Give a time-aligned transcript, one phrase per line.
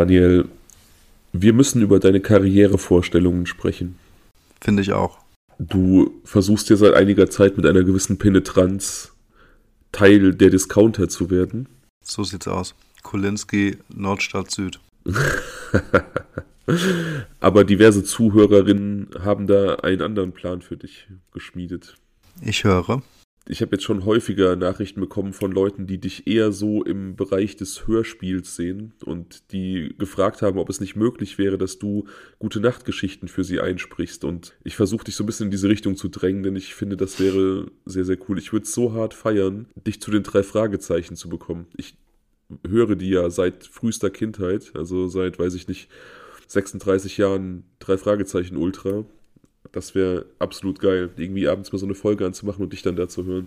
[0.00, 0.48] Daniel,
[1.34, 3.98] wir müssen über deine Karrierevorstellungen sprechen.
[4.58, 5.18] Finde ich auch.
[5.58, 9.12] Du versuchst ja seit einiger Zeit mit einer gewissen Penetranz
[9.92, 11.68] Teil der Discounter zu werden.
[12.02, 12.74] So sieht's aus.
[13.02, 14.80] Kolinski, Nordstadt Süd.
[17.40, 21.96] Aber diverse Zuhörerinnen haben da einen anderen Plan für dich geschmiedet.
[22.40, 23.02] Ich höre.
[23.50, 27.56] Ich habe jetzt schon häufiger Nachrichten bekommen von Leuten, die dich eher so im Bereich
[27.56, 32.04] des Hörspiels sehen und die gefragt haben, ob es nicht möglich wäre, dass du
[32.38, 34.22] gute Nachtgeschichten für sie einsprichst.
[34.22, 36.96] Und ich versuche dich so ein bisschen in diese Richtung zu drängen, denn ich finde,
[36.96, 38.38] das wäre sehr, sehr cool.
[38.38, 41.66] Ich würde es so hart feiern, dich zu den drei Fragezeichen zu bekommen.
[41.76, 41.96] Ich
[42.64, 45.90] höre die ja seit frühester Kindheit, also seit, weiß ich nicht,
[46.46, 49.06] 36 Jahren drei Fragezeichen Ultra.
[49.72, 53.08] Das wäre absolut geil, irgendwie abends mal so eine Folge anzumachen und dich dann da
[53.08, 53.46] zu hören.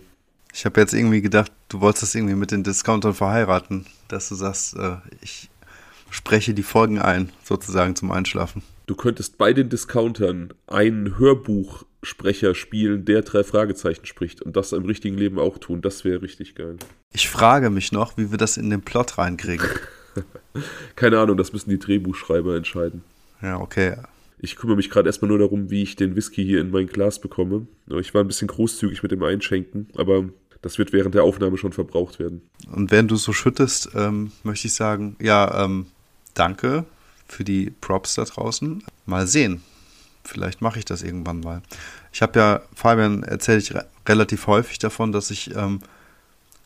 [0.54, 4.36] Ich habe jetzt irgendwie gedacht, du wolltest das irgendwie mit den Discountern verheiraten, dass du
[4.36, 5.50] sagst, äh, ich
[6.12, 8.62] spreche die Folgen ein, sozusagen zum Einschlafen.
[8.86, 14.86] Du könntest bei den Discountern einen Hörbuchsprecher spielen, der drei Fragezeichen spricht und das im
[14.86, 15.82] richtigen Leben auch tun.
[15.82, 16.78] Das wäre richtig geil.
[17.14, 19.68] Ich frage mich noch, wie wir das in den Plot reinkriegen.
[20.96, 23.04] Keine Ahnung, das müssen die Drehbuchschreiber entscheiden.
[23.42, 23.96] Ja, okay.
[24.44, 27.20] Ich kümmere mich gerade erstmal nur darum, wie ich den Whisky hier in mein Glas
[27.20, 27.66] bekomme.
[27.88, 30.26] Ich war ein bisschen großzügig mit dem Einschenken, aber
[30.62, 32.42] das wird während der Aufnahme schon verbraucht werden.
[32.70, 35.86] Und während du so schüttest, ähm, möchte ich sagen, ja, ähm,
[36.34, 36.84] danke
[37.26, 38.84] für die Props da draußen.
[39.06, 39.62] Mal sehen.
[40.26, 41.62] Vielleicht mache ich das irgendwann mal.
[42.12, 45.80] Ich habe ja, Fabian, erzähle ich re relativ häufig davon, dass ich ähm,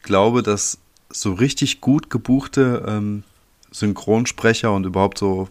[0.02, 0.80] glaube, dass
[1.12, 3.24] so richtig gut gebuchte ähm,
[3.70, 5.48] Synchronsprecher und überhaupt so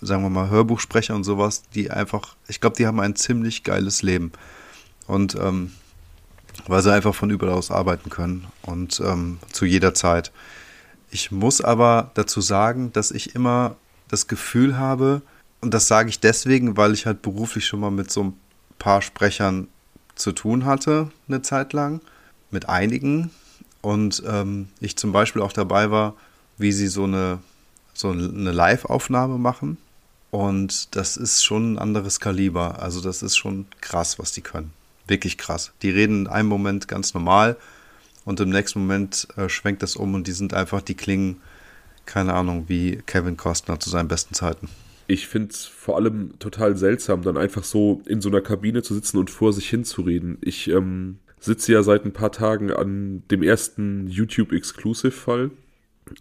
[0.00, 4.02] sagen wir mal, Hörbuchsprecher und sowas, die einfach, ich glaube, die haben ein ziemlich geiles
[4.02, 4.32] Leben.
[5.06, 5.72] Und ähm,
[6.66, 10.32] weil sie einfach von überall aus arbeiten können und ähm, zu jeder Zeit.
[11.10, 13.76] Ich muss aber dazu sagen, dass ich immer
[14.08, 15.22] das Gefühl habe,
[15.60, 18.38] und das sage ich deswegen, weil ich halt beruflich schon mal mit so ein
[18.78, 19.68] paar Sprechern
[20.14, 22.00] zu tun hatte, eine Zeit lang,
[22.50, 23.30] mit einigen.
[23.80, 26.14] Und ähm, ich zum Beispiel auch dabei war,
[26.58, 27.38] wie sie so eine,
[27.94, 29.78] so eine Live-Aufnahme machen
[30.30, 32.82] und das ist schon ein anderes Kaliber.
[32.82, 34.72] Also das ist schon krass, was die können.
[35.06, 35.72] Wirklich krass.
[35.82, 37.56] Die reden in einem Moment ganz normal
[38.24, 41.40] und im nächsten Moment äh, schwenkt das um und die sind einfach, die klingen,
[42.04, 44.68] keine Ahnung, wie Kevin Costner zu seinen besten Zeiten.
[45.06, 48.92] Ich finde es vor allem total seltsam, dann einfach so in so einer Kabine zu
[48.92, 50.36] sitzen und vor sich hinzureden.
[50.42, 55.50] Ich ähm, sitze ja seit ein paar Tagen an dem ersten YouTube-Exclusive-Fall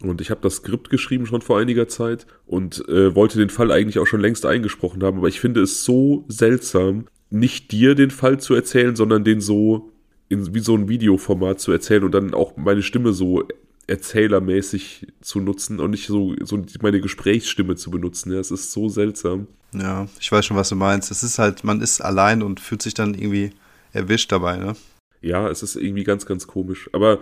[0.02, 3.72] und ich habe das Skript geschrieben schon vor einiger Zeit und äh, wollte den Fall
[3.72, 8.12] eigentlich auch schon längst eingesprochen haben, aber ich finde es so seltsam, nicht dir den
[8.12, 9.92] Fall zu erzählen, sondern den so
[10.30, 13.48] in, wie so ein Videoformat zu erzählen und dann auch meine Stimme so
[13.88, 18.34] erzählermäßig zu nutzen und nicht so, so meine Gesprächsstimme zu benutzen.
[18.34, 19.48] Ja, es ist so seltsam.
[19.74, 21.10] Ja, ich weiß schon, was du meinst.
[21.10, 23.52] Es ist halt, man ist allein und fühlt sich dann irgendwie
[23.94, 24.76] erwischt dabei, ne?
[25.22, 26.90] Ja, es ist irgendwie ganz, ganz komisch.
[26.94, 27.20] Aber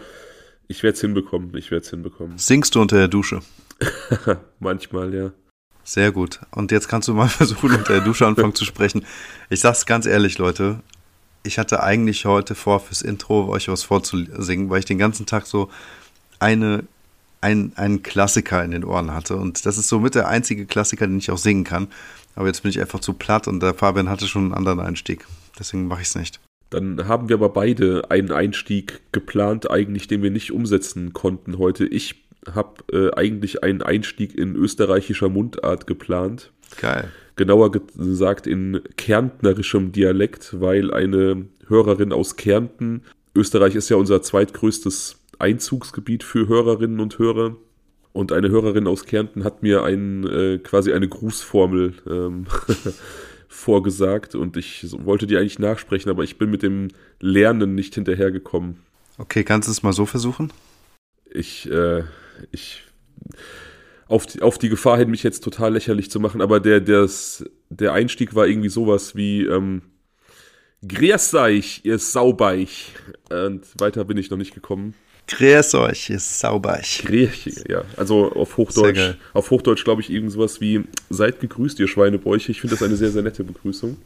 [0.68, 1.56] ich werde es hinbekommen.
[1.56, 2.38] Ich werde es hinbekommen.
[2.38, 3.42] Singst du unter der Dusche?
[4.60, 5.32] Manchmal, ja.
[5.84, 6.40] Sehr gut.
[6.52, 9.06] Und jetzt kannst du mal versuchen, unter der Dusche anfangen zu sprechen.
[9.50, 10.80] Ich sag's ganz ehrlich, Leute.
[11.44, 15.46] Ich hatte eigentlich heute vor, fürs Intro euch was vorzusingen, weil ich den ganzen Tag
[15.46, 15.70] so
[16.40, 16.84] eine,
[17.40, 19.36] ein, einen Klassiker in den Ohren hatte.
[19.36, 21.88] Und das ist somit der einzige Klassiker, den ich auch singen kann.
[22.34, 25.26] Aber jetzt bin ich einfach zu platt und der Fabian hatte schon einen anderen Einstieg.
[25.58, 26.40] Deswegen mache ich es nicht.
[26.70, 31.86] Dann haben wir aber beide einen Einstieg geplant, eigentlich, den wir nicht umsetzen konnten heute.
[31.86, 36.52] Ich habe äh, eigentlich einen Einstieg in österreichischer Mundart geplant.
[36.80, 37.10] Geil.
[37.36, 43.02] Genauer gesagt in kärntnerischem Dialekt, weil eine Hörerin aus Kärnten,
[43.36, 47.58] Österreich ist ja unser zweitgrößtes Einzugsgebiet für Hörerinnen und Hörer.
[48.14, 52.46] Und eine Hörerin aus Kärnten hat mir ein, äh, quasi eine Grußformel ähm,
[53.56, 58.78] vorgesagt und ich wollte die eigentlich nachsprechen, aber ich bin mit dem Lernen nicht hinterhergekommen.
[59.18, 60.52] Okay, kannst du es mal so versuchen?
[61.32, 62.04] Ich, äh,
[62.52, 62.84] ich,
[64.08, 67.46] auf die, auf die Gefahr hin, mich jetzt total lächerlich zu machen, aber der, das,
[67.70, 69.82] der Einstieg war irgendwie sowas wie, ähm,
[70.88, 72.92] Grüß euch, ihr Saubeich.
[73.30, 74.94] Und weiter bin ich noch nicht gekommen.
[75.28, 77.04] Grüß euch, ihr Saubeich.
[77.06, 77.84] Grüß, ja.
[77.98, 82.52] Also auf Hochdeutsch, auf Hochdeutsch glaube ich irgendwas wie Seid gegrüßt, ihr Schweinebäuche.
[82.52, 83.98] Ich finde das eine sehr, sehr nette Begrüßung.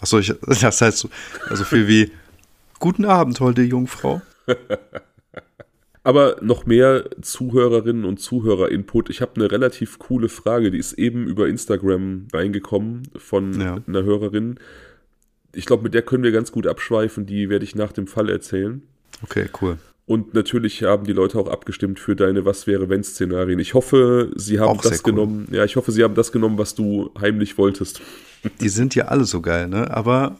[0.00, 1.08] Achso, das heißt so
[1.48, 2.10] also viel wie
[2.80, 4.20] Guten Abend, holde Jungfrau.
[6.02, 9.08] Aber noch mehr Zuhörerinnen und Zuhörer-Input.
[9.08, 13.78] Ich habe eine relativ coole Frage, die ist eben über Instagram reingekommen von ja.
[13.86, 14.58] einer Hörerin.
[15.54, 17.24] Ich glaube, mit der können wir ganz gut abschweifen.
[17.24, 18.82] Die werde ich nach dem Fall erzählen.
[19.22, 19.78] Okay, cool.
[20.06, 23.58] Und natürlich haben die Leute auch abgestimmt für deine Was wäre wenn Szenarien.
[23.58, 25.12] Ich hoffe, sie haben Auch das cool.
[25.12, 25.48] genommen.
[25.50, 28.02] Ja, ich hoffe, sie haben das genommen, was du heimlich wolltest.
[28.60, 29.90] Die sind ja alle so geil, ne?
[29.90, 30.36] Aber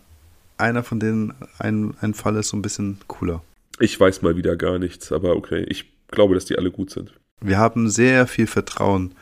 [0.58, 3.42] einer von denen, ein, ein Fall ist so ein bisschen cooler.
[3.80, 5.64] Ich weiß mal wieder gar nichts, aber okay.
[5.68, 7.14] Ich glaube, dass die alle gut sind.
[7.40, 9.12] Wir haben sehr viel Vertrauen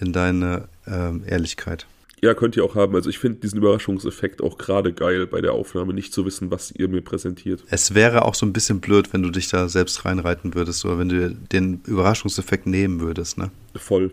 [0.00, 1.86] in deine ähm, Ehrlichkeit.
[2.24, 2.94] Ja, könnt ihr auch haben.
[2.94, 6.70] Also ich finde diesen Überraschungseffekt auch gerade geil bei der Aufnahme, nicht zu wissen, was
[6.70, 7.64] ihr mir präsentiert.
[7.68, 10.98] Es wäre auch so ein bisschen blöd, wenn du dich da selbst reinreiten würdest oder
[11.00, 13.50] wenn du den Überraschungseffekt nehmen würdest, ne?
[13.74, 14.12] Voll.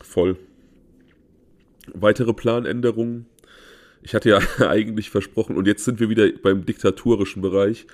[0.00, 0.36] Voll.
[1.92, 3.26] Weitere Planänderungen.
[4.02, 7.86] Ich hatte ja eigentlich versprochen, und jetzt sind wir wieder beim diktatorischen Bereich.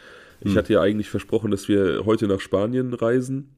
[0.43, 0.58] Ich Hm.
[0.58, 3.49] hatte ja eigentlich versprochen, dass wir heute nach Spanien reisen.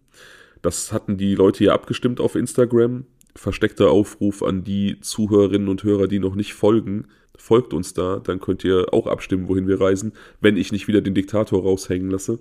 [0.62, 3.04] Das hatten die Leute ja abgestimmt auf Instagram.
[3.38, 7.06] Versteckter Aufruf an die Zuhörerinnen und Hörer, die noch nicht folgen.
[7.36, 11.00] Folgt uns da, dann könnt ihr auch abstimmen, wohin wir reisen, wenn ich nicht wieder
[11.00, 12.40] den Diktator raushängen lasse.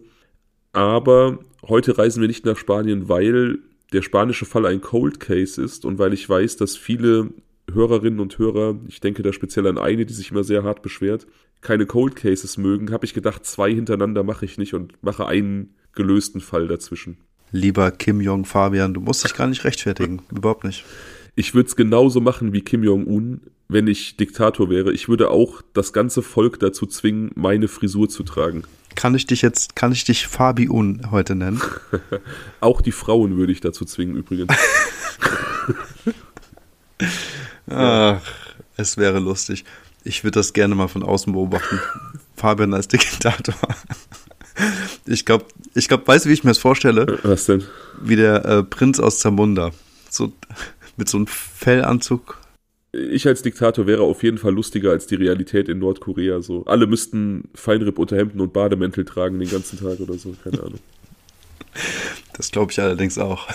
[0.73, 3.59] Aber heute reisen wir nicht nach Spanien, weil
[3.94, 7.29] der spanische Fall ein Cold Case ist und weil ich weiß, dass viele
[7.71, 11.27] Hörerinnen und Hörer, ich denke da speziell an eine, die sich immer sehr hart beschwert,
[11.61, 15.75] keine Cold Cases mögen, habe ich gedacht, zwei hintereinander mache ich nicht und mache einen
[15.94, 17.17] gelösten Fall dazwischen.
[17.51, 20.21] Lieber Kim Jong Fabian, du musst dich gar nicht rechtfertigen.
[20.31, 20.83] Überhaupt nicht.
[21.35, 24.91] Ich würde es genauso machen wie Kim Jong-un, wenn ich Diktator wäre.
[24.91, 28.63] Ich würde auch das ganze Volk dazu zwingen, meine Frisur zu tragen.
[28.95, 31.61] Kann ich dich jetzt, kann ich dich Fabi Un heute nennen?
[32.61, 34.51] Auch die Frauen würde ich dazu zwingen übrigens.
[37.69, 38.21] Ach,
[38.75, 39.65] es wäre lustig.
[40.03, 41.79] Ich würde das gerne mal von außen beobachten.
[42.35, 43.53] Fabian als Diktator.
[45.06, 45.45] Ich glaube,
[45.75, 47.19] ich glaub, weißt du, wie ich mir das vorstelle?
[47.24, 47.63] Was denn?
[48.01, 49.71] Wie der äh, Prinz aus Zamunda.
[50.09, 50.31] So,
[50.98, 52.39] mit so einem Fellanzug.
[52.92, 56.42] Ich als Diktator wäre auf jeden Fall lustiger als die Realität in Nordkorea.
[56.42, 60.36] So, alle müssten Feinripp-Unterhemden und Bademäntel tragen den ganzen Tag oder so.
[60.44, 60.80] Keine Ahnung.
[62.33, 63.48] Das glaube ich allerdings auch.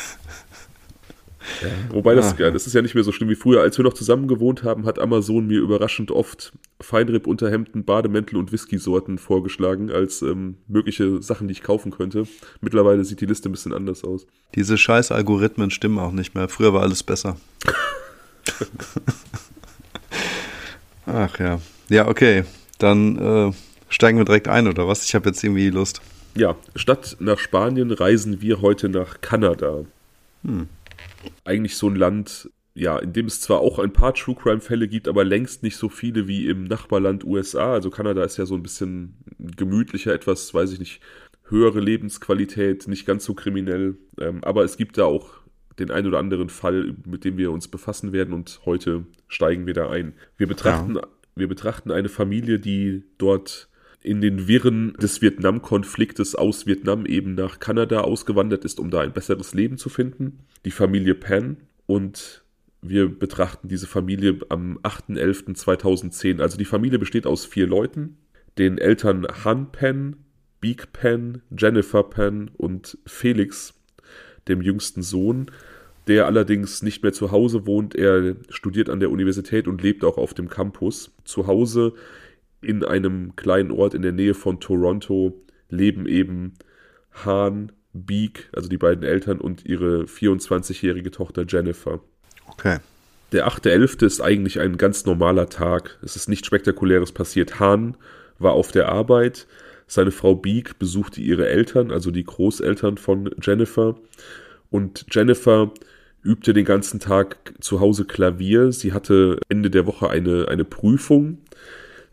[1.90, 2.36] Wobei das, Ah.
[2.38, 3.60] ja, das ist ja nicht mehr so schlimm wie früher.
[3.62, 9.18] Als wir noch zusammen gewohnt haben, hat Amazon mir überraschend oft Feinripp-Unterhemden, Bademäntel und Whisky-Sorten
[9.18, 12.26] vorgeschlagen als ähm, mögliche Sachen, die ich kaufen könnte.
[12.60, 14.26] Mittlerweile sieht die Liste ein bisschen anders aus.
[14.54, 16.48] Diese scheiß Algorithmen stimmen auch nicht mehr.
[16.48, 17.36] Früher war alles besser.
[21.06, 21.60] Ach ja.
[21.88, 22.44] Ja, okay.
[22.78, 23.52] Dann äh,
[23.88, 25.04] steigen wir direkt ein, oder was?
[25.04, 26.00] Ich habe jetzt irgendwie Lust.
[26.34, 29.84] Ja, statt nach Spanien reisen wir heute nach Kanada.
[30.44, 30.68] Hm.
[31.44, 35.08] Eigentlich so ein Land, ja, in dem es zwar auch ein paar True Crime-Fälle gibt,
[35.08, 37.72] aber längst nicht so viele wie im Nachbarland USA.
[37.74, 41.00] Also Kanada ist ja so ein bisschen gemütlicher, etwas, weiß ich nicht,
[41.48, 43.96] höhere Lebensqualität, nicht ganz so kriminell.
[44.18, 45.42] Ähm, aber es gibt da auch
[45.78, 49.74] den ein oder anderen Fall, mit dem wir uns befassen werden und heute steigen wir
[49.74, 50.14] da ein.
[50.36, 50.98] Wir betrachten,
[51.34, 53.68] wir betrachten eine Familie, die dort
[54.02, 59.12] in den Wirren des Vietnam-Konfliktes aus Vietnam eben nach Kanada ausgewandert ist, um da ein
[59.12, 60.40] besseres Leben zu finden.
[60.64, 62.42] Die Familie Penn und
[62.82, 66.40] wir betrachten diese Familie am 8.11.2010.
[66.40, 68.16] Also die Familie besteht aus vier Leuten,
[68.58, 70.16] den Eltern Han Penn,
[70.60, 73.74] Beak Penn, Jennifer Penn und Felix,
[74.48, 75.50] dem jüngsten Sohn,
[76.08, 77.94] der allerdings nicht mehr zu Hause wohnt.
[77.94, 81.12] Er studiert an der Universität und lebt auch auf dem Campus.
[81.24, 81.94] Zu Hause
[82.62, 86.54] in einem kleinen Ort in der Nähe von Toronto leben eben
[87.24, 92.00] Han, Beak, also die beiden Eltern und ihre 24-jährige Tochter Jennifer.
[92.48, 92.78] Okay.
[93.32, 94.04] Der 8.11.
[94.04, 95.98] ist eigentlich ein ganz normaler Tag.
[96.02, 97.60] Es ist nichts Spektakuläres passiert.
[97.60, 97.96] Hahn
[98.38, 99.46] war auf der Arbeit.
[99.86, 103.96] Seine Frau Beak besuchte ihre Eltern, also die Großeltern von Jennifer.
[104.70, 105.70] Und Jennifer
[106.22, 108.72] übte den ganzen Tag zu Hause Klavier.
[108.72, 111.38] Sie hatte Ende der Woche eine, eine Prüfung.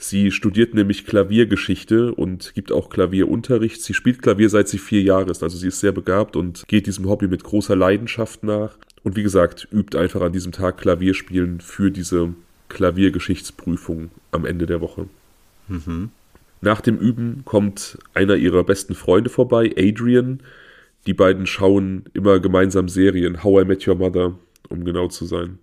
[0.02, 3.84] Sie studiert nämlich Klaviergeschichte und gibt auch Klavierunterricht.
[3.84, 6.88] Sie spielt Klavier seit sie vier Jahre ist, also sie ist sehr begabt und geht
[6.88, 8.78] diesem Hobby mit großer Leidenschaft nach.
[9.04, 12.34] Und wie gesagt, übt einfach an diesem Tag Klavierspielen für diese
[12.70, 15.08] Klaviergeschichtsprüfung am Ende der Woche.
[15.68, 16.12] Mhm.
[16.62, 20.40] Nach dem Üben kommt einer ihrer besten Freunde vorbei, Adrian.
[21.08, 24.34] Die beiden schauen immer gemeinsam Serien, How I Met Your Mother,
[24.70, 25.60] um genau zu sein.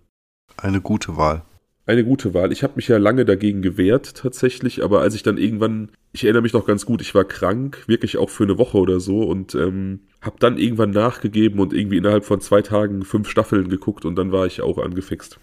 [0.59, 1.43] Eine gute Wahl.
[1.87, 2.51] Eine gute Wahl.
[2.51, 6.43] Ich habe mich ja lange dagegen gewehrt tatsächlich, aber als ich dann irgendwann, ich erinnere
[6.43, 9.55] mich noch ganz gut, ich war krank, wirklich auch für eine Woche oder so und
[9.55, 14.17] ähm, habe dann irgendwann nachgegeben und irgendwie innerhalb von zwei Tagen fünf Staffeln geguckt und
[14.17, 15.39] dann war ich auch angefixt.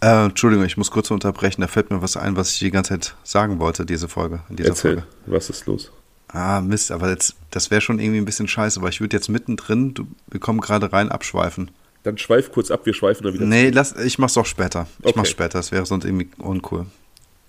[0.00, 1.62] Äh, Entschuldigung, ich muss kurz unterbrechen.
[1.62, 4.40] Da fällt mir was ein, was ich die ganze Zeit sagen wollte, diese Folge.
[4.48, 5.06] In dieser Erzähl, Folge.
[5.26, 5.90] was ist los?
[6.28, 9.28] Ah, Mist, aber jetzt, das wäre schon irgendwie ein bisschen scheiße, weil ich würde jetzt
[9.28, 11.70] mittendrin, du, wir kommen gerade rein, abschweifen.
[12.08, 13.44] Dann schweif kurz ab, wir schweifen dann wieder.
[13.44, 14.86] Nee, lass, ich mach's doch später.
[15.00, 15.14] Ich Okay.
[15.16, 16.86] mach's später, das wäre sonst irgendwie uncool.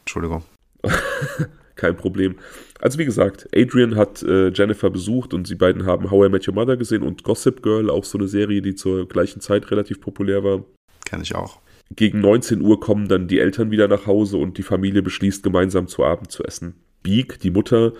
[0.01, 0.43] Entschuldigung.
[1.77, 2.35] Kein Problem.
[2.81, 6.45] Also wie gesagt, Adrian hat äh, Jennifer besucht und sie beiden haben How I Met
[6.45, 10.01] Your Mother gesehen und Gossip Girl, auch so eine Serie, die zur gleichen Zeit relativ
[10.01, 10.65] populär war.
[11.05, 11.59] Kenn ich auch.
[11.95, 15.87] Gegen 19 Uhr kommen dann die Eltern wieder nach Hause und die Familie beschließt, gemeinsam
[15.87, 16.75] zu Abend zu essen.
[17.01, 17.93] Beak, die Mutter,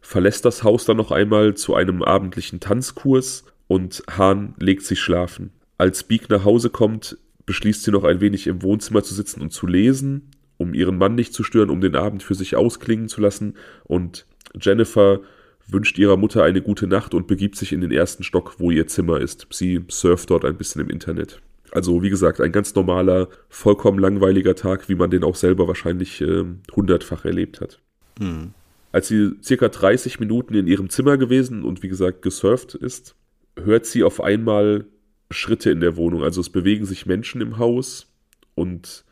[0.00, 5.50] verlässt das Haus dann noch einmal zu einem abendlichen Tanzkurs und Hahn legt sich schlafen.
[5.84, 9.50] Als Beak nach Hause kommt, beschließt sie noch ein wenig im Wohnzimmer zu sitzen und
[9.50, 13.20] zu lesen, um ihren Mann nicht zu stören, um den Abend für sich ausklingen zu
[13.20, 13.52] lassen.
[13.84, 14.24] Und
[14.58, 15.20] Jennifer
[15.68, 18.86] wünscht ihrer Mutter eine gute Nacht und begibt sich in den ersten Stock, wo ihr
[18.86, 19.46] Zimmer ist.
[19.50, 21.42] Sie surft dort ein bisschen im Internet.
[21.70, 26.22] Also wie gesagt, ein ganz normaler, vollkommen langweiliger Tag, wie man den auch selber wahrscheinlich
[26.22, 27.78] äh, hundertfach erlebt hat.
[28.18, 28.54] Mhm.
[28.90, 33.16] Als sie circa 30 Minuten in ihrem Zimmer gewesen und wie gesagt gesurft ist,
[33.62, 34.86] hört sie auf einmal
[35.34, 36.22] Schritte in der Wohnung.
[36.22, 38.12] Also es bewegen sich Menschen im Haus
[38.54, 39.04] und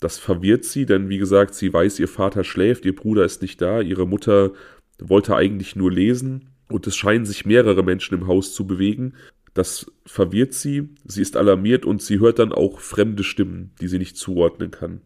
[0.00, 3.60] das verwirrt sie, denn wie gesagt, sie weiß, ihr Vater schläft, ihr Bruder ist nicht
[3.60, 4.52] da, ihre Mutter
[4.98, 9.14] wollte eigentlich nur lesen und es scheinen sich mehrere Menschen im Haus zu bewegen.
[9.52, 13.98] Das verwirrt sie, sie ist alarmiert und sie hört dann auch fremde Stimmen, die sie
[13.98, 15.00] nicht zuordnen kann.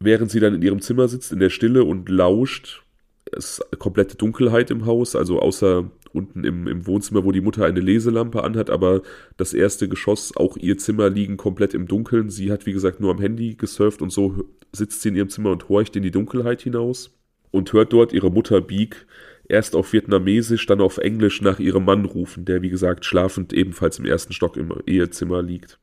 [0.00, 2.82] Während sie dann in ihrem Zimmer sitzt, in der Stille und lauscht,
[3.30, 7.80] ist komplette Dunkelheit im Haus, also außer unten im, im Wohnzimmer, wo die Mutter eine
[7.80, 9.02] Leselampe anhat, aber
[9.36, 12.30] das erste Geschoss, auch ihr Zimmer liegen komplett im Dunkeln.
[12.30, 15.50] Sie hat, wie gesagt, nur am Handy gesurft und so sitzt sie in ihrem Zimmer
[15.50, 17.18] und horcht in die Dunkelheit hinaus
[17.50, 19.06] und hört dort ihre Mutter Beak
[19.48, 23.98] erst auf Vietnamesisch, dann auf Englisch nach ihrem Mann rufen, der, wie gesagt, schlafend ebenfalls
[23.98, 25.78] im ersten Stock im Ehezimmer liegt.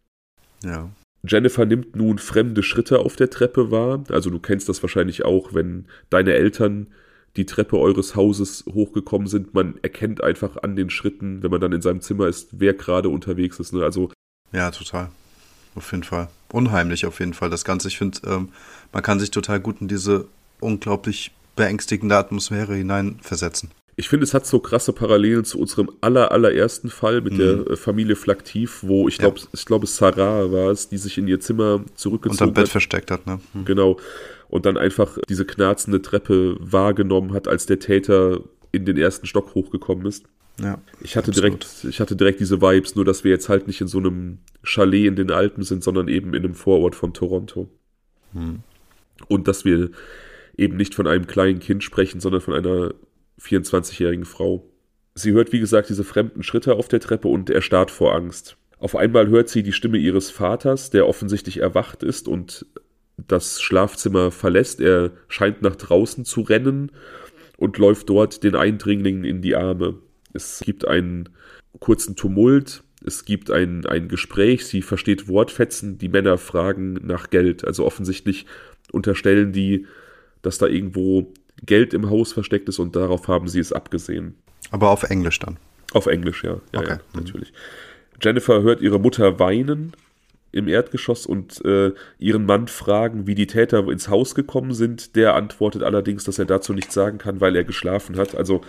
[0.63, 0.89] Ja.
[1.27, 4.03] Jennifer nimmt nun fremde Schritte auf der Treppe wahr.
[4.09, 6.87] Also du kennst das wahrscheinlich auch, wenn deine Eltern
[7.35, 9.53] die Treppe eures Hauses hochgekommen sind.
[9.53, 13.09] Man erkennt einfach an den Schritten, wenn man dann in seinem Zimmer ist, wer gerade
[13.09, 13.73] unterwegs ist.
[13.73, 13.83] Ne?
[13.83, 14.11] Also
[14.51, 15.09] ja, total.
[15.75, 16.29] Auf jeden Fall.
[16.51, 17.49] Unheimlich auf jeden Fall.
[17.49, 18.49] Das Ganze, ich finde, ähm,
[18.91, 20.25] man kann sich total gut in diese
[20.59, 23.71] unglaublich beängstigende Atmosphäre hineinversetzen.
[23.99, 27.37] Ich finde, es hat so krasse Parallelen zu unserem aller, allerersten Fall mit mhm.
[27.37, 29.45] der äh, Familie Flaktiv, wo ich glaube, ja.
[29.51, 32.47] ich glaube, Sarah war es, die sich in ihr Zimmer zurückgezogen hat.
[32.49, 33.39] Unter Bett versteckt hat, ne?
[33.53, 33.65] Mhm.
[33.65, 33.97] Genau
[34.57, 39.53] und dann einfach diese knarzende Treppe wahrgenommen hat, als der Täter in den ersten Stock
[39.53, 40.25] hochgekommen ist.
[40.59, 43.79] Ja, ich hatte direkt, ich hatte direkt diese Vibes, nur dass wir jetzt halt nicht
[43.79, 47.69] in so einem Chalet in den Alpen sind, sondern eben in einem Vorort von Toronto.
[48.33, 48.61] Hm.
[49.27, 49.91] Und dass wir
[50.57, 52.95] eben nicht von einem kleinen Kind sprechen, sondern von einer
[53.39, 54.67] 24-jährigen Frau.
[55.13, 58.57] Sie hört, wie gesagt, diese fremden Schritte auf der Treppe und erstarrt vor Angst.
[58.79, 62.65] Auf einmal hört sie die Stimme ihres Vaters, der offensichtlich erwacht ist und
[63.17, 64.79] das Schlafzimmer verlässt.
[64.79, 66.91] Er scheint nach draußen zu rennen
[67.57, 69.95] und läuft dort den Eindringlingen in die Arme.
[70.33, 71.29] Es gibt einen
[71.79, 77.65] kurzen Tumult, es gibt ein, ein Gespräch, sie versteht Wortfetzen, die Männer fragen nach Geld.
[77.65, 78.45] Also offensichtlich
[78.91, 79.85] unterstellen die,
[80.41, 81.33] dass da irgendwo
[81.65, 84.35] Geld im Haus versteckt ist und darauf haben sie es abgesehen.
[84.71, 85.57] Aber auf Englisch dann.
[85.93, 86.59] Auf Englisch, ja.
[86.73, 86.89] Ja, okay.
[86.89, 87.53] ja natürlich.
[88.21, 89.93] Jennifer hört ihre Mutter weinen
[90.57, 95.15] im Erdgeschoss und äh, ihren Mann fragen, wie die Täter ins Haus gekommen sind.
[95.15, 98.35] Der antwortet allerdings, dass er dazu nichts sagen kann, weil er geschlafen hat.
[98.35, 98.61] Also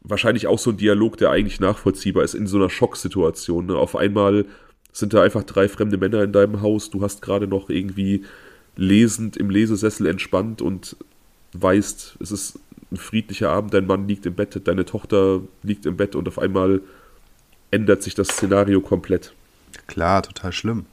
[0.00, 3.66] wahrscheinlich auch so ein Dialog, der eigentlich nachvollziehbar ist in so einer Schocksituation.
[3.66, 3.74] Ne?
[3.76, 4.46] Auf einmal
[4.92, 6.90] sind da einfach drei fremde Männer in deinem Haus.
[6.90, 8.24] Du hast gerade noch irgendwie
[8.76, 10.96] lesend im Lesesessel entspannt und
[11.52, 12.58] weißt, es ist
[12.92, 16.38] ein friedlicher Abend, dein Mann liegt im Bett, deine Tochter liegt im Bett und auf
[16.38, 16.80] einmal
[17.70, 19.34] ändert sich das Szenario komplett.
[19.86, 20.86] Klar, total schlimm.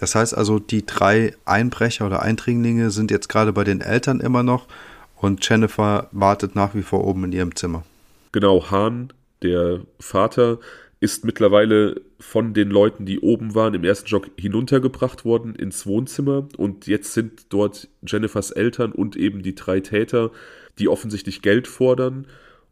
[0.00, 4.42] Das heißt also, die drei Einbrecher oder Eindringlinge sind jetzt gerade bei den Eltern immer
[4.42, 4.66] noch
[5.14, 7.84] und Jennifer wartet nach wie vor oben in ihrem Zimmer.
[8.32, 10.58] Genau, Hahn, der Vater,
[11.00, 16.48] ist mittlerweile von den Leuten, die oben waren, im ersten Stock hinuntergebracht worden ins Wohnzimmer
[16.56, 20.30] und jetzt sind dort Jennifers Eltern und eben die drei Täter,
[20.78, 22.26] die offensichtlich Geld fordern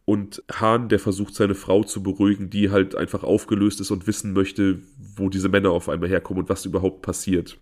[0.08, 4.32] und Hahn, der versucht, seine Frau zu beruhigen, die halt einfach aufgelöst ist und wissen
[4.32, 4.78] möchte,
[5.16, 7.58] wo diese Männer auf einmal herkommen und was überhaupt passiert.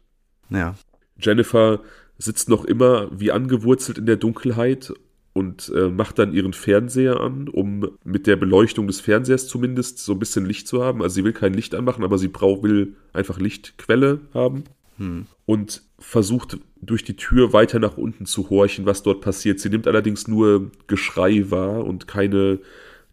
[0.48, 0.76] Ja.
[1.18, 1.80] Jennifer
[2.18, 4.94] sitzt noch immer wie angewurzelt in der Dunkelheit
[5.32, 10.12] und äh, macht dann ihren Fernseher an, um mit der Beleuchtung des Fernsehers zumindest so
[10.12, 11.02] ein bisschen Licht zu haben.
[11.02, 14.62] Also sie will kein Licht anmachen, aber sie braucht, will einfach Lichtquelle haben.
[14.98, 15.26] Hm.
[15.46, 19.60] Und versucht durch die Tür weiter nach unten zu horchen, was dort passiert.
[19.60, 22.60] Sie nimmt allerdings nur Geschrei wahr und keine,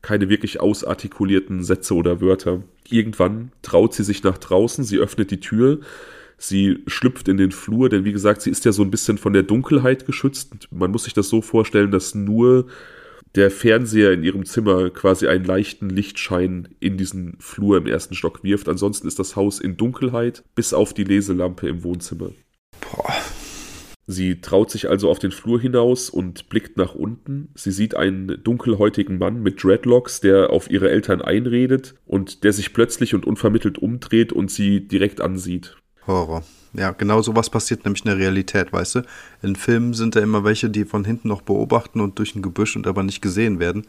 [0.01, 2.63] keine wirklich ausartikulierten Sätze oder Wörter.
[2.89, 5.79] Irgendwann traut sie sich nach draußen, sie öffnet die Tür,
[6.37, 9.33] sie schlüpft in den Flur, denn wie gesagt, sie ist ja so ein bisschen von
[9.33, 10.67] der Dunkelheit geschützt.
[10.71, 12.67] Man muss sich das so vorstellen, dass nur
[13.35, 18.43] der Fernseher in ihrem Zimmer quasi einen leichten Lichtschein in diesen Flur im ersten Stock
[18.43, 18.69] wirft.
[18.69, 22.31] Ansonsten ist das Haus in Dunkelheit bis auf die Leselampe im Wohnzimmer.
[22.79, 23.32] Boah.
[24.05, 27.49] Sie traut sich also auf den Flur hinaus und blickt nach unten.
[27.55, 32.73] Sie sieht einen dunkelhäutigen Mann mit Dreadlocks, der auf ihre Eltern einredet und der sich
[32.73, 35.77] plötzlich und unvermittelt umdreht und sie direkt ansieht.
[36.05, 36.43] Horror.
[36.73, 39.01] Ja, genau sowas passiert nämlich in der Realität, weißt du?
[39.41, 42.75] In Filmen sind da immer welche, die von hinten noch beobachten und durch ein Gebüsch
[42.75, 43.85] und aber nicht gesehen werden.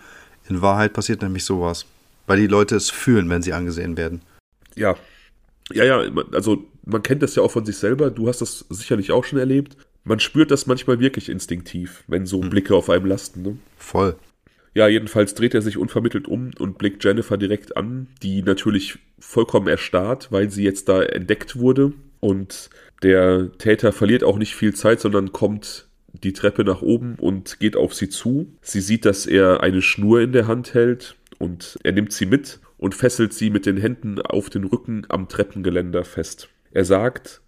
[0.48, 1.86] In Wahrheit passiert nämlich sowas.
[2.26, 4.22] Weil die Leute es fühlen, wenn sie angesehen werden.
[4.76, 4.96] Ja.
[5.72, 8.10] Ja, ja, also man kennt das ja auch von sich selber.
[8.10, 9.76] Du hast das sicherlich auch schon erlebt.
[10.04, 12.50] Man spürt das manchmal wirklich instinktiv, wenn so hm.
[12.50, 13.42] Blicke auf einem lasten.
[13.42, 13.58] Ne?
[13.76, 14.16] Voll.
[14.74, 19.68] Ja, jedenfalls dreht er sich unvermittelt um und blickt Jennifer direkt an, die natürlich vollkommen
[19.68, 21.92] erstarrt, weil sie jetzt da entdeckt wurde.
[22.20, 22.70] Und
[23.02, 27.76] der Täter verliert auch nicht viel Zeit, sondern kommt die Treppe nach oben und geht
[27.76, 28.52] auf sie zu.
[28.62, 32.60] Sie sieht, dass er eine Schnur in der Hand hält und er nimmt sie mit
[32.78, 36.48] und fesselt sie mit den Händen auf den Rücken am Treppengeländer fest.
[36.72, 37.40] Er sagt,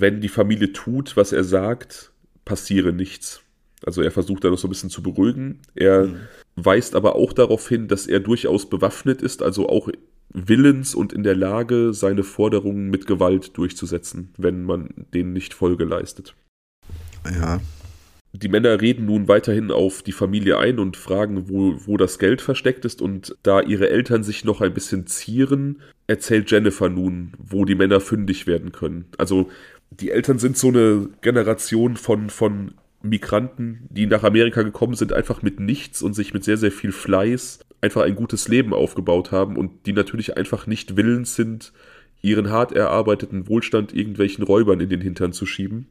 [0.00, 2.12] wenn die Familie tut, was er sagt,
[2.44, 3.42] passiere nichts.
[3.84, 5.60] Also er versucht da noch so ein bisschen zu beruhigen.
[5.74, 6.16] Er mhm.
[6.56, 9.88] weist aber auch darauf hin, dass er durchaus bewaffnet ist, also auch
[10.32, 15.84] willens und in der Lage, seine Forderungen mit Gewalt durchzusetzen, wenn man denen nicht Folge
[15.84, 16.34] leistet.
[17.24, 17.60] Ja.
[18.34, 22.40] Die Männer reden nun weiterhin auf die Familie ein und fragen, wo, wo das Geld
[22.40, 23.02] versteckt ist.
[23.02, 28.00] Und da ihre Eltern sich noch ein bisschen zieren, erzählt Jennifer nun, wo die Männer
[28.00, 29.04] fündig werden können.
[29.18, 29.50] Also
[30.00, 35.42] die Eltern sind so eine Generation von, von Migranten, die nach Amerika gekommen sind, einfach
[35.42, 39.56] mit nichts und sich mit sehr, sehr viel Fleiß einfach ein gutes Leben aufgebaut haben
[39.56, 41.72] und die natürlich einfach nicht willens sind,
[42.22, 45.88] ihren hart erarbeiteten Wohlstand irgendwelchen Räubern in den Hintern zu schieben.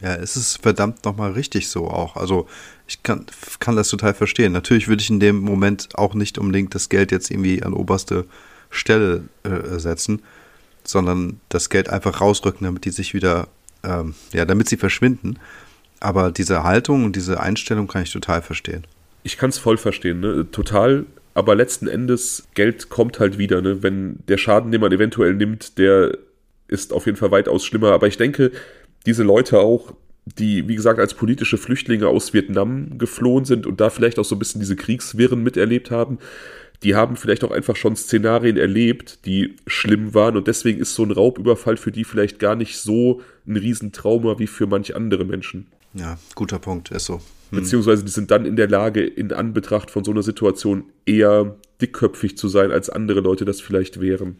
[0.00, 2.16] Ja, es ist verdammt nochmal richtig so auch.
[2.16, 2.48] Also
[2.88, 3.26] ich kann,
[3.60, 4.52] kann das total verstehen.
[4.52, 8.24] Natürlich würde ich in dem Moment auch nicht unbedingt das Geld jetzt irgendwie an oberste
[8.70, 10.22] Stelle äh, setzen
[10.84, 13.48] sondern das Geld einfach rausrücken, damit die sich wieder,
[13.82, 15.38] ähm, ja, damit sie verschwinden.
[16.00, 18.84] Aber diese Haltung und diese Einstellung kann ich total verstehen.
[19.22, 20.46] Ich kann es voll verstehen, ne?
[20.50, 21.04] Total.
[21.34, 23.82] Aber letzten Endes, Geld kommt halt wieder, ne?
[23.82, 26.16] Wenn der Schaden, den man eventuell nimmt, der
[26.68, 27.92] ist auf jeden Fall weitaus schlimmer.
[27.92, 28.50] Aber ich denke,
[29.06, 29.92] diese Leute auch,
[30.24, 34.36] die, wie gesagt, als politische Flüchtlinge aus Vietnam geflohen sind und da vielleicht auch so
[34.36, 36.18] ein bisschen diese Kriegswirren miterlebt haben,
[36.82, 41.04] die haben vielleicht auch einfach schon Szenarien erlebt, die schlimm waren und deswegen ist so
[41.04, 45.66] ein Raubüberfall für die vielleicht gar nicht so ein Riesentrauma wie für manche andere Menschen.
[45.92, 47.20] Ja, guter Punkt, ist so.
[47.50, 47.58] Hm.
[47.58, 52.38] Beziehungsweise die sind dann in der Lage, in Anbetracht von so einer Situation eher dickköpfig
[52.38, 54.36] zu sein, als andere Leute das vielleicht wären.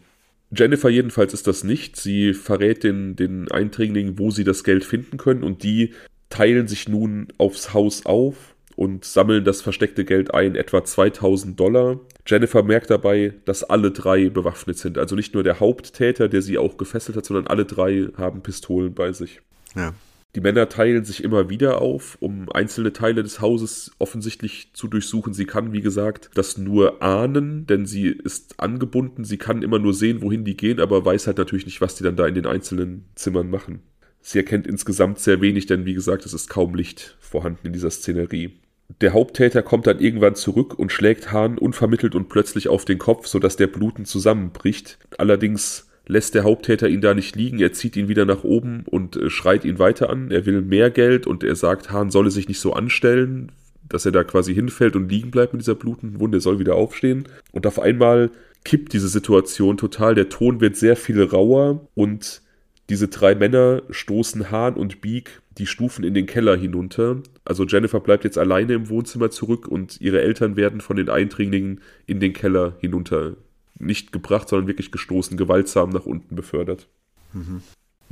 [0.50, 1.96] Jennifer jedenfalls ist das nicht.
[1.96, 5.92] Sie verrät den, den Eindringlingen, wo sie das Geld finden können und die
[6.28, 8.49] teilen sich nun aufs Haus auf
[8.80, 12.00] und sammeln das versteckte Geld ein, etwa 2000 Dollar.
[12.26, 14.96] Jennifer merkt dabei, dass alle drei bewaffnet sind.
[14.96, 18.94] Also nicht nur der Haupttäter, der sie auch gefesselt hat, sondern alle drei haben Pistolen
[18.94, 19.42] bei sich.
[19.76, 19.92] Ja.
[20.34, 25.34] Die Männer teilen sich immer wieder auf, um einzelne Teile des Hauses offensichtlich zu durchsuchen.
[25.34, 29.24] Sie kann, wie gesagt, das nur ahnen, denn sie ist angebunden.
[29.24, 32.04] Sie kann immer nur sehen, wohin die gehen, aber weiß halt natürlich nicht, was die
[32.04, 33.82] dann da in den einzelnen Zimmern machen.
[34.22, 37.90] Sie erkennt insgesamt sehr wenig, denn wie gesagt, es ist kaum Licht vorhanden in dieser
[37.90, 38.52] Szenerie.
[39.00, 43.26] Der Haupttäter kommt dann irgendwann zurück und schlägt Hahn unvermittelt und plötzlich auf den Kopf,
[43.26, 44.98] sodass der blutend zusammenbricht.
[45.16, 49.16] Allerdings lässt der Haupttäter ihn da nicht liegen, er zieht ihn wieder nach oben und
[49.16, 50.30] äh, schreit ihn weiter an.
[50.30, 53.52] Er will mehr Geld und er sagt, Hahn solle sich nicht so anstellen,
[53.88, 56.74] dass er da quasi hinfällt und liegen bleibt mit dieser blutenden Wunde, er soll wieder
[56.74, 57.28] aufstehen.
[57.52, 58.30] Und auf einmal
[58.64, 62.42] kippt diese Situation total, der Ton wird sehr viel rauer und
[62.90, 67.22] diese drei Männer stoßen Hahn und Beak die Stufen in den Keller hinunter.
[67.44, 71.80] Also Jennifer bleibt jetzt alleine im Wohnzimmer zurück und ihre Eltern werden von den Eindringlingen
[72.06, 73.36] in den Keller hinunter
[73.78, 76.88] nicht gebracht, sondern wirklich gestoßen, gewaltsam nach unten befördert.
[77.32, 77.62] Mhm.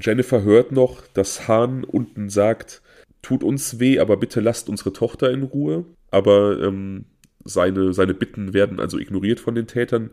[0.00, 2.80] Jennifer hört noch, dass Hahn unten sagt,
[3.20, 5.86] tut uns weh, aber bitte lasst unsere Tochter in Ruhe.
[6.12, 7.06] Aber ähm,
[7.44, 10.10] seine, seine Bitten werden also ignoriert von den Tätern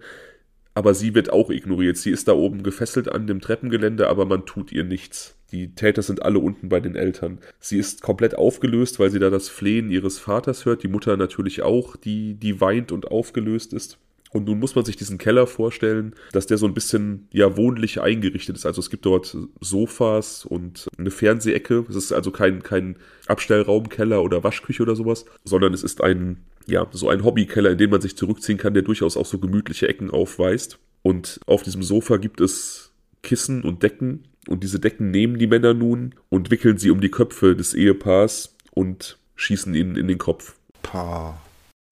[0.75, 1.97] aber sie wird auch ignoriert.
[1.97, 5.35] Sie ist da oben gefesselt an dem Treppengelände, aber man tut ihr nichts.
[5.51, 7.39] Die Täter sind alle unten bei den Eltern.
[7.59, 10.83] Sie ist komplett aufgelöst, weil sie da das Flehen ihres Vaters hört.
[10.83, 13.97] Die Mutter natürlich auch, die, die weint und aufgelöst ist.
[14.35, 18.01] Und nun muss man sich diesen Keller vorstellen, dass der so ein bisschen ja wohnlich
[18.01, 18.65] eingerichtet ist.
[18.65, 21.85] Also es gibt dort Sofas und eine Fernsehecke.
[21.87, 26.85] Es ist also kein, kein Abstellraumkeller oder Waschküche oder sowas, sondern es ist ein ja,
[26.91, 30.11] so ein Hobbykeller, in den man sich zurückziehen kann, der durchaus auch so gemütliche Ecken
[30.11, 30.79] aufweist.
[31.01, 32.91] Und auf diesem Sofa gibt es
[33.23, 34.25] Kissen und Decken.
[34.49, 38.53] Und diese Decken nehmen die Männer nun und wickeln sie um die Köpfe des Ehepaars
[38.71, 40.55] und schießen ihnen in den Kopf.
[40.83, 41.39] Pah.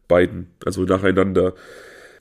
[0.09, 1.53] Beiden, also nacheinander.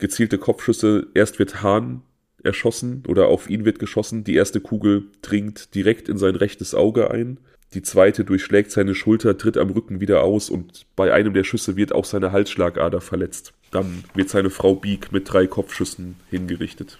[0.02, 1.06] Gezielte Kopfschüsse.
[1.14, 2.02] Erst wird Hahn
[2.42, 4.24] erschossen oder auf ihn wird geschossen.
[4.24, 7.38] Die erste Kugel dringt direkt in sein rechtes Auge ein.
[7.74, 11.76] Die zweite durchschlägt seine Schulter, tritt am Rücken wieder aus und bei einem der Schüsse
[11.76, 13.52] wird auch seine Halsschlagader verletzt.
[13.70, 16.98] Dann wird seine Frau Beak mit drei Kopfschüssen hingerichtet.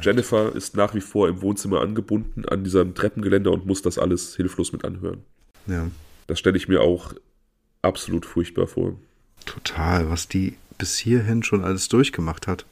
[0.00, 4.36] Jennifer ist nach wie vor im Wohnzimmer angebunden an diesem Treppengeländer und muss das alles
[4.36, 5.22] hilflos mit anhören.
[5.66, 5.90] Ja.
[6.28, 7.12] Das stelle ich mir auch
[7.82, 8.96] absolut furchtbar vor.
[9.44, 12.64] Total, was die bis hierhin schon alles durchgemacht hat.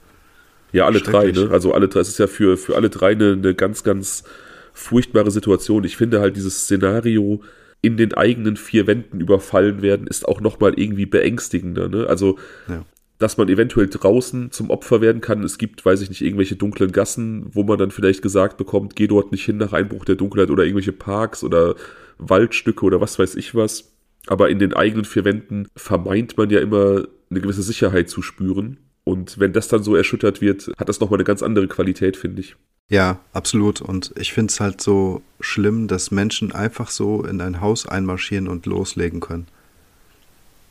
[0.73, 1.49] Ja, alle drei, ne?
[1.51, 4.25] Also alle drei, es ist ja für, für alle drei eine, eine ganz, ganz
[4.73, 5.85] furchtbare Situation.
[5.85, 7.42] Ich finde halt dieses Szenario
[7.83, 11.88] in den eigenen vier Wänden überfallen werden, ist auch nochmal irgendwie beängstigender.
[11.88, 12.07] Ne?
[12.09, 12.38] Also
[12.69, 12.85] ja
[13.19, 15.42] dass man eventuell draußen zum Opfer werden kann.
[15.42, 19.07] Es gibt, weiß ich nicht, irgendwelche dunklen Gassen, wo man dann vielleicht gesagt bekommt, geh
[19.07, 21.77] dort nicht hin nach Einbruch der Dunkelheit oder irgendwelche Parks oder
[22.19, 23.92] Waldstücke oder was weiß ich was.
[24.27, 28.79] Aber in den eigenen vier Wänden vermeint man ja immer eine gewisse Sicherheit zu spüren.
[29.05, 32.41] Und wenn das dann so erschüttert wird, hat das nochmal eine ganz andere Qualität, finde
[32.41, 32.57] ich.
[32.89, 33.81] Ja, absolut.
[33.81, 38.49] Und ich finde es halt so schlimm, dass Menschen einfach so in ein Haus einmarschieren
[38.49, 39.47] und loslegen können.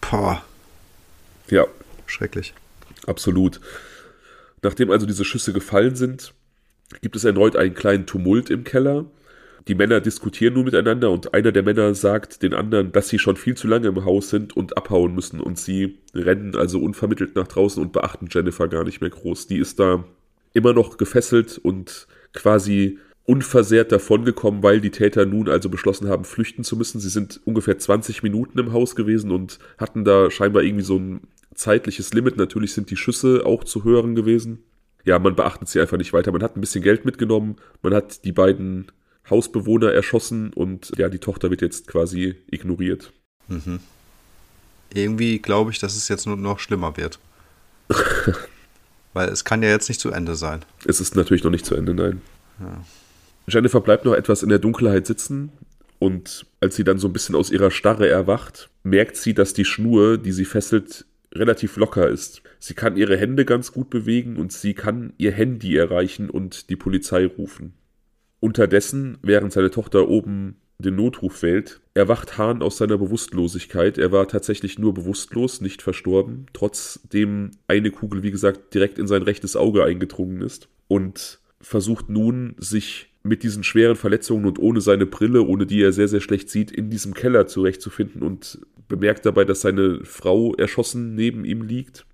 [0.01, 0.43] Boah.
[1.49, 1.65] Ja,
[2.07, 2.53] schrecklich.
[3.05, 3.59] Absolut.
[4.61, 6.33] Nachdem also diese Schüsse gefallen sind,
[7.01, 9.05] gibt es erneut einen kleinen Tumult im Keller.
[9.67, 13.35] Die Männer diskutieren nun miteinander und einer der Männer sagt den anderen, dass sie schon
[13.35, 17.47] viel zu lange im Haus sind und abhauen müssen und sie rennen also unvermittelt nach
[17.47, 19.47] draußen und beachten Jennifer gar nicht mehr groß.
[19.47, 20.05] Die ist da
[20.53, 26.63] immer noch gefesselt und quasi unversehrt davongekommen, weil die Täter nun also beschlossen haben, flüchten
[26.63, 26.99] zu müssen.
[26.99, 31.21] Sie sind ungefähr 20 Minuten im Haus gewesen und hatten da scheinbar irgendwie so ein
[31.55, 32.37] zeitliches Limit.
[32.37, 34.59] Natürlich sind die Schüsse auch zu hören gewesen.
[35.05, 36.31] Ja, man beachtet sie einfach nicht weiter.
[36.31, 37.55] Man hat ein bisschen Geld mitgenommen.
[37.81, 38.91] Man hat die beiden
[39.29, 43.11] Hausbewohner erschossen und ja, die Tochter wird jetzt quasi ignoriert.
[43.47, 43.79] Mhm.
[44.93, 47.19] Irgendwie glaube ich, dass es jetzt nur noch schlimmer wird.
[49.13, 50.63] Weil es kann ja jetzt nicht zu Ende sein.
[50.85, 52.21] Es ist natürlich noch nicht zu Ende, nein.
[52.59, 52.83] Ja.
[53.47, 55.51] Jennifer bleibt noch etwas in der Dunkelheit sitzen
[55.99, 59.65] und als sie dann so ein bisschen aus ihrer Starre erwacht, merkt sie, dass die
[59.65, 62.41] Schnur, die sie fesselt, relativ locker ist.
[62.59, 66.75] Sie kann ihre Hände ganz gut bewegen und sie kann ihr Handy erreichen und die
[66.75, 67.73] Polizei rufen.
[68.45, 73.97] Unterdessen, während seine Tochter oben den Notruf wählt, erwacht Hahn aus seiner Bewusstlosigkeit.
[73.97, 79.23] Er war tatsächlich nur bewusstlos, nicht verstorben, trotzdem eine Kugel, wie gesagt, direkt in sein
[79.23, 85.07] rechtes Auge eingedrungen ist und versucht nun, sich mit diesen schweren Verletzungen und ohne seine
[85.07, 89.43] Brille, ohne die er sehr, sehr schlecht sieht, in diesem Keller zurechtzufinden und bemerkt dabei,
[89.43, 92.05] dass seine Frau erschossen neben ihm liegt.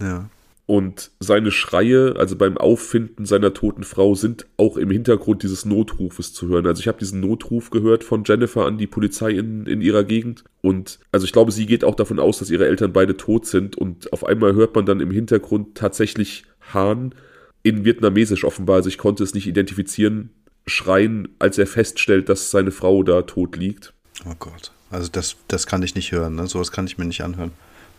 [0.00, 0.30] Ja.
[0.70, 6.32] Und seine Schreie, also beim Auffinden seiner toten Frau, sind auch im Hintergrund dieses Notrufes
[6.32, 6.64] zu hören.
[6.64, 10.44] Also ich habe diesen Notruf gehört von Jennifer an die Polizei in, in ihrer Gegend.
[10.62, 13.76] Und also ich glaube, sie geht auch davon aus, dass ihre Eltern beide tot sind.
[13.76, 17.16] Und auf einmal hört man dann im Hintergrund tatsächlich Hahn
[17.64, 18.76] in Vietnamesisch offenbar.
[18.76, 20.30] Also ich konnte es nicht identifizieren,
[20.68, 23.92] schreien, als er feststellt, dass seine Frau da tot liegt.
[24.24, 24.70] Oh Gott.
[24.88, 26.46] Also das, das kann ich nicht hören, ne?
[26.46, 27.50] Sowas kann ich mir nicht anhören.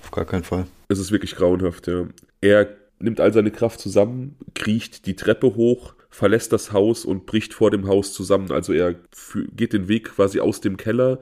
[0.04, 0.68] Auf gar keinen Fall.
[0.92, 2.06] Es ist wirklich grauenhaft, ja.
[2.42, 2.68] Er
[3.00, 7.72] nimmt all seine Kraft zusammen, kriecht die Treppe hoch, verlässt das Haus und bricht vor
[7.72, 8.52] dem Haus zusammen.
[8.52, 8.96] Also er
[9.56, 11.20] geht den Weg quasi aus dem Keller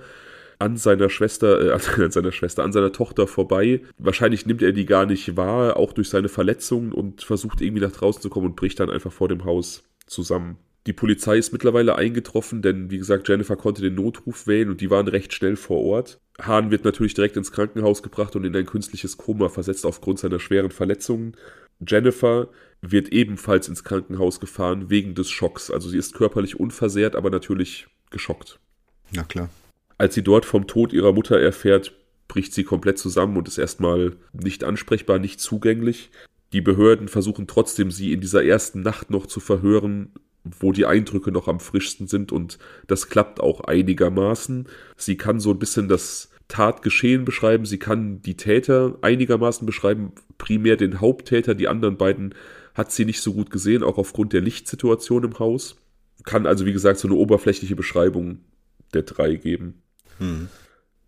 [0.57, 1.71] an seiner Schwester, äh,
[2.03, 3.81] an seiner Schwester, an seiner Tochter vorbei.
[3.99, 7.91] Wahrscheinlich nimmt er die gar nicht wahr, auch durch seine Verletzungen und versucht irgendwie nach
[7.91, 10.57] draußen zu kommen und bricht dann einfach vor dem Haus zusammen.
[10.89, 14.89] Die Polizei ist mittlerweile eingetroffen, denn wie gesagt, Jennifer konnte den Notruf wählen und die
[14.89, 16.19] waren recht schnell vor Ort.
[16.41, 20.39] Hahn wird natürlich direkt ins Krankenhaus gebracht und in ein künstliches Koma versetzt aufgrund seiner
[20.39, 21.37] schweren Verletzungen.
[21.87, 22.47] Jennifer
[22.81, 25.69] wird ebenfalls ins Krankenhaus gefahren wegen des Schocks.
[25.69, 28.59] Also sie ist körperlich unversehrt, aber natürlich geschockt.
[29.11, 29.51] Ja, klar.
[29.99, 31.93] Als sie dort vom Tod ihrer Mutter erfährt,
[32.27, 36.09] bricht sie komplett zusammen und ist erstmal nicht ansprechbar, nicht zugänglich.
[36.51, 41.31] Die Behörden versuchen trotzdem, sie in dieser ersten Nacht noch zu verhören, wo die Eindrücke
[41.31, 44.67] noch am frischsten sind und das klappt auch einigermaßen.
[44.97, 50.77] Sie kann so ein bisschen das Tatgeschehen beschreiben, sie kann die Täter einigermaßen beschreiben, primär
[50.77, 52.33] den Haupttäter, die anderen beiden
[52.73, 55.75] hat sie nicht so gut gesehen, auch aufgrund der Lichtsituation im Haus.
[56.23, 58.39] Kann also, wie gesagt, so eine oberflächliche Beschreibung
[58.93, 59.81] der drei geben.
[60.17, 60.47] Hm.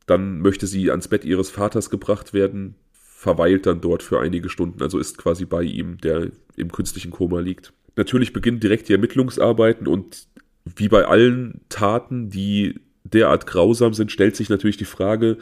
[0.06, 4.82] Dann möchte sie ans Bett ihres Vaters gebracht werden, verweilt dann dort für einige Stunden,
[4.82, 7.74] also ist quasi bei ihm, der im künstlichen Koma liegt.
[7.96, 10.28] Natürlich beginnen direkt die Ermittlungsarbeiten und
[10.66, 15.38] wie bei allen Taten, die derart grausam sind, stellt sich natürlich die Frage,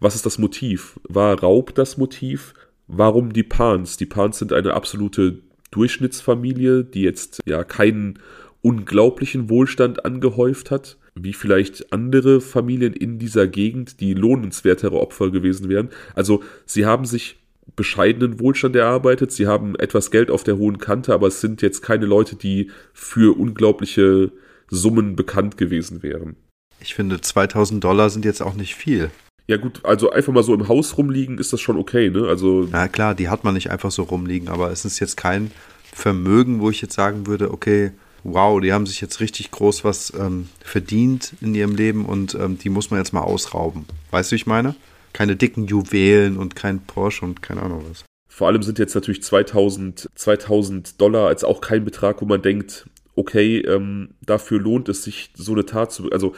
[0.00, 0.98] was ist das Motiv?
[1.04, 2.54] War Raub das Motiv?
[2.88, 3.96] Warum die Pans?
[3.96, 5.38] Die Pans sind eine absolute
[5.70, 8.18] Durchschnittsfamilie, die jetzt ja keinen
[8.62, 15.68] unglaublichen Wohlstand angehäuft hat, wie vielleicht andere Familien in dieser Gegend, die lohnenswertere Opfer gewesen
[15.68, 15.90] wären.
[16.14, 17.41] Also sie haben sich
[17.76, 19.32] bescheidenen Wohlstand erarbeitet.
[19.32, 22.70] Sie haben etwas Geld auf der hohen Kante, aber es sind jetzt keine Leute, die
[22.92, 24.32] für unglaubliche
[24.68, 26.36] Summen bekannt gewesen wären.
[26.80, 29.10] Ich finde, 2000 Dollar sind jetzt auch nicht viel.
[29.46, 32.26] Ja gut, also einfach mal so im Haus rumliegen ist das schon okay, ne?
[32.28, 35.50] Also Na klar, die hat man nicht einfach so rumliegen, aber es ist jetzt kein
[35.92, 37.92] Vermögen, wo ich jetzt sagen würde, okay,
[38.24, 42.56] wow, die haben sich jetzt richtig groß was ähm, verdient in ihrem Leben und ähm,
[42.58, 43.84] die muss man jetzt mal ausrauben.
[44.10, 44.74] Weißt du, wie ich meine?
[45.12, 48.04] Keine dicken Juwelen und kein Porsche und keine Ahnung was.
[48.28, 52.88] vor allem sind jetzt natürlich 2000, 2000 Dollar als auch kein Betrag, wo man denkt,
[53.14, 56.34] okay, ähm, dafür lohnt es sich, so eine Tat zu, also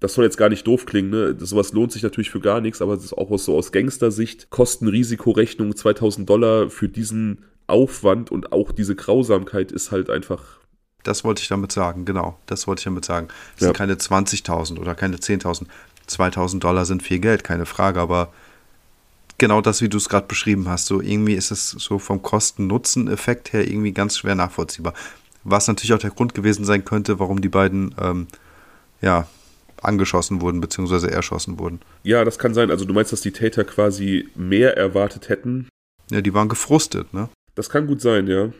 [0.00, 1.34] das soll jetzt gar nicht doof klingen, ne?
[1.34, 3.72] Das, sowas lohnt sich natürlich für gar nichts, aber es ist auch aus, so aus
[3.72, 10.58] Gangstersicht, Kosten-Risikorechnung 2000 Dollar für diesen Aufwand und auch diese Grausamkeit ist halt einfach
[11.02, 12.38] Das wollte ich damit sagen, genau.
[12.46, 13.28] Das wollte ich damit sagen.
[13.56, 13.66] Es Ja.
[13.68, 15.66] sind keine 20.000 oder keine 10.000.
[16.10, 18.32] 2.000 Dollar sind viel Geld, keine Frage, aber
[19.38, 23.52] genau das, wie du es gerade beschrieben hast, so irgendwie ist es so vom Kosten-Nutzen-Effekt
[23.52, 24.94] her irgendwie ganz schwer nachvollziehbar.
[25.44, 28.26] Was natürlich auch der Grund gewesen sein könnte, warum die beiden, ähm,
[29.00, 29.26] ja,
[29.82, 31.80] angeschossen wurden, beziehungsweise erschossen wurden.
[32.02, 32.70] Ja, das kann sein.
[32.70, 35.68] Also du meinst, dass die Täter quasi mehr erwartet hätten?
[36.10, 37.30] Ja, die waren gefrustet, ne?
[37.54, 38.50] Das kann gut sein, ja.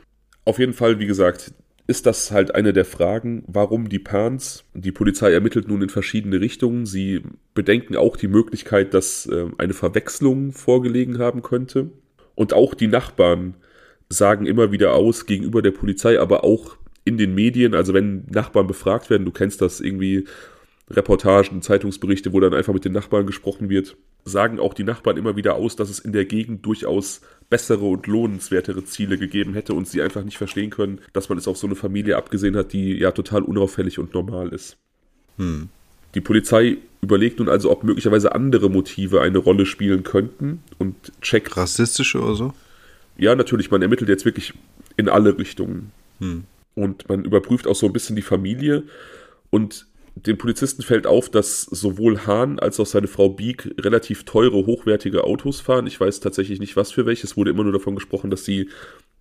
[0.46, 1.52] Auf jeden Fall, wie gesagt,
[1.90, 4.64] ist das halt eine der Fragen, warum die Pans.
[4.74, 6.86] Die Polizei ermittelt nun in verschiedene Richtungen.
[6.86, 7.22] Sie
[7.52, 11.90] bedenken auch die Möglichkeit, dass äh, eine Verwechslung vorgelegen haben könnte.
[12.36, 13.54] Und auch die Nachbarn
[14.08, 18.66] sagen immer wieder aus gegenüber der Polizei, aber auch in den Medien, also wenn Nachbarn
[18.66, 20.26] befragt werden, du kennst das irgendwie,
[20.90, 25.36] Reportagen, Zeitungsberichte, wo dann einfach mit den Nachbarn gesprochen wird, sagen auch die Nachbarn immer
[25.36, 29.86] wieder aus, dass es in der Gegend durchaus bessere und lohnenswertere Ziele gegeben hätte und
[29.86, 32.94] sie einfach nicht verstehen können, dass man es auf so eine Familie abgesehen hat, die
[32.94, 34.76] ja total unauffällig und normal ist.
[35.36, 35.68] Hm.
[36.14, 41.56] Die Polizei überlegt nun also, ob möglicherweise andere Motive eine Rolle spielen könnten und checkt.
[41.56, 42.52] Rassistische oder so?
[43.16, 44.54] Ja, natürlich, man ermittelt jetzt wirklich
[44.96, 45.92] in alle Richtungen.
[46.18, 46.44] Hm.
[46.74, 48.84] Und man überprüft auch so ein bisschen die Familie.
[49.50, 54.66] Und dem Polizisten fällt auf, dass sowohl Hahn als auch seine Frau Beek relativ teure,
[54.66, 55.86] hochwertige Autos fahren.
[55.86, 57.26] Ich weiß tatsächlich nicht, was für welche.
[57.26, 58.68] Es wurde immer nur davon gesprochen, dass sie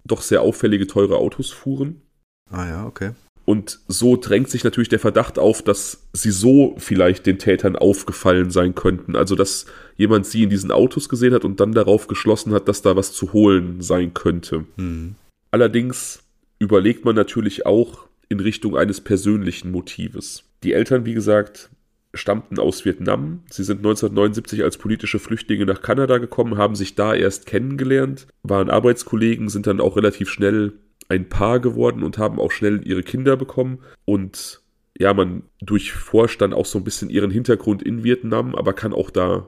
[0.06, 2.02] doch sehr auffällige, teure Autos fuhren.
[2.50, 3.12] Ah ja, okay.
[3.46, 8.52] Und so drängt sich natürlich der Verdacht auf, dass sie so vielleicht den Tätern aufgefallen
[8.52, 9.16] sein könnten.
[9.16, 9.66] Also, dass
[9.98, 13.12] jemand sie in diesen Autos gesehen hat und dann darauf geschlossen hat, dass da was
[13.12, 14.66] zu holen sein könnte.
[14.78, 15.16] Hm.
[15.50, 16.22] Allerdings
[16.60, 20.44] überlegt man natürlich auch in Richtung eines persönlichen Motives.
[20.64, 21.70] Die Eltern, wie gesagt,
[22.14, 23.44] stammten aus Vietnam.
[23.50, 28.70] Sie sind 1979 als politische Flüchtlinge nach Kanada gekommen, haben sich da erst kennengelernt, waren
[28.70, 30.74] Arbeitskollegen, sind dann auch relativ schnell
[31.08, 33.80] ein Paar geworden und haben auch schnell ihre Kinder bekommen.
[34.06, 34.62] Und
[34.98, 39.10] ja, man durchforscht dann auch so ein bisschen ihren Hintergrund in Vietnam, aber kann auch
[39.10, 39.48] da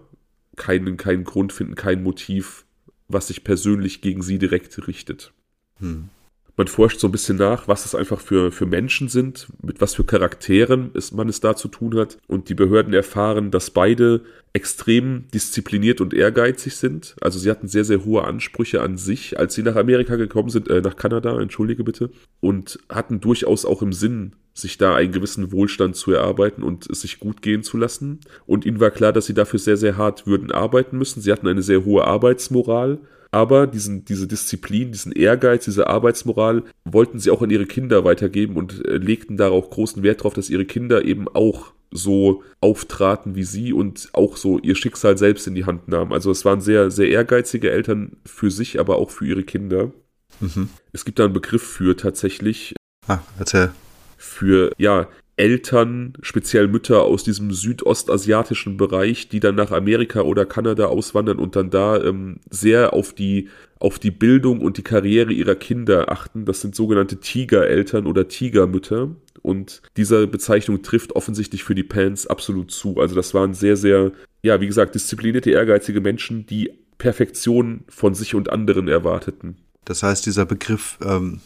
[0.55, 2.65] keinen, keinen Grund finden, kein Motiv,
[3.07, 5.33] was sich persönlich gegen sie direkt richtet.
[5.79, 6.09] Hm.
[6.57, 9.95] Man forscht so ein bisschen nach, was es einfach für, für Menschen sind, mit was
[9.95, 12.17] für Charakteren es, man es da zu tun hat.
[12.27, 14.21] Und die Behörden erfahren, dass beide
[14.53, 17.15] extrem diszipliniert und ehrgeizig sind.
[17.21, 20.69] Also sie hatten sehr, sehr hohe Ansprüche an sich, als sie nach Amerika gekommen sind,
[20.69, 22.11] äh, nach Kanada, entschuldige bitte,
[22.41, 27.01] und hatten durchaus auch im Sinn, sich da einen gewissen Wohlstand zu erarbeiten und es
[27.01, 28.19] sich gut gehen zu lassen.
[28.45, 31.21] Und ihnen war klar, dass sie dafür sehr, sehr hart würden arbeiten müssen.
[31.21, 32.99] Sie hatten eine sehr hohe Arbeitsmoral.
[33.31, 38.57] Aber diesen, diese Disziplin, diesen Ehrgeiz, diese Arbeitsmoral wollten sie auch an ihre Kinder weitergeben
[38.57, 43.43] und äh, legten darauf großen Wert darauf, dass ihre Kinder eben auch so auftraten wie
[43.43, 46.13] sie und auch so ihr Schicksal selbst in die Hand nahmen.
[46.13, 49.91] Also es waren sehr, sehr ehrgeizige Eltern für sich, aber auch für ihre Kinder.
[50.39, 50.69] Mhm.
[50.93, 52.73] Es gibt da einen Begriff für tatsächlich,
[53.07, 53.71] Ah, erzähl.
[54.17, 60.85] für ja Eltern, speziell Mütter aus diesem südostasiatischen Bereich, die dann nach Amerika oder Kanada
[60.85, 65.55] auswandern und dann da ähm, sehr auf die auf die Bildung und die Karriere ihrer
[65.55, 66.45] Kinder achten.
[66.45, 69.15] Das sind sogenannte Tigereltern oder Tigermütter.
[69.41, 72.99] Und diese Bezeichnung trifft offensichtlich für die Pans absolut zu.
[72.99, 74.11] Also das waren sehr, sehr,
[74.43, 79.57] ja, wie gesagt, disziplinierte, ehrgeizige Menschen, die Perfektion von sich und anderen erwarteten.
[79.83, 81.39] Das heißt, dieser Begriff ähm,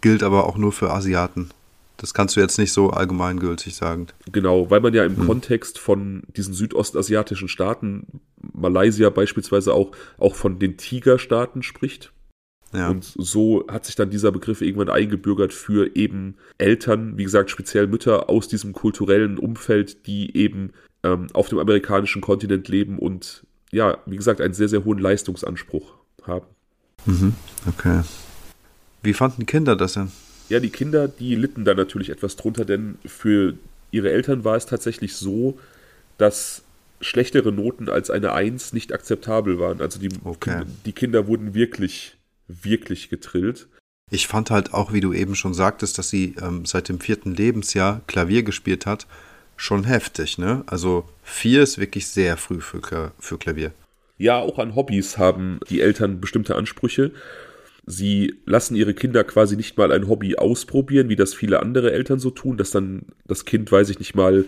[0.00, 1.50] gilt aber auch nur für Asiaten.
[1.98, 4.06] Das kannst du jetzt nicht so allgemeingültig sagen.
[4.30, 10.60] Genau, weil man ja im Kontext von diesen südostasiatischen Staaten, Malaysia beispielsweise auch, auch von
[10.60, 12.12] den Tigerstaaten spricht.
[12.72, 12.88] Ja.
[12.90, 17.88] Und so hat sich dann dieser Begriff irgendwann eingebürgert für eben Eltern, wie gesagt, speziell
[17.88, 23.98] Mütter aus diesem kulturellen Umfeld, die eben ähm, auf dem amerikanischen Kontinent leben und ja,
[24.06, 26.46] wie gesagt, einen sehr, sehr hohen Leistungsanspruch haben.
[27.06, 27.34] Mhm.
[27.66, 28.02] Okay.
[29.02, 30.12] Wie fanden Kinder das denn?
[30.48, 33.54] Ja, die Kinder, die litten da natürlich etwas drunter, denn für
[33.90, 35.58] ihre Eltern war es tatsächlich so,
[36.16, 36.62] dass
[37.00, 39.80] schlechtere Noten als eine Eins nicht akzeptabel waren.
[39.80, 40.62] Also die, Okay.
[40.84, 42.16] die Kinder wurden wirklich,
[42.48, 43.68] wirklich getrillt.
[44.10, 47.34] Ich fand halt auch, wie du eben schon sagtest, dass sie ähm, seit dem vierten
[47.34, 49.06] Lebensjahr Klavier gespielt hat.
[49.60, 50.62] schon heftig, ne?
[50.66, 53.72] Also vier ist wirklich sehr früh für, für Klavier.
[54.16, 57.10] Ja, auch an Hobbys haben die Eltern bestimmte Ansprüche.
[57.90, 62.18] Sie lassen ihre Kinder quasi nicht mal ein Hobby ausprobieren, wie das viele andere Eltern
[62.18, 64.44] so tun, dass dann das Kind, weiß ich nicht mal,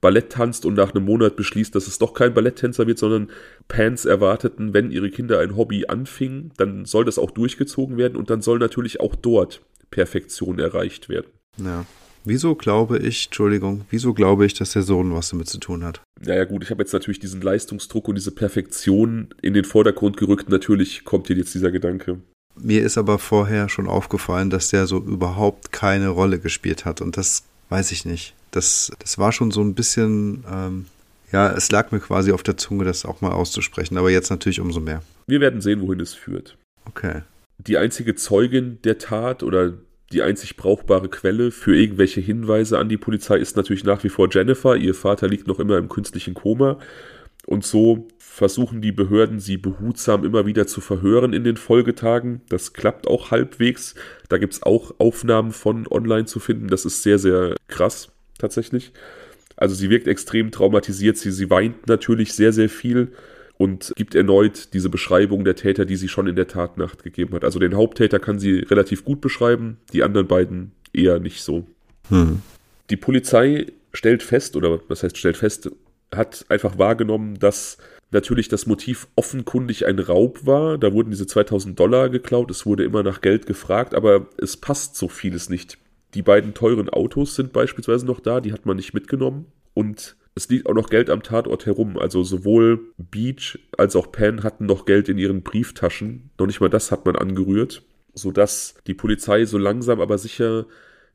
[0.00, 3.28] Ballett tanzt und nach einem Monat beschließt, dass es doch kein Balletttänzer wird, sondern
[3.68, 8.30] Pants erwarteten, wenn ihre Kinder ein Hobby anfingen, dann soll das auch durchgezogen werden und
[8.30, 11.26] dann soll natürlich auch dort Perfektion erreicht werden.
[11.58, 11.84] Ja.
[12.24, 16.02] Wieso glaube ich, Entschuldigung, wieso glaube ich, dass der Sohn was damit zu tun hat?
[16.22, 20.50] Naja gut, ich habe jetzt natürlich diesen Leistungsdruck und diese Perfektion in den Vordergrund gerückt.
[20.50, 22.20] Natürlich kommt hier jetzt dieser Gedanke.
[22.56, 27.00] Mir ist aber vorher schon aufgefallen, dass der so überhaupt keine Rolle gespielt hat.
[27.00, 28.34] Und das weiß ich nicht.
[28.50, 30.86] Das, das war schon so ein bisschen, ähm,
[31.32, 33.96] ja, es lag mir quasi auf der Zunge, das auch mal auszusprechen.
[33.96, 35.02] Aber jetzt natürlich umso mehr.
[35.26, 36.56] Wir werden sehen, wohin es führt.
[36.84, 37.22] Okay.
[37.58, 39.74] Die einzige Zeugin der Tat oder
[40.12, 44.28] die einzig brauchbare Quelle für irgendwelche Hinweise an die Polizei ist natürlich nach wie vor
[44.30, 44.76] Jennifer.
[44.76, 46.78] Ihr Vater liegt noch immer im künstlichen Koma.
[47.46, 52.42] Und so versuchen die Behörden, sie behutsam immer wieder zu verhören in den Folgetagen.
[52.48, 53.94] Das klappt auch halbwegs.
[54.28, 56.68] Da gibt es auch Aufnahmen von online zu finden.
[56.68, 58.92] Das ist sehr, sehr krass tatsächlich.
[59.56, 61.18] Also sie wirkt extrem traumatisiert.
[61.18, 63.12] Sie, sie weint natürlich sehr, sehr viel
[63.58, 67.44] und gibt erneut diese Beschreibung der Täter, die sie schon in der Tatnacht gegeben hat.
[67.44, 71.66] Also den Haupttäter kann sie relativ gut beschreiben, die anderen beiden eher nicht so.
[72.08, 72.40] Hm.
[72.88, 75.70] Die Polizei stellt fest, oder was heißt stellt fest,
[76.14, 77.78] hat einfach wahrgenommen, dass
[78.10, 80.78] natürlich das Motiv offenkundig ein Raub war.
[80.78, 84.96] Da wurden diese 2000 Dollar geklaut, es wurde immer nach Geld gefragt, aber es passt
[84.96, 85.78] so vieles nicht.
[86.14, 89.46] Die beiden teuren Autos sind beispielsweise noch da, die hat man nicht mitgenommen.
[89.74, 91.96] Und es liegt auch noch Geld am Tatort herum.
[91.98, 96.30] Also sowohl Beach als auch Penn hatten noch Geld in ihren Brieftaschen.
[96.38, 97.82] Noch nicht mal das hat man angerührt,
[98.14, 100.66] sodass die Polizei so langsam aber sicher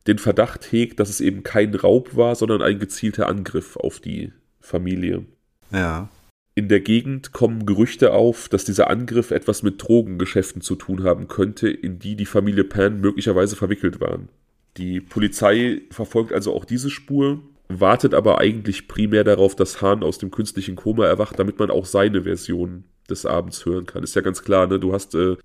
[0.07, 4.31] den Verdacht hegt, dass es eben kein Raub war, sondern ein gezielter Angriff auf die
[4.65, 5.25] Familie.
[5.71, 6.09] Ja.
[6.55, 11.27] In der Gegend kommen Gerüchte auf, dass dieser Angriff etwas mit Drogengeschäften zu tun haben
[11.27, 14.29] könnte, in die die Familie Pan möglicherweise verwickelt waren.
[14.77, 20.17] Die Polizei verfolgt also auch diese Spur, wartet aber eigentlich primär darauf, dass Hahn aus
[20.17, 24.03] dem künstlichen Koma erwacht, damit man auch seine Version des Abends hören kann.
[24.03, 24.79] Ist ja ganz klar, ne?
[24.79, 25.35] Du hast äh,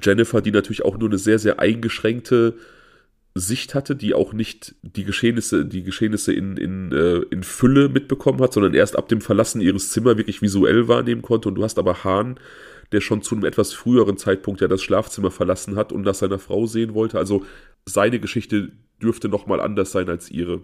[0.00, 2.56] Jennifer, die natürlich auch nur eine sehr, sehr eingeschränkte
[3.40, 8.40] Sicht hatte, die auch nicht die Geschehnisse, die Geschehnisse in, in, äh, in Fülle mitbekommen
[8.40, 11.48] hat, sondern erst ab dem Verlassen ihres Zimmers wirklich visuell wahrnehmen konnte.
[11.48, 12.38] Und du hast aber Hahn,
[12.92, 16.38] der schon zu einem etwas früheren Zeitpunkt ja das Schlafzimmer verlassen hat und nach seiner
[16.38, 17.18] Frau sehen wollte.
[17.18, 17.44] Also
[17.86, 18.72] seine Geschichte
[19.02, 20.60] dürfte nochmal anders sein als ihre.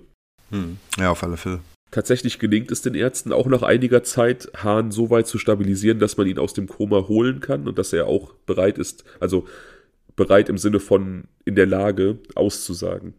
[0.50, 0.76] Hm.
[0.98, 1.60] Ja, auf alle Fälle.
[1.92, 6.16] Tatsächlich gelingt es den Ärzten auch nach einiger Zeit, Hahn so weit zu stabilisieren, dass
[6.16, 9.46] man ihn aus dem Koma holen kann und dass er auch bereit ist, also
[10.16, 13.14] bereit im Sinne von in der Lage auszusagen.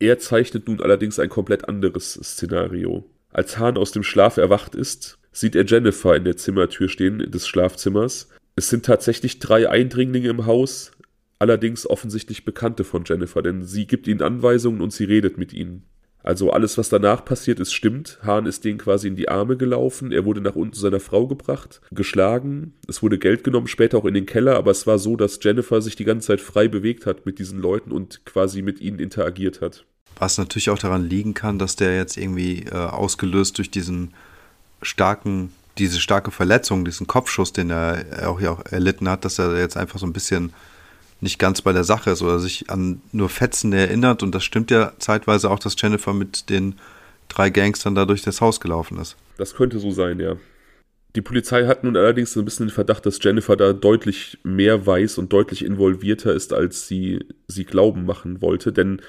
[0.00, 3.04] Er zeichnet nun allerdings ein komplett anderes Szenario.
[3.30, 7.46] Als Hahn aus dem Schlaf erwacht ist, sieht er Jennifer in der Zimmertür stehen des
[7.46, 8.28] Schlafzimmers.
[8.56, 10.92] Es sind tatsächlich drei Eindringlinge im Haus,
[11.38, 15.84] allerdings offensichtlich Bekannte von Jennifer, denn sie gibt ihnen Anweisungen und sie redet mit ihnen.
[16.28, 18.18] Also alles, was danach passiert ist, stimmt.
[18.22, 20.12] Hahn ist denen quasi in die Arme gelaufen.
[20.12, 22.74] Er wurde nach unten seiner Frau gebracht, geschlagen.
[22.86, 24.56] Es wurde Geld genommen, später auch in den Keller.
[24.56, 27.58] Aber es war so, dass Jennifer sich die ganze Zeit frei bewegt hat mit diesen
[27.58, 29.86] Leuten und quasi mit ihnen interagiert hat.
[30.18, 34.12] Was natürlich auch daran liegen kann, dass der jetzt irgendwie äh, ausgelöst durch diesen
[34.82, 39.78] starken, diese starke Verletzung, diesen Kopfschuss, den er auch, auch erlitten hat, dass er jetzt
[39.78, 40.52] einfach so ein bisschen
[41.20, 44.22] nicht ganz bei der Sache ist oder sich an nur Fetzen erinnert.
[44.22, 46.76] Und das stimmt ja zeitweise auch, dass Jennifer mit den
[47.28, 49.16] drei Gangstern da durch das Haus gelaufen ist.
[49.36, 50.36] Das könnte so sein, ja.
[51.16, 55.18] Die Polizei hat nun allerdings ein bisschen den Verdacht, dass Jennifer da deutlich mehr weiß
[55.18, 59.00] und deutlich involvierter ist, als sie sie glauben machen wollte, denn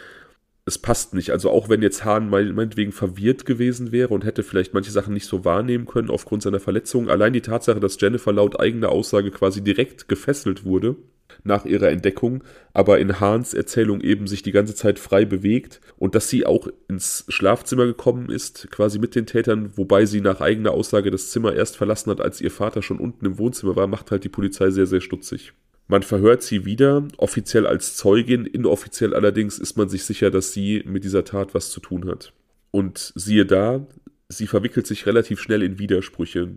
[0.70, 1.32] es passt nicht.
[1.32, 5.26] Also auch wenn jetzt Hahn meinetwegen verwirrt gewesen wäre und hätte vielleicht manche Sachen nicht
[5.26, 9.62] so wahrnehmen können aufgrund seiner Verletzung, allein die Tatsache, dass Jennifer laut eigener Aussage quasi
[9.62, 10.96] direkt gefesselt wurde,
[11.44, 12.44] nach ihrer Entdeckung,
[12.74, 16.68] aber in Hahns Erzählung eben sich die ganze Zeit frei bewegt und dass sie auch
[16.88, 21.54] ins Schlafzimmer gekommen ist, quasi mit den Tätern, wobei sie nach eigener Aussage das Zimmer
[21.54, 24.70] erst verlassen hat, als ihr Vater schon unten im Wohnzimmer war, macht halt die Polizei
[24.70, 25.54] sehr, sehr stutzig.
[25.90, 30.84] Man verhört sie wieder, offiziell als Zeugin, inoffiziell allerdings ist man sich sicher, dass sie
[30.86, 32.32] mit dieser Tat was zu tun hat.
[32.72, 33.86] Und siehe da,
[34.30, 36.52] sie verwickelt sich relativ schnell in Widersprüche.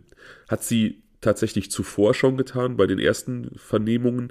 [0.49, 4.31] Hat sie tatsächlich zuvor schon getan, bei den ersten Vernehmungen,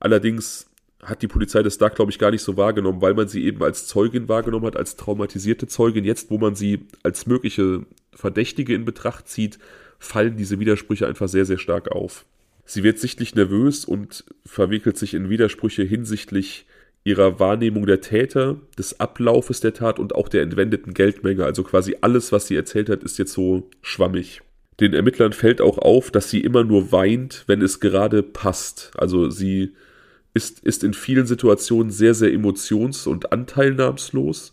[0.00, 0.70] Allerdings
[1.02, 3.62] hat die Polizei das da, glaube ich, gar nicht so wahrgenommen, weil man sie eben
[3.62, 6.04] als Zeugin wahrgenommen hat, als traumatisierte Zeugin.
[6.04, 9.58] Jetzt, wo man sie als mögliche Verdächtige in Betracht zieht,
[9.98, 12.24] fallen diese Widersprüche einfach sehr, sehr stark auf.
[12.70, 16.66] Sie wird sichtlich nervös und verwickelt sich in Widersprüche hinsichtlich
[17.02, 21.46] ihrer Wahrnehmung der Täter, des Ablaufes der Tat und auch der entwendeten Geldmenge.
[21.46, 24.42] Also quasi alles, was sie erzählt hat, ist jetzt so schwammig.
[24.80, 28.90] Den Ermittlern fällt auch auf, dass sie immer nur weint, wenn es gerade passt.
[28.96, 29.72] Also sie
[30.34, 34.52] ist, ist in vielen Situationen sehr, sehr emotions- und anteilnahmslos.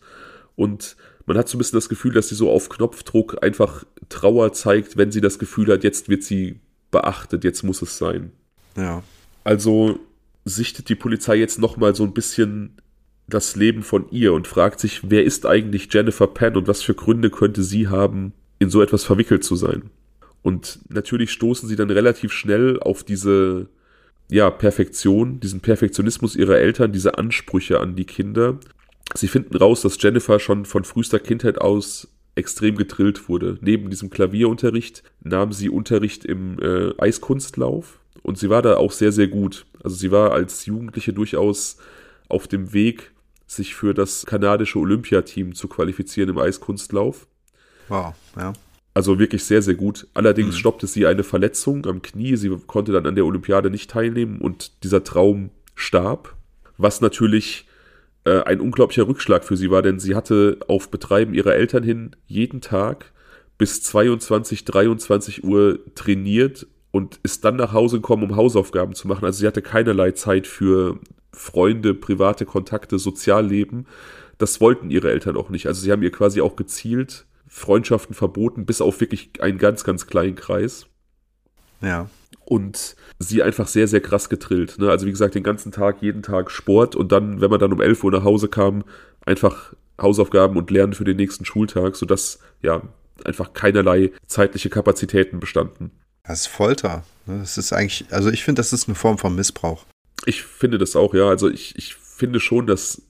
[0.55, 0.95] Und
[1.25, 4.95] man hat so ein bisschen das Gefühl, dass sie so auf Knopfdruck einfach Trauer zeigt,
[4.95, 6.61] wenn sie das Gefühl hat, jetzt wird sie
[6.95, 8.31] beachtet, jetzt muss es sein.
[8.77, 9.03] Ja.
[9.43, 9.99] Also
[10.45, 12.77] sichtet die Polizei jetzt nochmal so ein bisschen
[13.27, 16.93] das Leben von ihr und fragt sich, wer ist eigentlich Jennifer Penn und was für
[16.93, 19.89] Gründe könnte sie haben, in so etwas verwickelt zu sein.
[20.41, 23.67] Und natürlich stoßen sie dann relativ schnell auf diese
[24.29, 28.59] ja, Perfektion, diesen Perfektionismus ihrer Eltern, diese Ansprüche an die Kinder.
[29.15, 33.57] Sie finden raus, dass Jennifer schon von frühester Kindheit aus extrem getrillt wurde.
[33.61, 39.11] Neben diesem Klavierunterricht nahm sie Unterricht im äh, Eiskunstlauf und sie war da auch sehr,
[39.11, 39.65] sehr gut.
[39.83, 41.77] Also sie war als Jugendliche durchaus
[42.27, 43.11] auf dem Weg,
[43.47, 47.27] sich für das kanadische Olympiateam zu qualifizieren im Eiskunstlauf.
[47.87, 48.53] Wow, ja.
[48.95, 50.07] Also wirklich sehr, sehr gut.
[50.13, 50.59] Allerdings mhm.
[50.59, 52.37] stoppte sie eine Verletzung am Knie.
[52.37, 56.35] Sie konnte dann an der Olympiade nicht teilnehmen und dieser Traum starb.
[56.77, 57.67] Was natürlich
[58.25, 62.15] äh, ein unglaublicher Rückschlag für sie war, denn sie hatte auf Betreiben ihrer Eltern hin
[62.27, 63.13] jeden Tag
[63.57, 69.25] bis 22, 23 Uhr trainiert und ist dann nach Hause gekommen, um Hausaufgaben zu machen.
[69.25, 70.99] Also sie hatte keinerlei Zeit für
[71.31, 73.87] Freunde, private Kontakte, Sozialleben.
[74.37, 75.67] Das wollten ihre Eltern auch nicht.
[75.67, 80.07] Also sie haben ihr quasi auch gezielt Freundschaften verboten, bis auf wirklich einen ganz, ganz
[80.07, 80.87] kleinen Kreis.
[81.81, 82.09] Ja.
[82.45, 84.77] Und sie einfach sehr, sehr krass getrillt.
[84.77, 84.89] Ne?
[84.89, 87.81] Also wie gesagt, den ganzen Tag, jeden Tag Sport und dann, wenn man dann um
[87.81, 88.83] 11 Uhr nach Hause kam,
[89.25, 92.81] einfach Hausaufgaben und Lernen für den nächsten Schultag, sodass ja
[93.23, 95.91] einfach keinerlei zeitliche Kapazitäten bestanden.
[96.23, 97.03] Das ist Folter.
[97.25, 97.39] Ne?
[97.39, 99.85] Das ist eigentlich, also ich finde, das ist eine Form von Missbrauch.
[100.25, 101.29] Ich finde das auch, ja.
[101.29, 103.01] Also ich, ich finde schon, dass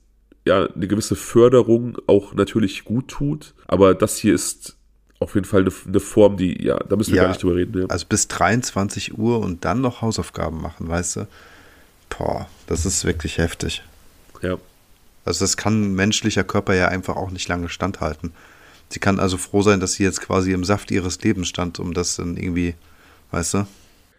[0.46, 3.54] ja eine gewisse Förderung auch natürlich gut tut.
[3.66, 4.75] Aber das hier ist
[5.18, 7.56] auf jeden Fall eine, eine Form, die, ja, da müssen wir ja, gar nicht drüber
[7.56, 7.82] reden.
[7.82, 7.86] Ja.
[7.86, 11.28] Also bis 23 Uhr und dann noch Hausaufgaben machen, weißt du?
[12.10, 13.82] Boah, das ist wirklich heftig.
[14.42, 14.58] Ja.
[15.24, 18.32] Also das kann menschlicher Körper ja einfach auch nicht lange standhalten.
[18.88, 21.94] Sie kann also froh sein, dass sie jetzt quasi im Saft ihres Lebens stand, um
[21.94, 22.74] das dann irgendwie,
[23.32, 23.66] weißt du?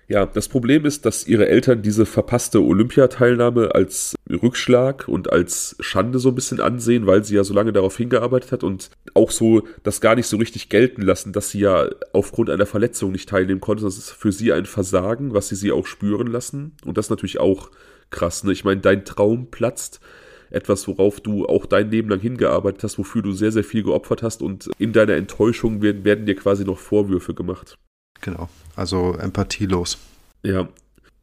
[0.09, 6.19] Ja, das Problem ist, dass ihre Eltern diese verpasste Olympiateilnahme als Rückschlag und als Schande
[6.19, 9.63] so ein bisschen ansehen, weil sie ja so lange darauf hingearbeitet hat und auch so
[9.83, 13.59] das gar nicht so richtig gelten lassen, dass sie ja aufgrund einer Verletzung nicht teilnehmen
[13.59, 13.83] konnte.
[13.83, 16.77] Das ist für sie ein Versagen, was sie sie auch spüren lassen.
[16.85, 17.69] Und das ist natürlich auch
[18.09, 18.45] krass.
[18.45, 18.53] Ne?
[18.53, 19.99] Ich meine, dein Traum platzt
[20.49, 24.23] etwas, worauf du auch dein Leben lang hingearbeitet hast, wofür du sehr, sehr viel geopfert
[24.23, 27.77] hast und in deiner Enttäuschung werden, werden dir quasi noch Vorwürfe gemacht.
[28.21, 29.97] Genau, also empathielos.
[30.43, 30.67] Ja,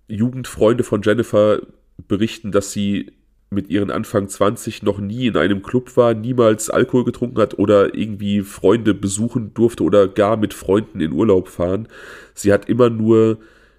[0.09, 1.61] Jugendfreunde von Jennifer
[2.09, 3.13] berichten, dass sie
[3.51, 7.95] mit ihren Anfang 20 noch nie in einem Club war, niemals Alkohol getrunken hat oder
[7.95, 11.89] irgendwie Freunde besuchen durfte oder gar mit Freunden in Urlaub fahren.
[12.35, 13.39] Sie hat immer nur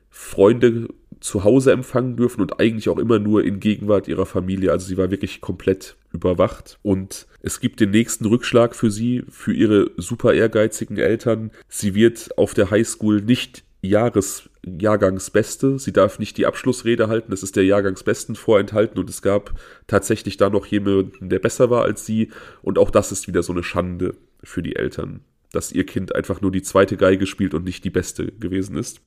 [0.10, 0.88] Freunde
[1.20, 4.72] zu Hause empfangen dürfen und eigentlich auch immer nur in Gegenwart ihrer Familie.
[4.72, 6.78] Also sie war wirklich komplett überwacht.
[6.82, 11.52] Und es gibt den nächsten Rückschlag für sie, für ihre super ehrgeizigen Eltern.
[11.68, 15.78] Sie wird auf der Highschool nicht Jahres, Jahrgangsbeste.
[15.80, 17.32] Sie darf nicht die Abschlussrede halten.
[17.32, 19.00] Das ist der Jahrgangsbesten vorenthalten.
[19.00, 19.54] Und es gab
[19.88, 22.32] tatsächlich da noch jemanden, der besser war als sie.
[22.62, 26.42] Und auch das ist wieder so eine Schande für die Eltern, dass ihr Kind einfach
[26.42, 29.02] nur die zweite Geige spielt und nicht die beste gewesen ist.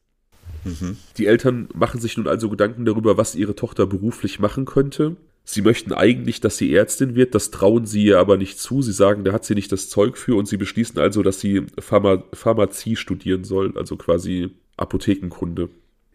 [0.69, 0.97] Mhm.
[1.17, 5.17] Die Eltern machen sich nun also Gedanken darüber, was ihre Tochter beruflich machen könnte.
[5.45, 8.83] Sie möchten eigentlich, dass sie Ärztin wird, das trauen sie ihr aber nicht zu.
[8.83, 11.65] Sie sagen, da hat sie nicht das Zeug für und sie beschließen also, dass sie
[11.79, 15.71] Pharma Pharmazie studieren soll, also quasi Apothekenkunde.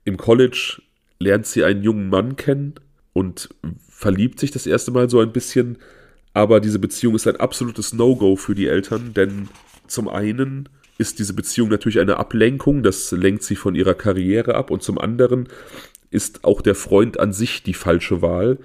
[0.05, 0.81] Im College
[1.19, 2.75] lernt sie einen jungen Mann kennen
[3.13, 3.49] und
[3.89, 5.77] verliebt sich das erste Mal so ein bisschen,
[6.33, 9.47] aber diese Beziehung ist ein absolutes No-Go für die Eltern, denn
[9.87, 14.71] zum einen ist diese Beziehung natürlich eine Ablenkung, das lenkt sie von ihrer Karriere ab.
[14.71, 15.47] Und zum anderen
[16.11, 18.59] ist auch der Freund an sich die falsche Wahl,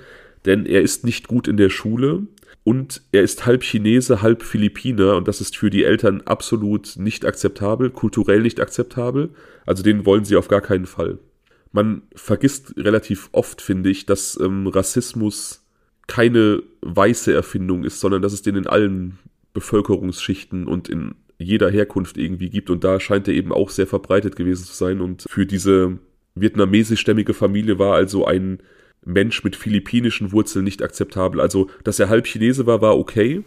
[0.44, 2.26] denn er ist nicht gut in der Schule
[2.64, 5.16] und er ist halb Chinese, halb Philippiner.
[5.16, 9.30] Und das ist für die Eltern absolut nicht akzeptabel, kulturell nicht akzeptabel,
[9.64, 11.18] also den wollen sie auf gar keinen Fall.
[11.72, 15.64] Man vergisst relativ oft, finde ich, dass ähm, Rassismus
[16.06, 19.18] keine weiße Erfindung ist, sondern dass es den in allen
[19.52, 22.70] Bevölkerungsschichten und in jeder Herkunft irgendwie gibt.
[22.70, 25.01] Und da scheint er eben auch sehr verbreitet gewesen zu sein.
[25.01, 25.99] Und für diese
[26.34, 28.59] vietnamesischstämmige Familie war also ein
[29.05, 31.41] Mensch mit philippinischen Wurzeln nicht akzeptabel.
[31.41, 33.45] Also, dass er halb Chinese war, war okay.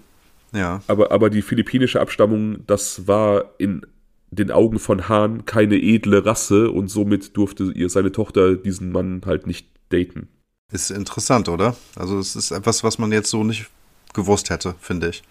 [0.54, 0.82] Ja.
[0.88, 3.86] Aber, aber die philippinische Abstammung, das war in
[4.32, 9.22] den Augen von Hahn keine edle Rasse und somit durfte ihr seine Tochter diesen Mann
[9.26, 10.30] halt nicht daten.
[10.72, 11.76] Ist interessant, oder?
[11.96, 13.70] Also es ist etwas, was man jetzt so nicht
[14.14, 15.24] gewusst hätte, finde ich.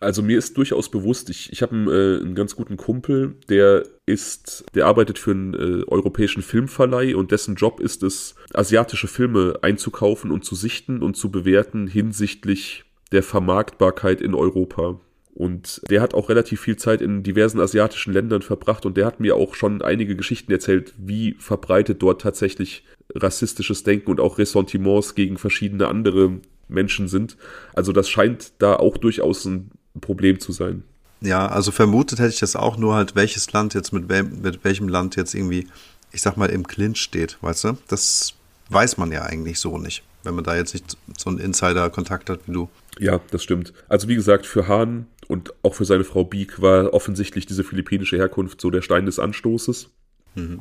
[0.00, 3.84] Also mir ist durchaus bewusst, ich, ich habe einen, äh, einen ganz guten Kumpel, der
[4.04, 9.58] ist, der arbeitet für einen äh, europäischen Filmverleih und dessen Job ist es, asiatische Filme
[9.62, 15.00] einzukaufen und zu sichten und zu bewerten hinsichtlich der Vermarktbarkeit in Europa.
[15.34, 19.20] Und der hat auch relativ viel Zeit in diversen asiatischen Ländern verbracht und der hat
[19.20, 22.84] mir auch schon einige Geschichten erzählt, wie verbreitet dort tatsächlich
[23.14, 27.36] rassistisches Denken und auch Ressentiments gegen verschiedene andere Menschen sind.
[27.74, 29.70] Also das scheint da auch durchaus ein
[30.00, 30.82] Problem zu sein.
[31.20, 34.64] Ja, also vermutet hätte ich das auch, nur halt welches Land jetzt mit, wel mit
[34.64, 35.66] welchem Land jetzt irgendwie,
[36.12, 37.78] ich sag mal, im Clinch steht, weißt du?
[37.88, 38.34] Das
[38.68, 42.40] weiß man ja eigentlich so nicht, wenn man da jetzt nicht so einen Insider-Kontakt hat
[42.46, 42.68] wie du.
[42.98, 43.72] Ja, das stimmt.
[43.88, 48.16] Also wie gesagt, für Hahn und auch für seine Frau Beek war offensichtlich diese philippinische
[48.16, 49.90] Herkunft so der Stein des Anstoßes.
[50.34, 50.60] Mhm.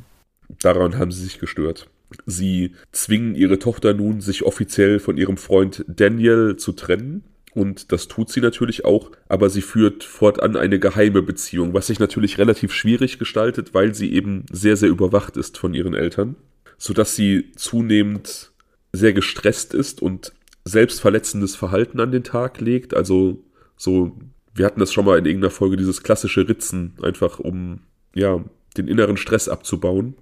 [0.60, 1.90] Daran haben sie sich gestört.
[2.26, 7.24] Sie zwingen ihre Tochter nun, sich offiziell von ihrem Freund Daniel zu trennen.
[7.56, 12.00] Und das tut sie natürlich auch, aber sie führt fortan eine geheime Beziehung, was sich
[12.00, 16.36] natürlich relativ schwierig gestaltet, weil sie eben sehr, sehr überwacht ist von ihren Eltern,
[16.78, 18.52] sodass sie zunehmend
[18.92, 20.34] sehr gestresst ist und
[20.66, 22.94] selbstverletzendes Verhalten an den Tag legt.
[22.94, 23.42] Also
[23.78, 24.18] so,
[24.54, 27.80] wir hatten das schon mal in irgendeiner Folge, dieses klassische Ritzen, einfach um
[28.14, 28.44] ja
[28.76, 30.16] den inneren Stress abzubauen.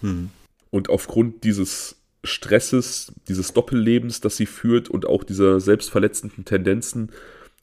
[0.00, 0.30] Hm.
[0.70, 7.10] Und aufgrund dieses Stresses, dieses Doppellebens, das sie führt und auch dieser selbstverletzenden Tendenzen,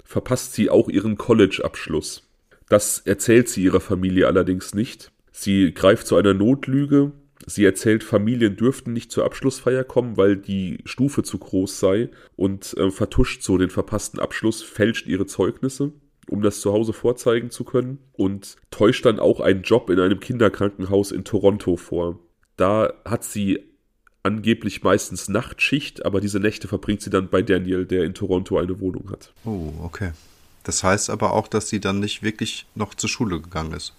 [0.03, 2.27] verpasst sie auch ihren College-Abschluss.
[2.67, 5.11] Das erzählt sie ihrer Familie allerdings nicht.
[5.31, 7.11] Sie greift zu einer Notlüge.
[7.45, 12.75] Sie erzählt, Familien dürften nicht zur Abschlussfeier kommen, weil die Stufe zu groß sei und
[12.77, 15.93] äh, vertuscht so den verpassten Abschluss, fälscht ihre Zeugnisse
[16.29, 20.19] um das zu Hause vorzeigen zu können und täuscht dann auch einen Job in einem
[20.19, 22.19] Kinderkrankenhaus in Toronto vor.
[22.55, 23.68] Da hat sie
[24.23, 28.79] angeblich meistens Nachtschicht, aber diese Nächte verbringt sie dann bei Daniel, der in Toronto eine
[28.79, 29.31] Wohnung hat.
[29.45, 30.11] Oh, okay.
[30.63, 33.93] Das heißt aber auch, dass sie dann nicht wirklich noch zur Schule gegangen ist.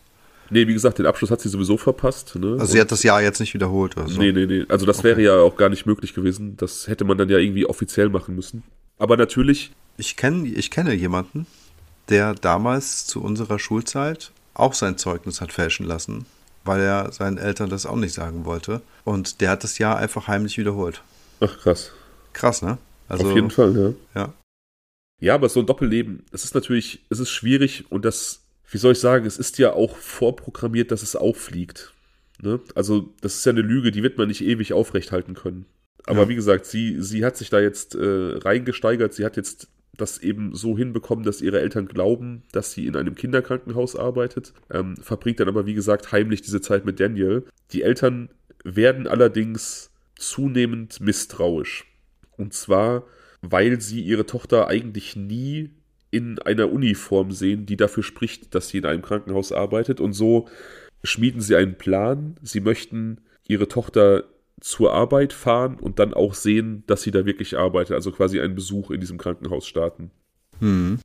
[0.51, 2.35] Nee, wie gesagt, den Abschluss hat sie sowieso verpasst.
[2.37, 2.57] Ne?
[2.59, 4.21] Also sie hat das Jahr jetzt nicht wiederholt oder so?
[4.21, 4.65] Nee, nee, nee.
[4.69, 5.09] Also das okay.
[5.09, 6.57] wäre ja auch gar nicht möglich gewesen.
[6.57, 8.65] Das hätte man dann ja irgendwie offiziell machen müssen.
[8.99, 9.71] Aber natürlich.
[9.97, 11.47] Ich, kenn, ich kenne jemanden,
[12.09, 16.27] der damals zu unserer Schulzeit auch sein Zeugnis hat fälschen lassen
[16.65, 18.83] weil er seinen Eltern das auch nicht sagen wollte.
[19.05, 21.03] Und der hat das Jahr einfach heimlich wiederholt.
[21.41, 21.93] Ach, krass.
[22.33, 22.79] Krass, ne?
[23.09, 23.77] Also, Auf jeden Fall,
[24.15, 24.21] ja.
[24.21, 24.35] Ja.
[25.21, 28.41] Ja, aber so ein Doppelleben, es ist natürlich, es ist schwierig und das,
[28.71, 31.93] wie soll ich sagen, es ist ja auch vorprogrammiert, dass es auffliegt.
[32.41, 32.61] Ne?
[32.75, 35.67] Also, das ist ja eine Lüge, die wird man nicht ewig aufrechthalten können.
[36.07, 36.29] Aber ja.
[36.29, 40.55] wie gesagt, sie, sie hat sich da jetzt äh, reingesteigert, sie hat jetzt das eben
[40.55, 45.49] so hinbekommen, dass ihre Eltern glauben, dass sie in einem Kinderkrankenhaus arbeitet, ähm, verbringt dann
[45.49, 47.45] aber, wie gesagt, heimlich diese Zeit mit Daniel.
[47.73, 48.31] Die Eltern
[48.65, 51.87] werden allerdings zunehmend misstrauisch.
[52.37, 53.05] Und zwar,
[53.43, 55.71] weil sie ihre Tochter eigentlich nie
[56.11, 60.01] in einer Uniform sehen, die dafür spricht, dass sie in einem Krankenhaus arbeitet.
[60.01, 60.49] Und so
[61.05, 62.37] schmieden sie einen Plan.
[62.43, 64.25] Sie möchten ihre Tochter
[64.61, 68.55] zur Arbeit fahren und dann auch sehen, dass sie da wirklich arbeitet, also quasi einen
[68.55, 70.11] Besuch in diesem Krankenhaus starten.
[70.61, 70.99] Hm.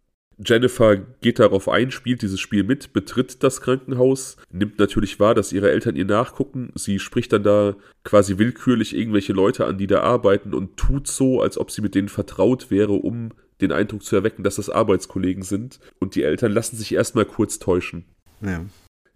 [0.43, 5.53] Jennifer geht darauf ein, spielt dieses Spiel mit, betritt das Krankenhaus, nimmt natürlich wahr, dass
[5.53, 6.71] ihre Eltern ihr nachgucken.
[6.75, 11.41] Sie spricht dann da quasi willkürlich irgendwelche Leute an, die da arbeiten und tut so,
[11.41, 13.29] als ob sie mit denen vertraut wäre, um
[13.61, 15.79] den Eindruck zu erwecken, dass das Arbeitskollegen sind.
[15.99, 18.03] Und die Eltern lassen sich erstmal kurz täuschen.
[18.41, 18.65] Ja.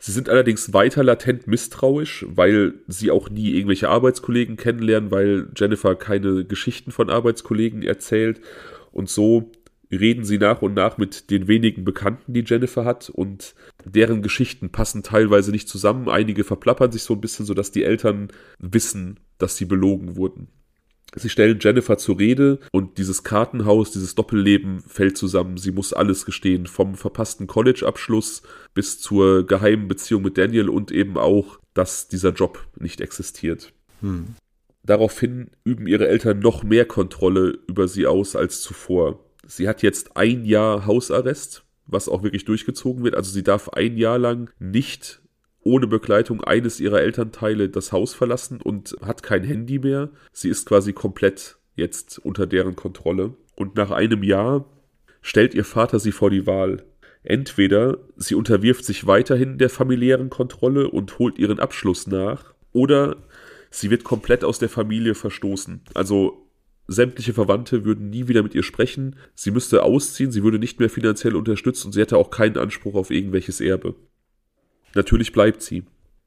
[0.02, 5.96] Sie sind allerdings weiter latent misstrauisch, weil sie auch nie irgendwelche Arbeitskollegen kennenlernen, weil Jennifer
[5.96, 8.40] keine Geschichten von Arbeitskollegen erzählt.
[8.94, 9.52] Und so
[9.92, 14.70] reden sie nach und nach mit den wenigen Bekannten, die Jennifer hat, und deren Geschichten
[14.70, 16.08] passen teilweise nicht zusammen.
[16.08, 20.48] Einige verplappern sich so ein bisschen, sodass die Eltern wissen, dass sie belogen wurden.
[21.16, 25.58] Sie stellen Jennifer zur Rede und dieses Kartenhaus, dieses Doppelleben fällt zusammen.
[25.58, 28.44] Sie muss alles gestehen, vom verpassten College-Abschluss
[28.74, 33.74] bis zur geheimen Beziehung mit Daniel und eben auch, dass dieser Job nicht existiert.
[34.02, 34.36] Hm.
[34.84, 39.20] Daraufhin üben ihre Eltern noch mehr Kontrolle über sie aus als zuvor.
[39.46, 43.16] Sie hat jetzt ein Jahr Hausarrest, was auch wirklich durchgezogen wird.
[43.16, 45.22] Also sie darf ein Jahr lang nicht
[45.70, 50.10] ohne Begleitung eines ihrer Elternteile das Haus verlassen und hat kein Handy mehr.
[50.32, 53.36] Sie ist quasi komplett jetzt unter deren Kontrolle.
[53.56, 54.66] Und nach einem Jahr
[55.22, 56.84] stellt ihr Vater sie vor die Wahl.
[57.22, 63.18] Entweder sie unterwirft sich weiterhin der familiären Kontrolle und holt ihren Abschluss nach, oder
[63.70, 65.82] sie wird komplett aus der Familie verstoßen.
[65.94, 66.48] Also
[66.88, 70.90] sämtliche Verwandte würden nie wieder mit ihr sprechen, sie müsste ausziehen, sie würde nicht mehr
[70.90, 73.96] finanziell unterstützt und sie hätte auch keinen Anspruch auf irgendwelches Erbe.
[74.96, 75.84] Natürlich bleibt sie.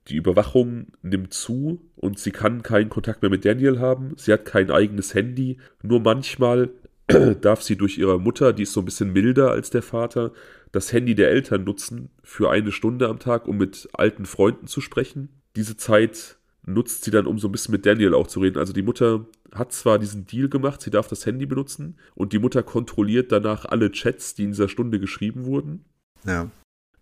[0.08, 4.14] Die Überwachung nimmt zu und sie kann keinen Kontakt mehr mit Daniel haben.
[4.16, 5.58] Sie hat kein eigenes Handy.
[5.82, 6.70] Nur manchmal
[7.40, 10.32] darf sie durch ihre Mutter, die ist so ein bisschen milder als der Vater,
[10.72, 14.80] das Handy der Eltern nutzen für eine Stunde am Tag, um mit alten Freunden zu
[14.80, 15.28] sprechen.
[15.54, 18.58] Diese Zeit nutzt sie dann, um so ein bisschen mit Daniel auch zu reden.
[18.58, 22.38] Also die Mutter hat zwar diesen Deal gemacht, sie darf das Handy benutzen und die
[22.38, 25.84] Mutter kontrolliert danach alle Chats, die in dieser Stunde geschrieben wurden.
[26.24, 26.50] Ja.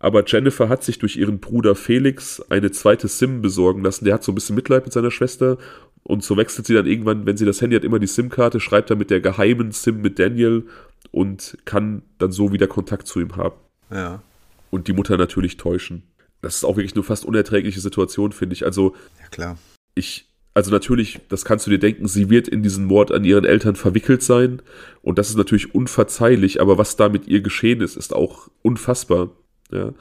[0.01, 4.03] Aber Jennifer hat sich durch ihren Bruder Felix eine zweite SIM besorgen lassen.
[4.03, 5.59] Der hat so ein bisschen Mitleid mit seiner Schwester
[6.03, 8.89] und so wechselt sie dann irgendwann, wenn sie das Handy hat, immer die SIM-Karte, schreibt
[8.89, 10.65] dann mit der geheimen SIM mit Daniel
[11.11, 13.55] und kann dann so wieder Kontakt zu ihm haben.
[13.91, 14.23] Ja.
[14.71, 16.03] Und die Mutter natürlich täuschen.
[16.41, 18.65] Das ist auch wirklich eine fast unerträgliche Situation, finde ich.
[18.65, 19.57] Also, Ja, klar.
[19.93, 23.45] ich, also natürlich, das kannst du dir denken, sie wird in diesen Mord an ihren
[23.45, 24.63] Eltern verwickelt sein.
[25.03, 29.29] Und das ist natürlich unverzeihlich, aber was da mit ihr geschehen ist, ist auch unfassbar.
[29.71, 29.93] Ja.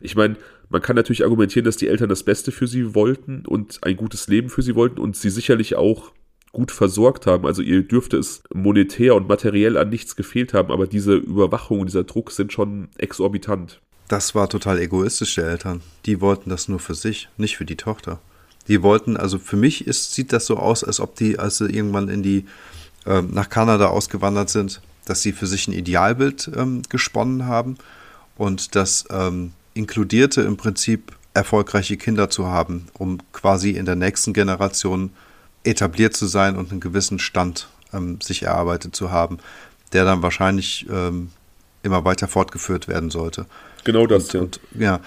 [0.00, 0.36] Ich meine,
[0.72, 4.26] man kann natürlich argumentieren, dass die Eltern das Beste für sie wollten und ein gutes
[4.28, 6.12] Leben für sie wollten und sie sicherlich auch
[6.50, 7.46] gut versorgt haben.
[7.46, 11.86] Also ihr dürfte es monetär und materiell an nichts gefehlt haben, aber diese Überwachung und
[11.86, 13.80] dieser Druck sind schon exorbitant.
[14.08, 15.80] Das war total egoistisch der Eltern.
[16.06, 18.20] Die wollten das nur für sich, nicht für die Tochter.
[18.68, 21.70] Die wollten, also für mich ist, sieht das so aus, als ob die, als sie
[21.70, 22.44] irgendwann in die,
[23.06, 27.76] ähm, nach Kanada ausgewandert sind, dass sie für sich ein Idealbild ähm, gesponnen haben
[28.36, 34.32] und das ähm, inkludierte im Prinzip erfolgreiche Kinder zu haben, um quasi in der nächsten
[34.32, 35.10] Generation
[35.64, 39.38] etabliert zu sein und einen gewissen Stand ähm, sich erarbeitet zu haben,
[39.92, 41.30] der dann wahrscheinlich ähm,
[41.82, 43.46] immer weiter fortgeführt werden sollte.
[43.84, 44.40] Genau das, ja.
[44.40, 45.00] Und, ja.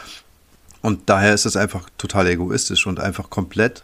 [0.82, 3.84] Und daher ist es einfach total egoistisch und einfach komplett,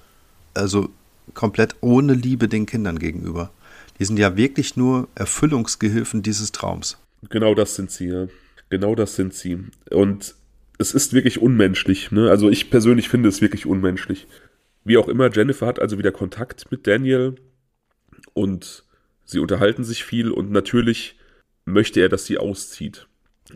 [0.53, 0.89] also
[1.33, 3.51] komplett ohne Liebe den Kindern gegenüber.
[3.99, 6.97] Die sind ja wirklich nur Erfüllungsgehilfen dieses Traums.
[7.29, 8.27] Genau das sind sie, ja.
[8.71, 9.59] Genau das sind sie.
[9.91, 10.33] Und
[10.79, 12.09] es ist wirklich unmenschlich.
[12.11, 12.29] Ne?
[12.29, 14.27] Also ich persönlich finde es wirklich unmenschlich.
[14.85, 17.35] Wie auch immer, Jennifer hat also wieder Kontakt mit Daniel
[18.33, 18.85] und
[19.25, 21.19] sie unterhalten sich viel und natürlich
[21.65, 23.07] möchte er, dass sie auszieht.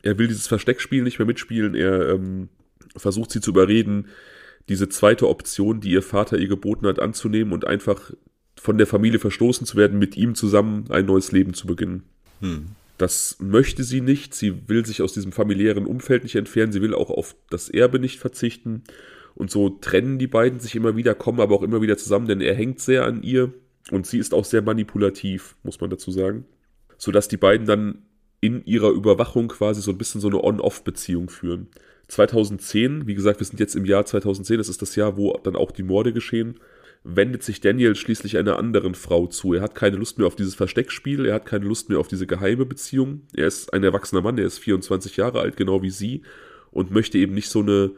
[0.04, 1.76] Er will dieses Versteckspiel nicht mehr mitspielen.
[1.76, 2.50] Er ähm,
[2.98, 4.10] versucht sie zu überreden,
[4.68, 8.12] diese zweite Option, die ihr Vater ihr geboten hat, anzunehmen und einfach
[8.58, 12.04] von der Familie verstoßen zu werden, mit ihm zusammen ein neues Leben zu beginnen.
[12.42, 12.76] Hm.
[12.98, 14.34] Das möchte sie nicht.
[14.34, 16.72] Sie will sich aus diesem familiären Umfeld nicht entfernen.
[16.72, 18.84] Sie will auch auf das Erbe nicht verzichten.
[19.36, 22.40] Und so trennen die beiden sich immer wieder, kommen aber auch immer wieder zusammen, denn
[22.40, 23.54] er hängt sehr an ihr
[23.92, 26.46] und sie ist auch sehr manipulativ, muss man dazu sagen.
[26.98, 28.04] Sodass die beiden dann
[28.40, 31.68] in ihrer Überwachung quasi so ein bisschen so eine On-Off-Beziehung führen.
[32.08, 35.56] 2010, wie gesagt, wir sind jetzt im Jahr 2010, das ist das Jahr, wo dann
[35.56, 36.60] auch die Morde geschehen,
[37.08, 39.54] wendet sich Daniel schließlich einer anderen Frau zu.
[39.54, 42.26] Er hat keine Lust mehr auf dieses Versteckspiel, er hat keine Lust mehr auf diese
[42.26, 43.22] geheime Beziehung.
[43.34, 46.24] Er ist ein erwachsener Mann, er ist 24 Jahre alt, genau wie sie,
[46.72, 47.92] und möchte eben nicht so eine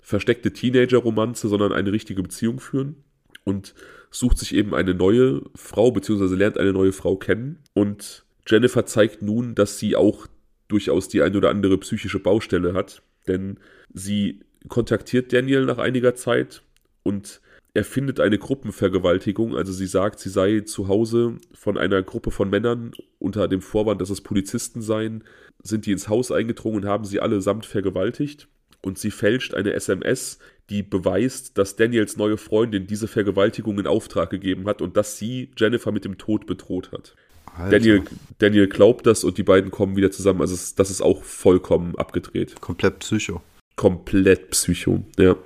[0.00, 2.96] versteckte Teenager-Romanze, sondern eine richtige Beziehung führen.
[3.44, 3.74] Und
[4.12, 7.58] sucht sich eben eine neue Frau, beziehungsweise lernt eine neue Frau kennen.
[7.74, 10.28] Und Jennifer zeigt nun, dass sie auch
[10.68, 13.02] durchaus die ein oder andere psychische Baustelle hat.
[13.26, 13.58] Denn
[13.92, 16.62] sie kontaktiert Daniel nach einiger Zeit
[17.02, 17.40] und
[17.74, 19.56] er findet eine Gruppenvergewaltigung.
[19.56, 24.00] Also sie sagt, sie sei zu Hause von einer Gruppe von Männern unter dem Vorwand,
[24.00, 25.24] dass es Polizisten seien,
[25.62, 28.48] sind die ins Haus eingedrungen und haben sie allesamt vergewaltigt.
[28.82, 34.30] Und sie fälscht eine SMS, die beweist, dass Daniels neue Freundin diese Vergewaltigung in Auftrag
[34.30, 37.14] gegeben hat und dass sie Jennifer mit dem Tod bedroht hat.
[37.54, 38.02] Alter, Daniel,
[38.38, 40.40] Daniel glaubt das und die beiden kommen wieder zusammen.
[40.40, 42.60] Also das ist auch vollkommen abgedreht.
[42.60, 43.40] komplett Psycho.
[43.76, 45.36] Komplett Psycho, ja.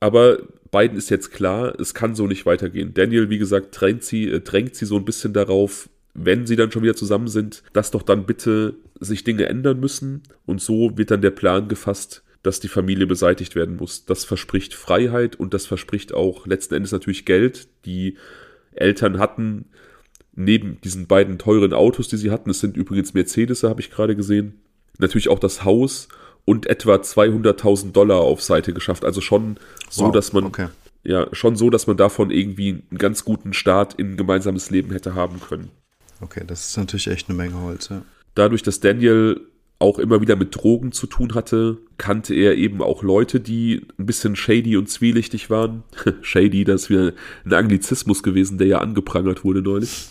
[0.00, 0.38] Aber
[0.70, 2.94] beiden ist jetzt klar, es kann so nicht weitergehen.
[2.94, 6.72] Daniel, wie gesagt, drängt sie, äh, drängt sie so ein bisschen darauf, wenn sie dann
[6.72, 10.22] schon wieder zusammen sind, dass doch dann bitte sich Dinge ändern müssen.
[10.46, 14.06] Und so wird dann der Plan gefasst, dass die Familie beseitigt werden muss.
[14.06, 17.68] Das verspricht Freiheit und das verspricht auch letzten Endes natürlich Geld.
[17.84, 18.16] Die
[18.72, 19.66] Eltern hatten
[20.34, 24.16] neben diesen beiden teuren Autos, die sie hatten, es sind übrigens Mercedes, habe ich gerade
[24.16, 24.60] gesehen,
[24.98, 26.08] natürlich auch das Haus
[26.44, 29.04] und etwa 200.000 Dollar auf Seite geschafft.
[29.04, 30.68] Also schon so, Wow, dass man okay.
[31.04, 34.92] ja schon so, dass man davon irgendwie einen ganz guten Start in ein gemeinsames Leben
[34.92, 35.70] hätte haben können.
[36.20, 37.88] Okay, das ist natürlich echt eine Menge Holz.
[37.88, 38.02] Ja.
[38.34, 39.40] Dadurch, dass Daniel
[39.78, 44.04] auch immer wieder mit Drogen zu tun hatte, kannte er eben auch Leute, die ein
[44.04, 45.82] bisschen shady und zwielichtig waren.
[46.22, 47.12] shady, das ist wieder
[47.46, 50.08] ein Anglizismus gewesen, der ja angeprangert wurde neulich.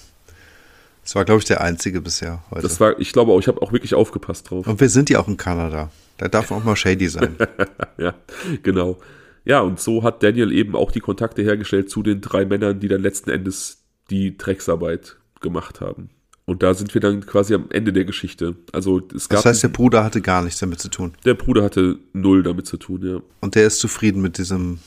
[1.10, 2.62] Das war, glaube ich, der einzige bisher heute.
[2.62, 4.68] Das war, ich glaube auch, ich habe auch wirklich aufgepasst drauf.
[4.68, 5.90] und wir sind ja auch in Kanada.
[6.18, 7.36] Da darf man auch mal shady sein.
[7.98, 8.14] ja,
[8.62, 9.00] genau.
[9.44, 12.88] Ja, und so hat Daniel eben auch die Kontakte hergestellt zu den drei Männern, die
[12.88, 13.82] dann letzten Endes
[14.12, 16.12] die Drecksarbeit gemacht haben.
[16.46, 18.56] Und da sind wir dann quasi am Ende der Geschichte.
[18.72, 21.16] Also es gab Das heißt, der Bruder hatte gar nichts damit zu tun.
[21.26, 23.20] der Bruder hatte null damit zu tun, ja.
[23.40, 24.78] Und der ist zufrieden mit diesem,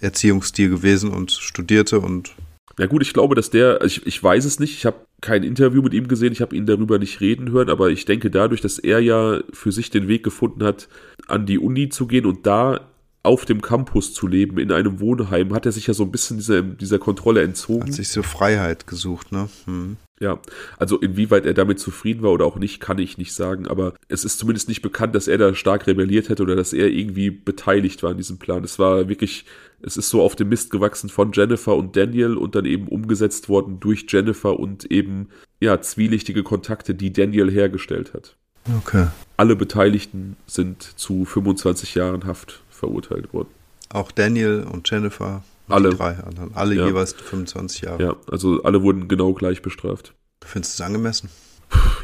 [0.00, 2.34] Erziehungsstil gewesen und studierte und.
[2.78, 5.82] Ja gut, ich glaube, dass der, ich, ich weiß es nicht, ich habe kein Interview
[5.82, 8.78] mit ihm gesehen, ich habe ihn darüber nicht reden hören, aber ich denke dadurch, dass
[8.78, 10.88] er ja für sich den Weg gefunden hat,
[11.26, 12.80] an die Uni zu gehen und da
[13.22, 16.38] auf dem Campus zu leben, in einem Wohnheim, hat er sich ja so ein bisschen
[16.38, 17.88] dieser, dieser Kontrolle entzogen.
[17.88, 19.50] Hat sich so Freiheit gesucht, ne?
[19.66, 19.98] Hm.
[20.22, 20.38] Ja,
[20.78, 24.24] also inwieweit er damit zufrieden war oder auch nicht, kann ich nicht sagen, aber es
[24.24, 28.02] ist zumindest nicht bekannt, dass er da stark rebelliert hätte oder dass er irgendwie beteiligt
[28.02, 28.64] war an diesem Plan.
[28.64, 29.46] Es war wirklich,
[29.82, 33.48] es ist so auf dem Mist gewachsen von Jennifer und Daniel und dann eben umgesetzt
[33.48, 35.28] worden durch Jennifer und eben,
[35.60, 38.36] ja, zwielichtige Kontakte, die Daniel hergestellt hat.
[38.78, 39.06] Okay.
[39.36, 43.48] Alle Beteiligten sind zu 25 Jahren Haft verurteilt worden.
[43.88, 45.42] Auch Daniel und Jennifer.
[45.68, 45.90] Alle.
[45.90, 46.50] drei anderen.
[46.54, 46.86] Alle Ja.
[46.86, 48.02] jeweils 25 Jahre.
[48.02, 50.14] Ja, also alle wurden genau gleich bestraft.
[50.44, 51.30] Findest du es angemessen?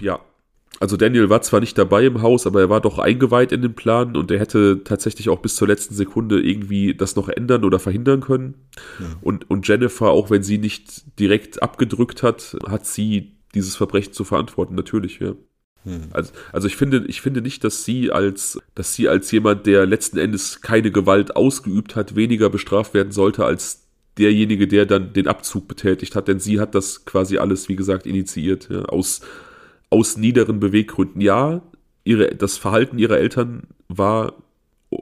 [0.00, 0.20] Ja.
[0.80, 3.74] Also Daniel war zwar nicht dabei im Haus, aber er war doch eingeweiht in den
[3.74, 7.78] Plan und er hätte tatsächlich auch bis zur letzten Sekunde irgendwie das noch ändern oder
[7.78, 8.54] verhindern können.
[9.22, 14.24] Und, und Jennifer, auch wenn sie nicht direkt abgedrückt hat, hat sie dieses Verbrechen zu
[14.24, 15.34] verantworten, natürlich, ja.
[16.12, 19.86] Also, also ich finde, ich finde nicht, dass sie als, dass sie als jemand, der
[19.86, 23.86] letzten Endes keine Gewalt ausgeübt hat, weniger bestraft werden sollte als
[24.18, 28.06] derjenige, der dann den Abzug betätigt hat, denn sie hat das quasi alles, wie gesagt,
[28.06, 29.20] initiiert, ja, aus,
[29.91, 31.20] aus niederen Beweggründen.
[31.20, 31.62] Ja,
[32.05, 34.34] ihre, das Verhalten ihrer Eltern war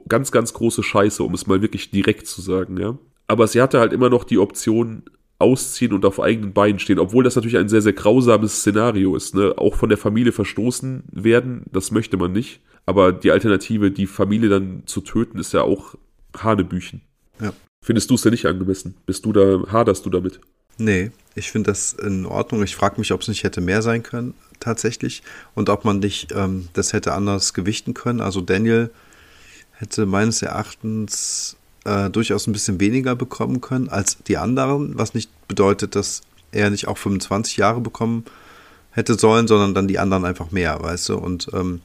[0.07, 2.97] ganz, ganz große Scheiße, um es mal wirklich direkt zu sagen, ja.
[3.27, 5.03] Aber sie hatte halt immer noch die Option,
[5.37, 9.35] ausziehen und auf eigenen Beinen stehen, obwohl das natürlich ein sehr, sehr grausames Szenario ist,
[9.35, 9.53] ne?
[9.57, 12.61] Auch von der Familie verstoßen werden, das möchte man nicht.
[12.85, 15.95] Aber die Alternative, die Familie dann zu töten, ist ja auch
[16.37, 17.01] Hanebüchen.
[17.41, 17.53] Ja.
[17.83, 18.95] Findest du es denn nicht angemessen?
[19.05, 20.39] Bist du da, haderst du damit?
[20.77, 22.63] Nee, ich finde das in Ordnung.
[22.63, 25.23] Ich frage mich, ob es nicht hätte mehr sein können, tatsächlich.
[25.53, 28.21] Und ob man nicht ähm, das hätte anders gewichten können.
[28.21, 28.89] Also Daniel
[29.73, 31.55] hätte meines Erachtens
[31.85, 36.21] äh, durchaus ein bisschen weniger bekommen können als die anderen, was nicht bedeutet, dass
[36.51, 38.25] er nicht auch 25 Jahre bekommen
[38.91, 41.17] hätte sollen, sondern dann die anderen einfach mehr, weißt du?
[41.17, 41.81] Und ähm,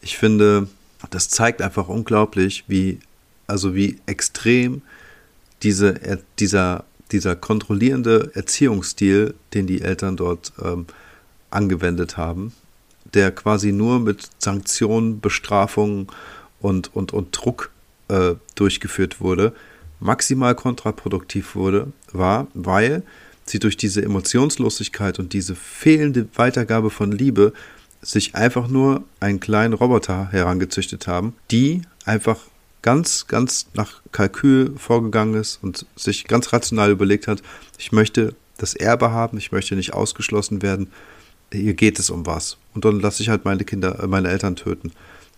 [0.00, 0.68] ich finde,
[1.10, 2.98] das zeigt einfach unglaublich, wie,
[3.46, 4.80] also wie extrem
[5.62, 10.86] diese, er- dieser, dieser kontrollierende Erziehungsstil, den die Eltern dort ähm,
[11.50, 12.52] angewendet haben,
[13.14, 16.08] der quasi nur mit Sanktionen, Bestrafungen
[16.60, 17.70] und, und, und Druck
[18.08, 19.52] äh, durchgeführt wurde,
[20.00, 23.02] maximal kontraproduktiv wurde, war, weil
[23.44, 27.52] sie durch diese Emotionslosigkeit und diese fehlende Weitergabe von Liebe
[28.02, 32.38] sich einfach nur einen kleinen Roboter herangezüchtet haben, die einfach
[32.82, 37.42] ganz, ganz nach Kalkül vorgegangen ist und sich ganz rational überlegt hat,
[37.78, 40.90] ich möchte das Erbe haben, ich möchte nicht ausgeschlossen werden,
[41.52, 42.56] hier geht es um was.
[42.74, 44.92] Und dann lasse ich halt meine Kinder, äh, meine Eltern töten.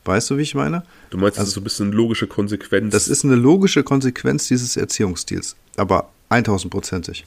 [0.05, 0.85] Weißt du, wie ich meine?
[1.11, 2.93] Du meinst, das ist so ein bisschen logische Konsequenz.
[2.93, 7.25] Das ist eine logische Konsequenz dieses Erziehungsstils, aber 1000%ig.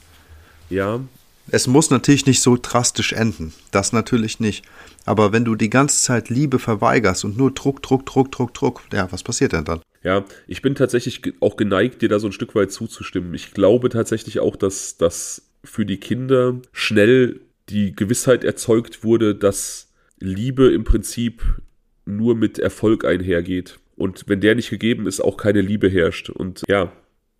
[0.70, 1.00] ja,
[1.50, 4.64] Es muss natürlich nicht so drastisch enden, das natürlich nicht.
[5.06, 8.82] Aber wenn du die ganze Zeit Liebe verweigerst und nur Druck, Druck, Druck, Druck, Druck,
[8.94, 9.82] ja, was passiert denn dann?
[10.04, 13.34] Ja, ich bin tatsächlich auch geneigt, dir da so ein Stück weit zuzustimmen.
[13.34, 19.94] Ich glaube tatsächlich auch, dass, dass für die Kinder schnell die Gewissheit erzeugt wurde, dass
[20.20, 21.44] Liebe im Prinzip
[22.06, 23.80] nur mit Erfolg einhergeht.
[23.96, 26.30] Und wenn der nicht gegeben ist, auch keine Liebe herrscht.
[26.30, 26.92] Und ja,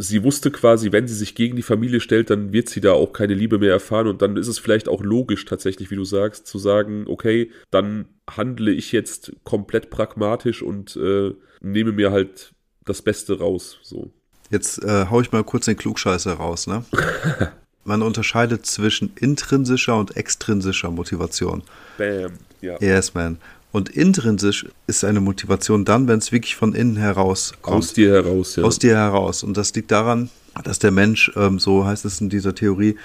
[0.02, 3.14] sie wusste quasi, wenn sie sich gegen die Familie stellt, dann wird sie da auch
[3.14, 4.08] keine Liebe mehr erfahren.
[4.08, 8.06] Und dann ist es vielleicht auch logisch tatsächlich, wie du sagst, zu sagen, okay, dann
[8.30, 12.54] handle ich jetzt komplett pragmatisch und äh, nehme mir halt
[12.86, 13.80] das Beste raus.
[13.84, 14.12] So.
[14.50, 16.84] Jetzt äh, hau ich mal kurz den Klugscheißer raus, ne?
[17.84, 21.64] Man unterscheidet zwischen intrinsischer und extrinsischer Motivation.
[21.98, 22.34] Bam.
[22.62, 22.78] Ja.
[22.80, 23.40] Yes, man.
[23.72, 27.78] Und intrinsisch ist eine Motivation dann, wenn es wirklich von innen heraus kommt.
[27.78, 28.64] Aus dir heraus, ja.
[28.64, 29.44] aus dir heraus.
[29.44, 30.30] Und das liegt daran,
[30.64, 32.98] dass der Mensch, ähm, so heißt es in dieser Theorie,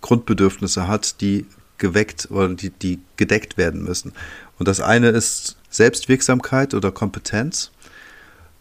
[0.00, 1.46] Grundbedürfnisse hat, die
[1.78, 4.12] geweckt oder die, die gedeckt werden müssen.
[4.58, 7.70] Und das eine ist Selbstwirksamkeit oder Kompetenz.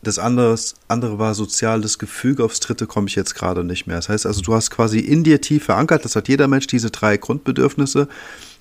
[0.03, 0.55] Das andere,
[0.87, 2.43] andere war soziales Gefüge.
[2.43, 3.95] Aufs dritte komme ich jetzt gerade nicht mehr.
[3.95, 6.91] Das heißt also, du hast quasi in dir tief verankert, das hat jeder Mensch, diese
[6.91, 8.07] drei Grundbedürfnisse.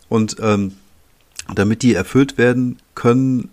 [0.08, 0.72] Und ähm,
[1.54, 3.50] damit die erfüllt werden können,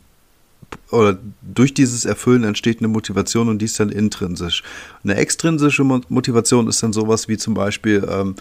[0.90, 4.64] oder durch dieses Erfüllen entsteht eine Motivation und die ist dann intrinsisch.
[5.04, 8.36] Eine extrinsische Mo- Motivation ist dann sowas wie zum Beispiel, ähm,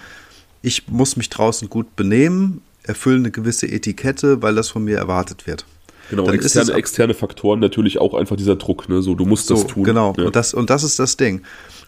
[0.62, 5.47] ich muss mich draußen gut benehmen, erfülle eine gewisse Etikette, weil das von mir erwartet
[5.47, 5.66] wird.
[6.09, 9.03] Genau, Dann ist externe, es ab- externe Faktoren natürlich auch einfach dieser Druck, ne?
[9.03, 9.84] So, du musst das tun.
[9.84, 10.24] Genau, Ja.
[10.24, 11.43] und, das, und das ist das Ding.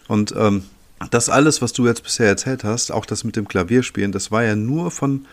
[0.07, 0.63] Und ähm,
[1.11, 4.43] das alles, was du jetzt bisher erzählt hast, auch das mit dem Klavierspielen, das war
[4.43, 5.25] ja nur von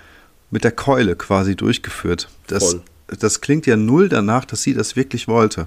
[0.53, 2.29] mit der Keule quasi durchgeführt.
[2.47, 2.83] Das, Voll.
[3.19, 5.67] das klingt ja null danach, dass sie das wirklich wollte.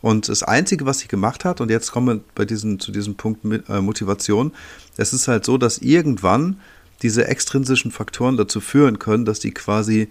[0.00, 3.14] Und das Einzige, was sie gemacht hat, und jetzt kommen wir bei diesem, zu diesem
[3.14, 4.52] Punkt äh, Motivation,
[4.96, 6.58] es ist halt so, dass irgendwann
[7.02, 10.08] diese extrinsischen Faktoren dazu führen können, dass die quasi,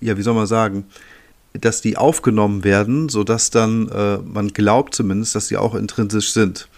[0.00, 0.84] ja, wie soll man sagen,
[1.52, 6.68] dass die aufgenommen werden, sodass dann äh, man glaubt zumindest, dass sie auch intrinsisch sind.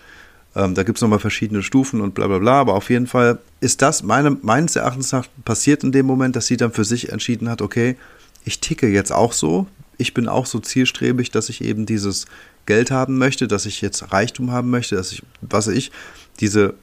[0.56, 3.38] Ähm, da gibt es nochmal verschiedene Stufen und bla bla bla, aber auf jeden Fall
[3.60, 7.12] ist das meine, meines Erachtens nach passiert in dem Moment, dass sie dann für sich
[7.12, 7.96] entschieden hat, okay,
[8.44, 9.66] ich ticke jetzt auch so,
[9.98, 12.24] ich bin auch so zielstrebig, dass ich eben dieses
[12.64, 15.92] Geld haben möchte, dass ich jetzt Reichtum haben möchte, dass ich, was ich,
[16.40, 16.74] diese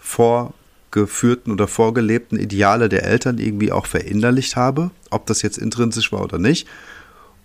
[0.00, 6.22] vorgeführten oder vorgelebten Ideale der Eltern irgendwie auch verinnerlicht habe, ob das jetzt intrinsisch war
[6.22, 6.66] oder nicht,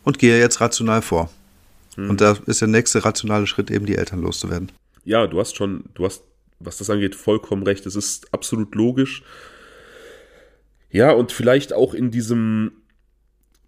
[0.03, 1.30] und gehe jetzt rational vor.
[1.95, 2.09] Hm.
[2.09, 4.71] Und da ist der nächste rationale Schritt eben die Eltern loszuwerden.
[5.08, 6.26] Ja, du hast schon, du hast,
[6.60, 7.86] was das angeht, vollkommen recht.
[7.86, 9.24] Es ist absolut logisch.
[10.89, 12.74] Ja, und vielleicht auch in diesem,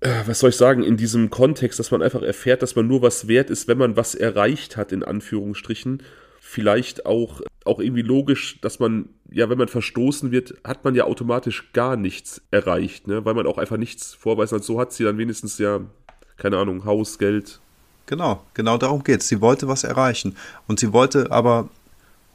[0.02, 3.02] äh, was soll ich sagen, in diesem Kontext, dass man einfach erfährt, dass man nur
[3.02, 6.04] was wert ist, wenn man was erreicht hat, in Anführungsstrichen.
[6.42, 11.06] Vielleicht auch, auch irgendwie logisch, dass man, ja, wenn man verstoßen wird, hat man ja
[11.06, 13.24] automatisch gar nichts erreicht, ne?
[13.24, 14.52] weil man auch einfach nichts vorweist.
[14.52, 15.80] Und so hat sie dann wenigstens ja,
[16.36, 17.62] keine Ahnung, Haus, Geld.
[18.10, 19.28] Genau, genau darum geht es.
[19.28, 20.36] Sie wollte was erreichen.
[20.68, 21.70] Und sie wollte aber,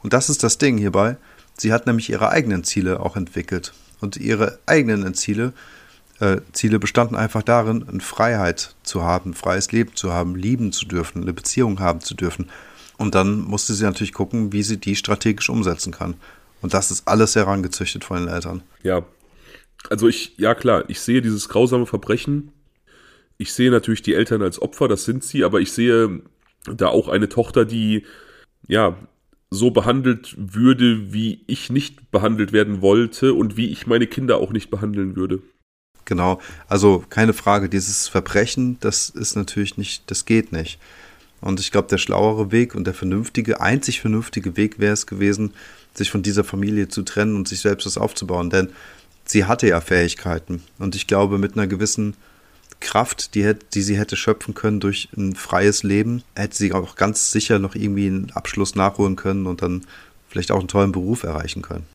[0.01, 1.17] und das ist das Ding hierbei,
[1.57, 3.73] sie hat nämlich ihre eigenen Ziele auch entwickelt.
[3.99, 5.51] Und ihre eigenen Ziele
[6.21, 10.85] äh, Ziele bestanden einfach darin, eine Freiheit zu haben, freies Leben zu haben, lieben zu
[10.85, 12.49] dürfen, eine Beziehung haben zu dürfen.
[12.95, 16.13] Und dann musste sie natürlich gucken, wie sie die strategisch umsetzen kann.
[16.61, 18.63] Und das ist alles herangezüchtet von den Eltern.
[18.81, 19.03] Ja.
[19.89, 22.53] Also ich, ja klar, ich sehe dieses grausame Verbrechen.
[23.37, 26.21] Ich sehe natürlich die Eltern als Opfer, das sind sie, aber ich sehe
[26.65, 28.05] da auch eine Tochter, die,
[28.67, 28.97] ja,
[29.51, 34.51] so behandelt würde, wie ich nicht behandelt werden wollte und wie ich meine Kinder auch
[34.51, 35.41] nicht behandeln würde.
[36.05, 40.79] Genau, also keine Frage, dieses Verbrechen, das ist natürlich nicht, das geht nicht.
[41.41, 45.53] Und ich glaube, der schlauere Weg und der vernünftige, einzig vernünftige Weg wäre es gewesen,
[45.93, 48.49] sich von dieser Familie zu trennen und sich selbst das aufzubauen.
[48.49, 48.69] Denn
[49.25, 50.63] sie hatte ja Fähigkeiten.
[50.79, 52.15] Und ich glaube, mit einer gewissen
[52.85, 57.31] Kraft, die, die sie hätte schöpfen können durch ein freies Leben, hätte sie auch ganz
[57.31, 59.85] sicher noch irgendwie einen Abschluss nachholen können und dann
[60.29, 61.87] vielleicht auch einen tollen Beruf erreichen können.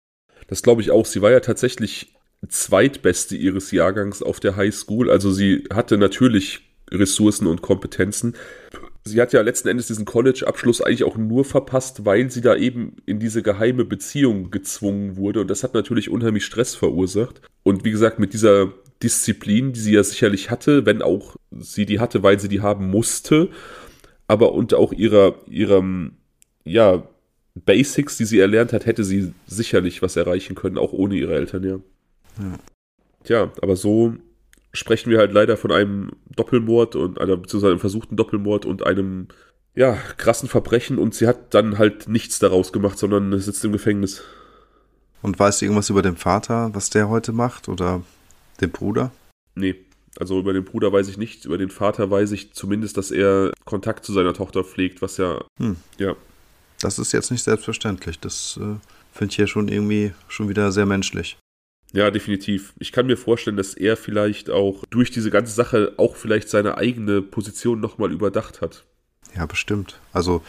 [0.49, 1.07] Das glaube ich auch.
[1.07, 2.13] Sie war ja tatsächlich
[2.49, 5.11] zweitbeste ihres Jahrgangs auf der High School.
[5.11, 6.61] Also sie hatte natürlich
[6.91, 8.35] Ressourcen und Kompetenzen.
[9.05, 12.97] Sie hat ja letzten Endes diesen College-Abschluss eigentlich auch nur verpasst, weil sie da eben
[13.07, 15.41] in diese geheime Beziehung gezwungen wurde.
[15.41, 17.41] Und das hat natürlich unheimlich Stress verursacht.
[17.63, 18.73] Und wie gesagt, mit dieser
[19.03, 22.91] Disziplin, die sie ja sicherlich hatte, wenn auch sie die hatte, weil sie die haben
[22.91, 23.49] musste,
[24.27, 26.13] aber unter auch ihrer, ihrem,
[26.65, 27.03] ja,
[27.55, 31.65] Basics, die sie erlernt hat, hätte sie sicherlich was erreichen können, auch ohne ihre Eltern,
[31.65, 31.81] ja.
[32.39, 32.59] Ja.
[33.25, 34.15] Tja, aber so
[34.73, 39.29] sprechen wir halt leider von einem Doppelmord und einer, beziehungsweise einem versuchten Doppelmord und einem,
[39.75, 44.23] ja, krassen Verbrechen und sie hat dann halt nichts daraus gemacht, sondern sitzt im Gefängnis.
[45.23, 48.03] Und weißt du irgendwas über den Vater, was der heute macht oder
[48.61, 49.13] den Bruder?
[49.55, 49.77] Nee,
[50.19, 53.53] also über den Bruder weiß ich nicht, über den Vater weiß ich zumindest, dass er
[53.65, 55.77] Kontakt zu seiner Tochter pflegt, was ja, hm.
[55.99, 56.17] ja.
[56.81, 58.19] Das ist jetzt nicht selbstverständlich.
[58.19, 58.77] Das äh,
[59.13, 61.37] finde ich ja schon irgendwie schon wieder sehr menschlich.
[61.93, 62.73] Ja, definitiv.
[62.79, 66.79] Ich kann mir vorstellen, dass er vielleicht auch durch diese ganze Sache auch vielleicht seine
[66.79, 68.85] eigene Position nochmal überdacht hat.
[69.37, 69.99] Ja, bestimmt.
[70.13, 70.43] Also,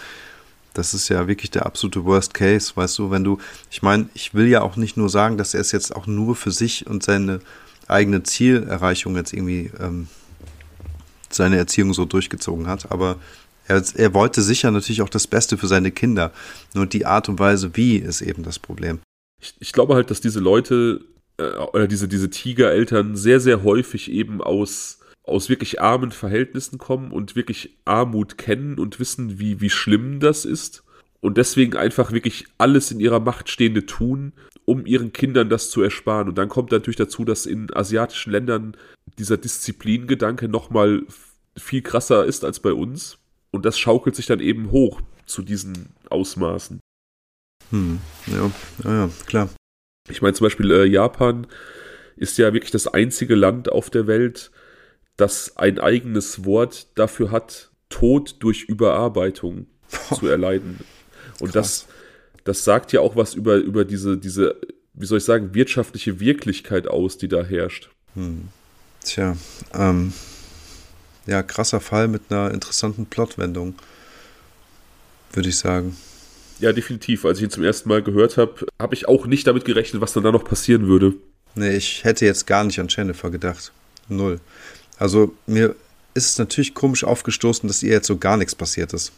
[0.74, 3.40] das ist ja wirklich der absolute Worst Case, weißt du, wenn du,
[3.70, 6.36] ich meine, ich will ja auch nicht nur sagen, dass er es jetzt auch nur
[6.36, 7.42] für sich und seine
[7.88, 10.08] eigene Zielerreichung jetzt irgendwie ähm,
[11.30, 13.18] seine Erziehung so durchgezogen hat, aber
[13.68, 16.32] er, er wollte sicher natürlich auch das Beste für seine Kinder.
[16.74, 19.00] Nur die Art und Weise, wie, ist eben das Problem.
[19.42, 21.02] Ich, ich glaube halt, dass diese Leute
[21.38, 27.12] äh, oder diese, diese Tigereltern sehr, sehr häufig eben aus, aus wirklich armen Verhältnissen kommen
[27.12, 30.84] und wirklich Armut kennen und wissen, wie, wie schlimm das ist.
[31.22, 34.34] Und deswegen einfach wirklich alles in ihrer Macht Stehende tun,
[34.66, 36.28] um ihren Kindern das zu ersparen.
[36.28, 38.76] Und dann kommt natürlich dazu, dass in asiatischen Ländern
[39.20, 41.04] dieser Disziplingedanke nochmal
[41.58, 43.20] viel krasser ist als bei uns.
[43.52, 46.80] Und das schaukelt sich dann eben hoch zu diesen Ausmaßen.
[47.70, 48.52] Hm, ja,
[48.84, 49.50] ja, ja klar.
[50.10, 51.48] Ich meine zum Beispiel äh, Japan
[52.16, 54.52] ist ja wirklich das einzige Land auf der Welt,
[55.18, 59.68] das ein eigenes Wort dafür hat, Tod durch Überarbeitung
[60.14, 60.80] zu erleiden.
[61.42, 61.88] Und das,
[62.44, 64.56] das sagt ja auch was über, über diese, diese,
[64.94, 67.90] wie soll ich sagen, wirtschaftliche Wirklichkeit aus, die da herrscht.
[68.16, 68.50] Hm.
[69.04, 69.36] Tja,
[69.74, 70.14] ähm,
[71.26, 73.76] ja, krasser Fall mit einer interessanten Plotwendung,
[75.34, 75.96] würde ich sagen.
[76.60, 77.26] Ja, definitiv.
[77.26, 80.14] Als ich ihn zum ersten Mal gehört habe, habe ich auch nicht damit gerechnet, was
[80.14, 81.16] dann da noch passieren würde.
[81.56, 83.72] Nee, ich hätte jetzt gar nicht an Jennifer gedacht.
[84.08, 84.40] Null.
[84.98, 85.76] Also mir
[86.14, 89.12] ist es natürlich komisch aufgestoßen, dass ihr jetzt so gar nichts passiert ist.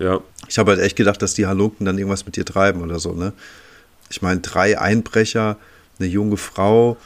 [0.00, 0.20] Ja.
[0.48, 3.12] Ich habe halt echt gedacht, dass die Halunken dann irgendwas mit dir treiben oder so,
[3.12, 3.32] ne?
[4.10, 5.56] Ich meine, drei Einbrecher,
[5.98, 6.96] eine junge Frau,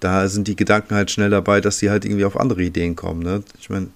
[0.00, 3.22] da sind die Gedanken halt schnell dabei, dass sie halt irgendwie auf andere Ideen kommen,
[3.22, 3.42] ne?
[3.60, 3.88] Ich meine,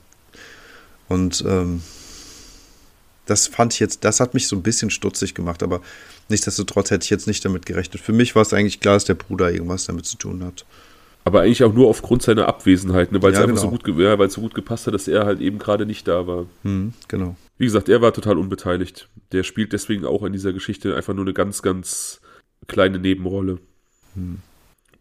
[1.08, 1.82] und ähm,
[3.26, 5.80] das fand ich jetzt, das hat mich so ein bisschen stutzig gemacht, aber
[6.28, 8.00] nichtsdestotrotz hätte ich jetzt nicht damit gerechnet.
[8.00, 10.64] Für mich war es eigentlich klar, dass der Bruder irgendwas damit zu tun hat.
[11.24, 13.20] Aber eigentlich auch nur aufgrund seiner Abwesenheit, ne?
[13.20, 13.82] weil es Ja, einfach so genau.
[13.82, 16.26] gut, ja, weil es so gut gepasst hat, dass er halt eben gerade nicht da
[16.26, 16.46] war.
[16.62, 17.36] Hm, genau.
[17.58, 19.08] Wie gesagt, er war total unbeteiligt.
[19.32, 22.20] Der spielt deswegen auch in dieser Geschichte einfach nur eine ganz, ganz
[22.68, 23.58] kleine Nebenrolle.
[24.14, 24.38] Hm.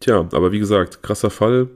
[0.00, 1.68] Tja, aber wie gesagt, krasser Fall.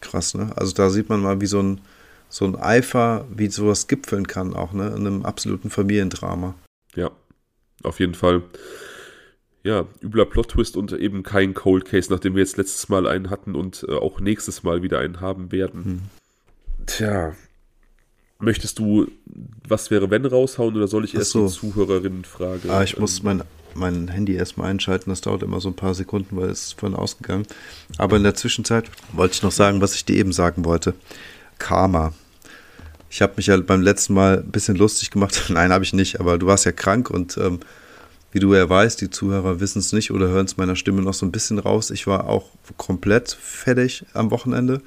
[0.00, 0.52] Krass, ne?
[0.56, 1.80] Also da sieht man mal, wie so ein,
[2.28, 4.88] so ein Eifer, wie sowas gipfeln kann, auch, ne?
[4.88, 6.54] In einem absoluten Familiendrama.
[6.94, 7.10] Ja,
[7.82, 8.42] auf jeden Fall.
[9.64, 13.56] Ja, übler Plot-Twist und eben kein Cold Case, nachdem wir jetzt letztes Mal einen hatten
[13.56, 15.84] und äh, auch nächstes Mal wieder einen haben werden.
[15.84, 16.00] Hm.
[16.86, 17.34] Tja,
[18.40, 19.06] möchtest du
[19.66, 21.46] Was wäre wenn raushauen oder soll ich erst so.
[21.46, 22.72] die Zuhörerinnenfrage?
[22.72, 23.42] Ah, ich ähm, muss mein,
[23.74, 25.10] mein Handy erstmal einschalten.
[25.10, 27.46] Das dauert immer so ein paar Sekunden, weil es ist vorhin ausgegangen.
[27.98, 30.94] Aber in der Zwischenzeit wollte ich noch sagen, was ich dir eben sagen wollte.
[31.58, 32.12] Karma.
[33.10, 35.46] Ich habe mich ja beim letzten Mal ein bisschen lustig gemacht.
[35.48, 37.60] Nein, habe ich nicht, aber du warst ja krank und ähm,
[38.30, 41.14] wie du ja weißt, die Zuhörer wissen es nicht oder hören es meiner Stimme noch
[41.14, 41.90] so ein bisschen raus.
[41.90, 44.82] Ich war auch komplett fertig am Wochenende.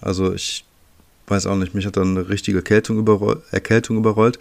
[0.00, 0.64] Also ich
[1.30, 4.38] weiß auch nicht, mich hat dann eine richtige Erkältung, überroll Erkältung überrollt.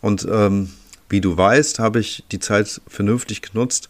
[0.00, 0.70] Und ähm,
[1.08, 3.88] wie du weißt, habe ich die Zeit vernünftig genutzt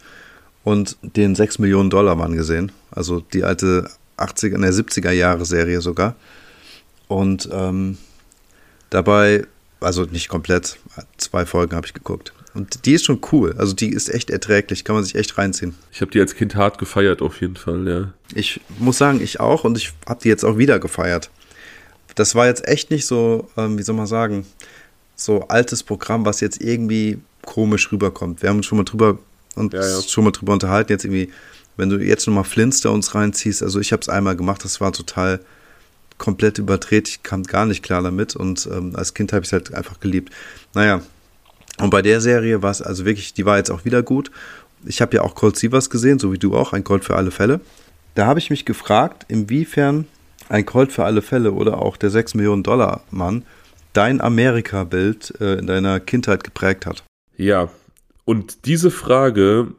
[0.65, 2.73] und den 6 Millionen Dollar Mann gesehen.
[2.91, 6.17] Also die alte 80er, ne, 70er Jahre Serie sogar.
[7.09, 7.99] Und ähm,
[8.91, 9.47] dabei,
[9.81, 10.79] also nicht komplett,
[11.17, 12.33] zwei Folgen habe ich geguckt.
[12.55, 13.55] Und die ist schon cool.
[13.59, 15.75] Also die ist echt erträglich, kann man sich echt reinziehen.
[15.93, 18.13] Ich habe die als Kind hart gefeiert, auf jeden Fall, ja.
[18.35, 21.31] Ich muss sagen, ich auch und ich habe die jetzt auch wieder gefeiert.
[22.21, 24.45] Das war jetzt echt nicht so, ähm, wie soll man sagen,
[25.17, 28.43] so altes Programm, was jetzt irgendwie komisch rüberkommt.
[28.43, 29.19] Wir haben uns schon mal drüber
[29.55, 30.03] und Ja, ja.
[30.03, 30.93] schon mal drüber unterhalten.
[30.93, 31.33] Jetzt irgendwie,
[31.79, 35.41] wenn du jetzt nochmal Flintstones reinziehst, also ich habe es einmal gemacht, das war total
[36.19, 37.09] komplett überdreht.
[37.09, 39.99] Ich kam gar nicht klar damit und ähm, als Kind habe ich es halt einfach
[39.99, 40.31] geliebt.
[40.75, 41.01] Naja,
[41.79, 44.31] und bei der Serie war es also wirklich, die war jetzt auch wieder gut.
[44.85, 47.31] Ich habe ja auch Cold Sievers gesehen, so wie du auch, ein Cold für alle
[47.31, 47.61] Fälle.
[48.15, 50.05] Da habe ich mich gefragt, inwiefern
[50.51, 53.45] ein Cold für alle Fälle oder auch der 6 Millionen Dollar Mann
[53.93, 57.05] dein Amerika-Bild äh, in deiner Kindheit geprägt hat.
[57.37, 57.71] Ja,
[58.25, 59.75] und diese Frage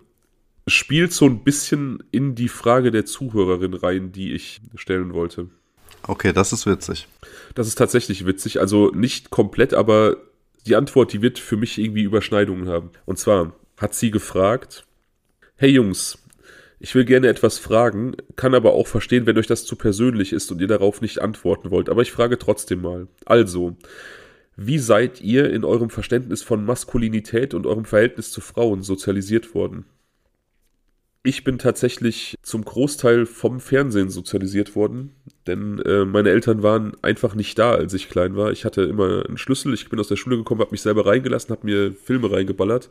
[0.68, 5.48] spielt so ein bisschen in die Frage der Zuhörerin rein, die ich stellen wollte.
[6.04, 7.08] Okay, das ist witzig.
[7.56, 8.60] Das ist tatsächlich witzig.
[8.60, 10.18] Also nicht komplett, aber
[10.66, 12.92] die Antwort, die wird für mich irgendwie Überschneidungen haben.
[13.06, 14.86] Und zwar hat sie gefragt,
[15.56, 16.18] hey Jungs,
[16.82, 20.52] ich will gerne etwas fragen, kann aber auch verstehen, wenn euch das zu persönlich ist
[20.52, 21.90] und ihr darauf nicht antworten wollt.
[21.90, 23.08] Aber ich frage trotzdem mal.
[23.24, 23.78] Also,
[24.56, 29.86] wie seid ihr in eurem Verständnis von Maskulinität und eurem Verhältnis zu Frauen sozialisiert worden?
[31.24, 35.12] Ich bin tatsächlich zum Großteil vom Fernsehen sozialisiert worden,
[35.46, 38.52] denn äh, meine Eltern waren einfach nicht da, als ich klein war.
[38.52, 41.52] Ich hatte immer einen Schlüssel, ich bin aus der Schule gekommen, habe mich selber reingelassen,
[41.52, 42.90] habe mir Filme reingeballert,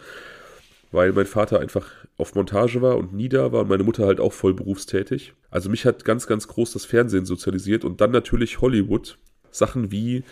[0.92, 1.86] weil mein Vater einfach
[2.16, 5.34] auf Montage war und nie da war und meine Mutter halt auch voll berufstätig.
[5.50, 9.18] Also mich hat ganz, ganz groß das Fernsehen sozialisiert und dann natürlich Hollywood.
[9.52, 10.22] Sachen wie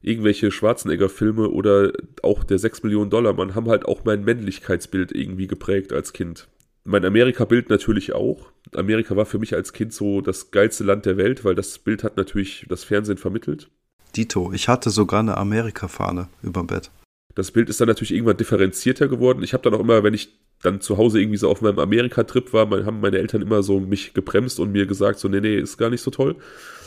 [0.00, 1.92] irgendwelche Schwarzenegger-Filme oder
[2.22, 6.48] auch der 6 Millionen Dollar Mann haben halt auch mein Männlichkeitsbild irgendwie geprägt als Kind.
[6.84, 8.50] Mein Amerika-Bild natürlich auch.
[8.74, 12.04] Amerika war für mich als Kind so das geilste Land der Welt, weil das Bild
[12.04, 13.68] hat natürlich das Fernsehen vermittelt.
[14.16, 16.90] Dito, ich hatte sogar eine Amerika-Fahne überm Bett.
[17.38, 19.44] Das Bild ist dann natürlich irgendwann differenzierter geworden.
[19.44, 22.52] Ich habe dann auch immer, wenn ich dann zu Hause irgendwie so auf meinem Amerika-Trip
[22.52, 25.56] war, mein, haben meine Eltern immer so mich gebremst und mir gesagt, so, nee, nee,
[25.56, 26.34] ist gar nicht so toll.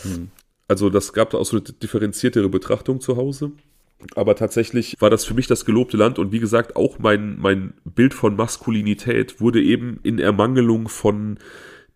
[0.03, 0.29] Hm.
[0.67, 3.53] Also das gab da auch so eine differenziertere Betrachtung zu Hause.
[4.15, 7.73] Aber tatsächlich war das für mich das gelobte Land und wie gesagt, auch mein, mein
[7.85, 11.39] Bild von Maskulinität wurde eben in Ermangelung von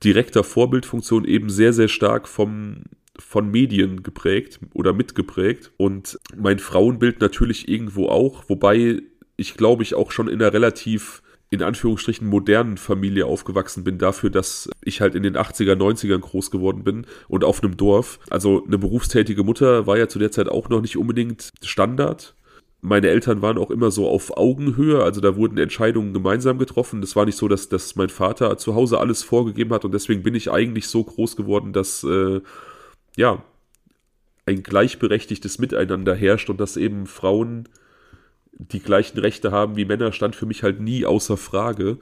[0.02, 2.84] direkter Vorbildfunktion eben sehr, sehr stark vom,
[3.20, 5.72] von Medien geprägt oder mitgeprägt.
[5.78, 9.02] Und mein Frauenbild natürlich irgendwo auch, wobei
[9.38, 14.30] ich glaube ich auch schon in einer relativ in Anführungsstrichen modernen Familie aufgewachsen bin, dafür,
[14.30, 18.20] dass ich halt in den 80er, 90ern groß geworden bin und auf einem Dorf.
[18.30, 22.36] Also eine berufstätige Mutter war ja zu der Zeit auch noch nicht unbedingt Standard.
[22.82, 27.02] Meine Eltern waren auch immer so auf Augenhöhe, also da wurden Entscheidungen gemeinsam getroffen.
[27.02, 30.24] Das war nicht so, dass, dass mein Vater zu Hause alles vorgegeben hat und deswegen
[30.24, 32.42] bin ich eigentlich so groß geworden, dass äh,
[33.16, 33.44] ja
[34.46, 37.68] ein gleichberechtigtes Miteinander herrscht und dass eben Frauen
[38.58, 41.98] die gleichen Rechte haben wie Männer, stand für mich halt nie außer Frage.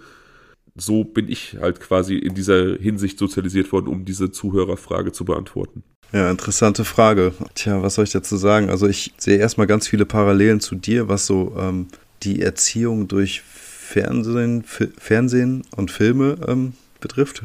[0.76, 5.84] So bin ich halt quasi in dieser Hinsicht sozialisiert worden, um diese Zuhörerfrage zu beantworten.
[6.12, 7.34] Ja, interessante Frage.
[7.56, 8.70] Tja, was soll ich dazu sagen?
[8.70, 11.88] Also ich sehe erstmal ganz viele Parallelen zu dir, was so ähm,
[12.22, 17.44] die Erziehung durch Fernsehen, Fernsehen und Filme ähm, betrifft.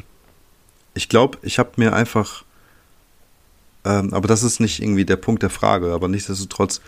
[0.94, 2.44] Ich glaube, ich habe mir einfach,
[3.84, 6.80] ähm, aber das ist nicht irgendwie der Punkt der Frage, aber nichtsdestotrotz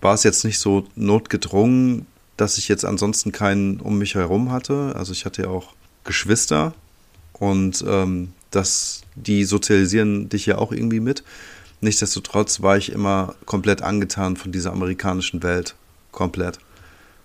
[0.00, 2.06] war es jetzt nicht so notgedrungen,
[2.36, 4.94] dass ich jetzt ansonsten keinen um mich herum hatte.
[4.96, 6.74] Also ich hatte ja auch Geschwister
[7.32, 11.24] und ähm, das, die sozialisieren dich ja auch irgendwie mit.
[11.80, 15.74] Nichtsdestotrotz war ich immer komplett angetan von dieser amerikanischen Welt.
[16.12, 16.58] Komplett.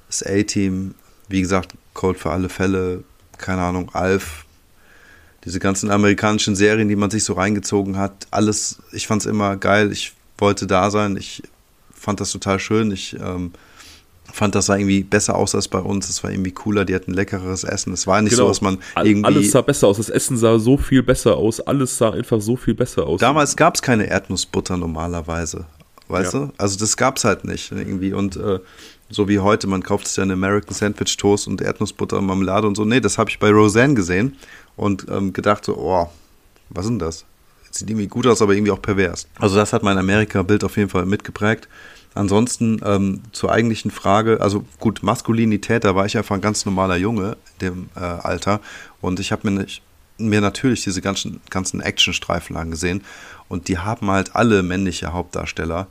[0.08, 0.96] Das A-Team,
[1.28, 3.04] wie gesagt, Code für alle Fälle,
[3.38, 4.46] keine Ahnung, Alf,
[5.46, 9.58] diese ganzen amerikanischen Serien, die man sich so reingezogen hat, alles, ich fand es immer
[9.58, 11.44] geil, ich wollte da sein, ich
[11.94, 13.52] fand das total schön, ich ähm,
[14.34, 16.10] fand, das sah irgendwie besser aus als bei uns.
[16.10, 17.94] Es war irgendwie cooler, die hatten leckeres Essen.
[17.94, 18.44] Es war nicht genau.
[18.44, 19.26] so, dass man irgendwie.
[19.26, 19.98] Alles sah besser aus.
[19.98, 21.60] Das Essen sah so viel besser aus.
[21.60, 23.20] Alles sah einfach so viel besser aus.
[23.20, 25.66] Damals gab es keine Erdnussbutter normalerweise.
[26.08, 26.40] Weißt ja.
[26.40, 26.54] du?
[26.58, 28.14] Also das gab es halt nicht irgendwie.
[28.14, 28.60] Und äh,
[29.10, 32.68] so wie heute, man kauft sich ja einen American Sandwich Toast und Erdnussbutter und Marmelade
[32.68, 32.86] und so.
[32.86, 34.38] Nee, das habe ich bei Roseanne gesehen
[34.76, 36.10] und ähm, gedacht so, oh,
[36.70, 37.26] was ist denn das?
[37.72, 39.28] Sieht irgendwie gut aus, aber irgendwie auch pervers.
[39.38, 41.68] Also das hat mein Amerika-Bild auf jeden Fall mitgeprägt.
[42.16, 46.98] Ansonsten ähm, zur eigentlichen Frage, also gut, Maskulinität, da war ich einfach ein ganz normaler
[46.98, 48.62] Junge in dem äh, Alter
[49.00, 49.66] und ich habe mir,
[50.18, 53.04] mir natürlich diese ganzen, ganzen Actionstreifen angesehen
[53.48, 55.86] und die haben halt alle männliche Hauptdarsteller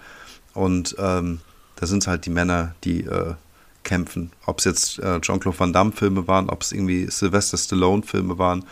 [0.55, 1.41] und ähm,
[1.79, 3.35] da sind halt die Männer, die äh,
[3.85, 4.33] kämpfen.
[4.47, 8.37] Ob es jetzt äh, Jean-Claude Van Damme Filme waren, ob es irgendwie Sylvester Stallone Filme
[8.39, 8.65] waren,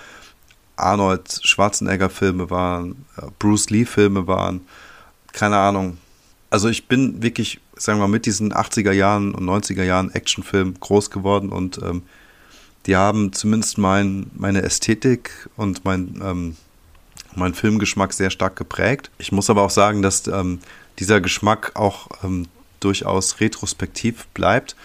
[0.77, 4.63] Arnold Schwarzenegger Filme waren, äh, Bruce Lee Filme waren,
[5.33, 5.99] keine Ahnung,
[6.51, 10.79] also ich bin wirklich, sagen wir mal, mit diesen 80er Jahren und 90er Jahren Actionfilmen
[10.81, 12.03] groß geworden und ähm,
[12.87, 16.57] die haben zumindest mein, meine Ästhetik und mein, ähm,
[17.35, 19.11] mein Filmgeschmack sehr stark geprägt.
[19.19, 20.61] Ich muss aber auch sagen, dass ähm,
[20.99, 22.47] dieser Geschmack auch ähm,
[22.87, 24.77] durchaus retrospektiv bleibt,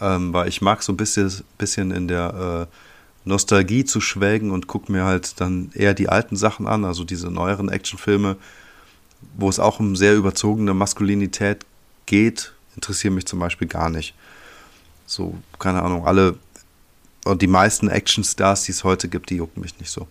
[0.00, 4.66] ähm, weil ich mag so ein bisschen, bisschen in der äh, Nostalgie zu schwelgen und
[4.66, 8.36] gucke mir halt dann eher die alten Sachen an, also diese neueren Actionfilme,
[9.36, 11.64] wo es auch um sehr überzogene Maskulinität
[12.06, 14.14] geht, interessieren mich zum Beispiel gar nicht.
[15.06, 16.36] So, keine Ahnung, alle
[17.24, 20.08] und die meisten Actionstars, die es heute gibt, die jucken mich nicht so.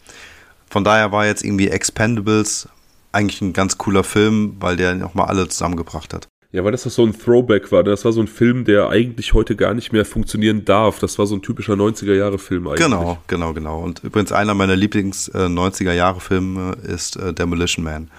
[0.70, 2.70] Von daher war jetzt irgendwie Expendables
[3.12, 6.28] eigentlich ein ganz cooler Film, weil der nochmal alle zusammengebracht hat.
[6.52, 7.84] Ja, weil das doch so ein Throwback war.
[7.84, 11.00] Das war so ein Film, der eigentlich heute gar nicht mehr funktionieren darf.
[11.00, 12.86] Das war so ein typischer 90er-Jahre-Film eigentlich.
[12.86, 13.84] Genau, genau, genau.
[13.84, 18.10] Und übrigens einer meiner Lieblings-90er-Jahre-Filme äh, ist äh, Demolition Man.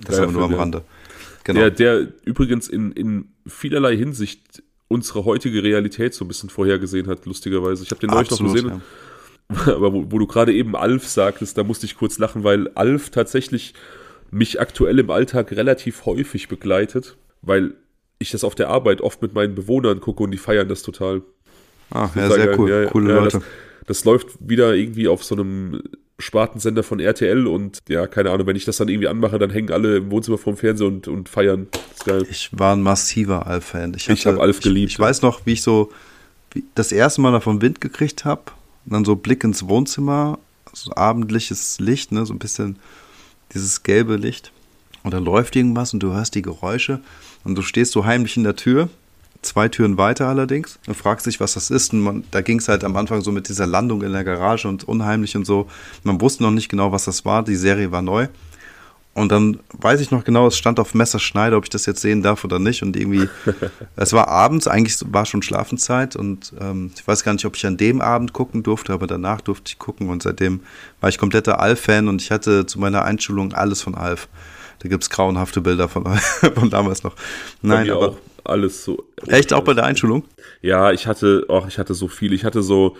[0.00, 0.82] Das aber nur am Rande.
[1.44, 1.60] Genau.
[1.60, 7.24] Der, der übrigens in, in vielerlei Hinsicht unsere heutige Realität so ein bisschen vorhergesehen hat,
[7.24, 7.84] lustigerweise.
[7.84, 8.68] Ich habe den neulich noch gesehen.
[8.68, 8.80] Ja.
[9.74, 13.10] Aber wo, wo du gerade eben Alf sagtest, da musste ich kurz lachen, weil Alf
[13.10, 13.74] tatsächlich
[14.32, 17.16] mich aktuell im Alltag relativ häufig begleitet,
[17.46, 17.74] weil
[18.18, 21.22] ich das auf der Arbeit oft mit meinen Bewohnern gucke und die feiern das total.
[21.90, 22.70] Ach, ja, sehr cool.
[22.70, 23.38] Ja, Coole ja, Leute.
[23.38, 23.46] Das,
[23.86, 25.82] das läuft wieder irgendwie auf so einem
[26.18, 29.70] Spartensender von RTL und ja, keine Ahnung, wenn ich das dann irgendwie anmache, dann hängen
[29.70, 31.68] alle im Wohnzimmer vorm Fernseher und, und feiern.
[32.04, 32.26] Geil.
[32.30, 33.94] Ich war ein massiver Alf-Fan.
[33.96, 34.88] Ich, ich habe Alf geliebt.
[34.88, 35.92] Ich, ich weiß noch, wie ich so
[36.52, 38.42] wie das erste Mal davon Wind gekriegt habe
[38.86, 40.38] und dann so Blick ins Wohnzimmer,
[40.72, 42.78] so abendliches Licht, ne, so ein bisschen
[43.52, 44.52] dieses gelbe Licht.
[45.02, 47.00] Und dann läuft irgendwas und du hörst die Geräusche
[47.46, 48.88] und du stehst so heimlich in der Tür
[49.46, 51.92] zwei Türen weiter allerdings und fragst dich, was das ist.
[51.92, 54.68] Und man, da ging es halt am Anfang so mit dieser Landung in der Garage
[54.68, 55.68] und unheimlich und so.
[56.02, 57.42] Man wusste noch nicht genau, was das war.
[57.42, 58.28] Die Serie war neu.
[59.14, 62.22] Und dann weiß ich noch genau, es stand auf Messerschneider, ob ich das jetzt sehen
[62.22, 62.82] darf oder nicht.
[62.82, 63.28] Und irgendwie,
[63.96, 66.16] es war abends, eigentlich war schon Schlafenszeit.
[66.16, 69.40] Und ähm, ich weiß gar nicht, ob ich an dem Abend gucken durfte, aber danach
[69.40, 70.10] durfte ich gucken.
[70.10, 70.60] Und seitdem
[71.00, 74.28] war ich kompletter Alf-Fan und ich hatte zu meiner Einschulung alles von Alf.
[74.78, 76.04] Da gibt es grauenhafte Bilder von,
[76.54, 77.14] von damals noch.
[77.62, 78.10] Nein, aber.
[78.10, 79.04] Auch alles so.
[79.26, 80.24] Echt auch bei der Einschulung?
[80.62, 82.32] Ja, ich hatte, ach, ich hatte so viel.
[82.32, 82.96] Ich hatte so,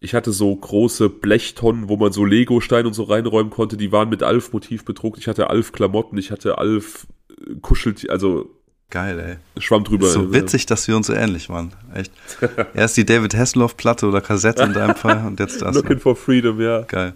[0.00, 3.76] ich hatte so große Blechtonnen, wo man so Lego-Steine und so reinräumen konnte.
[3.76, 5.18] Die waren mit Alf-Motiv bedruckt.
[5.18, 8.50] Ich hatte Alf-Klamotten, ich hatte Alf-Kuschelt, also
[8.90, 9.60] Geil, ey.
[9.60, 10.06] Schwamm drüber.
[10.06, 11.72] So witzig, dass wir uns so ähnlich waren.
[11.94, 12.12] Echt.
[12.74, 15.74] Erst die David Hasselhoff-Platte oder Kassette in deinem Fall und jetzt das.
[15.74, 16.82] Looking for Freedom, ja.
[16.82, 17.14] Geil.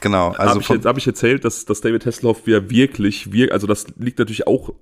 [0.00, 0.32] Genau.
[0.32, 3.86] Also habe ich, hab ich, erzählt, dass, dass David Hasselhoff ja wirklich, wir, also das
[3.98, 4.74] liegt natürlich auch,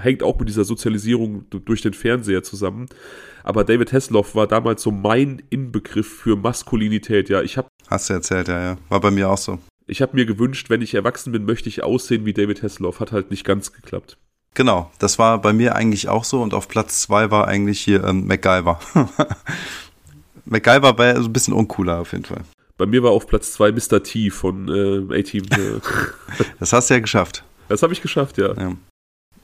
[0.00, 2.86] hängt auch mit dieser Sozialisierung durch den Fernseher zusammen.
[3.44, 7.28] Aber David Hasselhoff war damals so mein Inbegriff für Maskulinität.
[7.28, 7.68] Ja, ich habe.
[7.88, 8.78] Hast du erzählt, ja, ja.
[8.88, 9.58] War bei mir auch so.
[9.86, 13.00] Ich habe mir gewünscht, wenn ich erwachsen bin, möchte ich aussehen wie David Hasselhoff.
[13.00, 14.16] Hat halt nicht ganz geklappt.
[14.54, 18.04] Genau, das war bei mir eigentlich auch so und auf Platz zwei war eigentlich hier
[18.04, 18.78] ähm, MacGyver.
[20.44, 22.42] MacGyver war so ein bisschen uncooler auf jeden Fall.
[22.76, 24.02] Bei mir war auf Platz 2 Mr.
[24.02, 25.44] T von äh, A-Team.
[26.58, 27.44] das hast du ja geschafft.
[27.68, 28.54] Das habe ich geschafft, ja.
[28.54, 28.72] ja.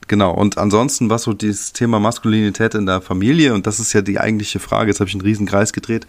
[0.06, 0.34] genau.
[0.34, 4.18] Und ansonsten, was so dieses Thema Maskulinität in der Familie, und das ist ja die
[4.18, 6.06] eigentliche Frage, jetzt habe ich einen riesen Kreis gedreht,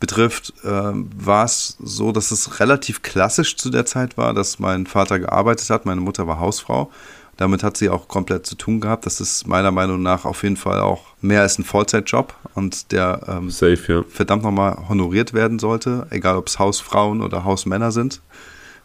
[0.00, 4.86] betrifft, äh, war es so, dass es relativ klassisch zu der Zeit war, dass mein
[4.86, 6.90] Vater gearbeitet hat, meine Mutter war Hausfrau.
[7.36, 9.06] Damit hat sie auch komplett zu tun gehabt.
[9.06, 13.20] Das ist meiner Meinung nach auf jeden Fall auch mehr als ein Vollzeitjob und der
[13.26, 14.02] ähm, Safe, ja.
[14.08, 18.20] verdammt nochmal honoriert werden sollte, egal ob es Hausfrauen oder Hausmänner sind.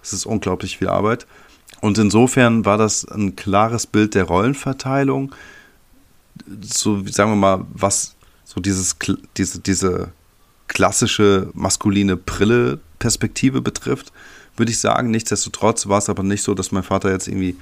[0.01, 1.27] Es ist unglaublich viel Arbeit.
[1.81, 5.33] Und insofern war das ein klares Bild der Rollenverteilung.
[6.61, 8.95] So, sagen wir mal, was so dieses,
[9.37, 10.11] diese, diese
[10.67, 14.11] klassische maskuline Brille-Perspektive betrifft,
[14.55, 15.11] würde ich sagen.
[15.11, 17.55] Nichtsdestotrotz war es aber nicht so, dass mein Vater jetzt irgendwie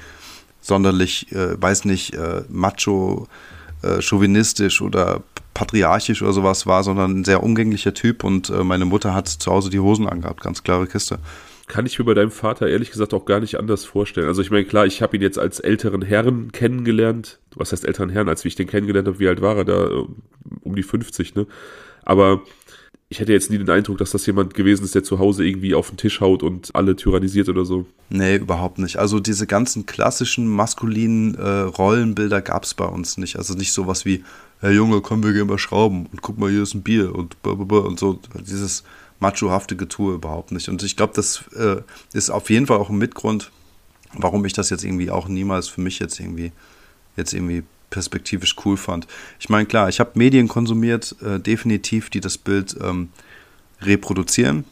[0.68, 3.28] sonderlich, äh, weiß nicht, äh, macho,
[3.82, 5.24] äh, chauvinistisch oder
[5.54, 9.52] patriarchisch oder sowas war, sondern ein sehr umgänglicher Typ und äh, meine Mutter hat zu
[9.52, 11.20] Hause die Hosen angehabt, ganz klare Kiste
[11.68, 14.28] kann ich mir bei deinem Vater ehrlich gesagt auch gar nicht anders vorstellen.
[14.28, 17.40] Also ich meine, klar, ich habe ihn jetzt als älteren Herrn kennengelernt.
[17.56, 18.30] Was heißt älteren Herrn?
[18.30, 19.90] Als ich den kennengelernt habe, wie alt war er da?
[20.62, 21.46] Um die 50, ne?
[22.04, 22.42] Aber
[23.10, 25.76] ich hätte jetzt nie den Eindruck, dass das jemand gewesen ist, der zu Hause irgendwie
[25.76, 27.86] auf den Tisch haut und alle tyrannisiert oder so.
[28.10, 28.98] Nee, überhaupt nicht.
[28.98, 33.38] Also diese ganzen klassischen maskulinen äh, Rollenbilder gab es bei uns nicht.
[33.38, 34.26] Also nicht sowas wie,
[34.60, 37.42] Herr Junge, komm, wir gehen mal schrauben und guck mal, hier ist ein Bier und
[37.44, 38.20] blablabla und so.
[38.46, 38.84] Dieses
[39.20, 40.68] machohafte Getue überhaupt nicht.
[40.68, 41.78] Und ich glaube, das äh,
[42.12, 43.52] ist auf jeden Fall auch ein Mitgrund,
[44.14, 46.52] warum ich das jetzt irgendwie auch niemals für mich jetzt irgendwie,
[47.16, 49.08] jetzt irgendwie perspektivisch cool fand.
[49.40, 53.10] Ich meine, klar, ich habe Medien konsumiert, äh, definitiv, die das Bild ähm,
[53.82, 54.66] reproduzieren.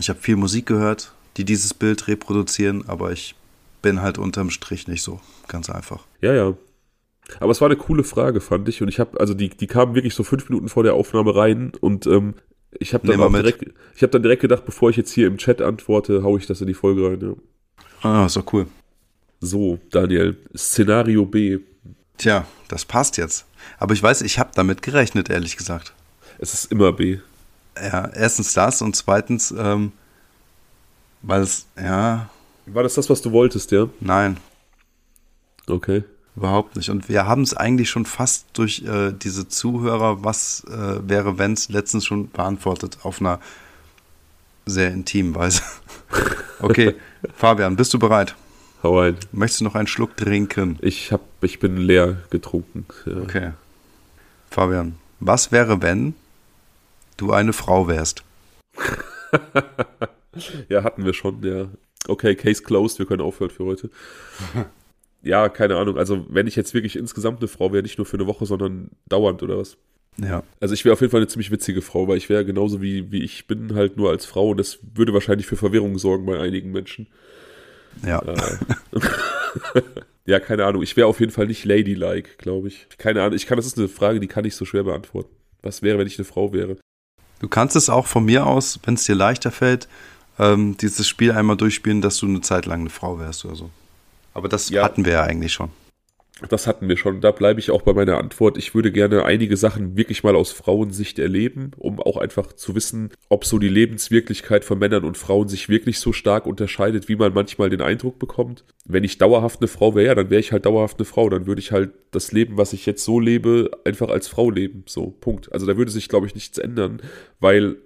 [0.00, 3.34] Ich habe viel Musik gehört, die dieses Bild reproduzieren, aber ich
[3.82, 6.04] bin halt unterm Strich nicht so, ganz einfach.
[6.20, 6.54] Ja, ja.
[7.40, 8.82] Aber es war eine coole Frage, fand ich.
[8.82, 11.72] Und ich habe, also die, die kamen wirklich so fünf Minuten vor der Aufnahme rein
[11.80, 12.34] und ähm,
[12.78, 13.64] ich habe dann, direkt,
[14.00, 16.66] hab dann direkt gedacht, bevor ich jetzt hier im Chat antworte, haue ich das in
[16.66, 17.20] die Folge rein.
[17.20, 17.34] Ja.
[18.02, 18.66] Ah, ist doch cool.
[19.40, 21.58] So, Daniel, Szenario B.
[22.18, 23.46] Tja, das passt jetzt.
[23.78, 25.92] Aber ich weiß, ich habe damit gerechnet, ehrlich gesagt.
[26.38, 27.18] Es ist immer B.
[27.80, 29.92] Ja, erstens das und zweitens, ähm,
[31.22, 32.30] weil es, ja.
[32.66, 33.88] War das das, was du wolltest, ja?
[34.00, 34.38] Nein.
[35.66, 36.04] Okay.
[36.36, 36.90] Überhaupt nicht.
[36.90, 41.54] Und wir haben es eigentlich schon fast durch äh, diese Zuhörer, was äh, wäre, wenn
[41.54, 43.40] es letztens schon beantwortet, auf einer
[44.66, 45.62] sehr intimen Weise.
[46.60, 46.94] okay,
[47.36, 48.34] Fabian, bist du bereit?
[48.82, 49.16] Hau ein.
[49.32, 50.78] Möchtest du noch einen Schluck trinken?
[50.82, 52.86] Ich, hab, ich bin leer getrunken.
[53.06, 53.16] Ja.
[53.22, 53.52] Okay.
[54.50, 56.14] Fabian, was wäre, wenn
[57.16, 58.22] du eine Frau wärst?
[60.68, 61.68] ja, hatten wir schon, ja.
[62.08, 63.90] Okay, Case closed, wir können aufhören für heute.
[65.22, 65.98] ja, keine Ahnung.
[65.98, 68.90] Also, wenn ich jetzt wirklich insgesamt eine Frau wäre, nicht nur für eine Woche, sondern
[69.08, 69.76] dauernd oder was?
[70.18, 70.42] Ja.
[70.60, 73.10] Also, ich wäre auf jeden Fall eine ziemlich witzige Frau, weil ich wäre genauso wie,
[73.10, 76.38] wie ich bin, halt nur als Frau und das würde wahrscheinlich für Verwirrung sorgen bei
[76.38, 77.08] einigen Menschen.
[78.04, 78.20] Ja.
[78.20, 78.58] Äh,
[80.26, 80.82] ja, keine Ahnung.
[80.82, 82.86] Ich wäre auf jeden Fall nicht ladylike, glaube ich.
[82.98, 83.34] Keine Ahnung.
[83.34, 85.34] Ich kann, das ist eine Frage, die kann ich so schwer beantworten.
[85.62, 86.76] Was wäre, wenn ich eine Frau wäre?
[87.40, 89.88] Du kannst es auch von mir aus, wenn es dir leichter fällt,
[90.38, 93.70] ähm, dieses Spiel einmal durchspielen, dass du eine Zeit lang eine Frau wärst oder so.
[94.34, 94.82] Aber das ja.
[94.82, 95.70] hatten wir ja eigentlich schon.
[96.50, 97.22] Das hatten wir schon.
[97.22, 98.58] Da bleibe ich auch bei meiner Antwort.
[98.58, 103.10] Ich würde gerne einige Sachen wirklich mal aus Frauensicht erleben, um auch einfach zu wissen,
[103.30, 107.32] ob so die Lebenswirklichkeit von Männern und Frauen sich wirklich so stark unterscheidet, wie man
[107.32, 108.64] manchmal den Eindruck bekommt.
[108.84, 111.30] Wenn ich dauerhaft eine Frau wäre, dann wäre ich halt dauerhaft eine Frau.
[111.30, 114.84] Dann würde ich halt das Leben, was ich jetzt so lebe, einfach als Frau leben.
[114.86, 115.50] So, Punkt.
[115.52, 117.00] Also da würde sich, glaube ich, nichts ändern,
[117.40, 117.76] weil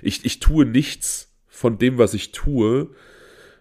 [0.00, 2.90] ich, ich tue nichts von dem, was ich tue,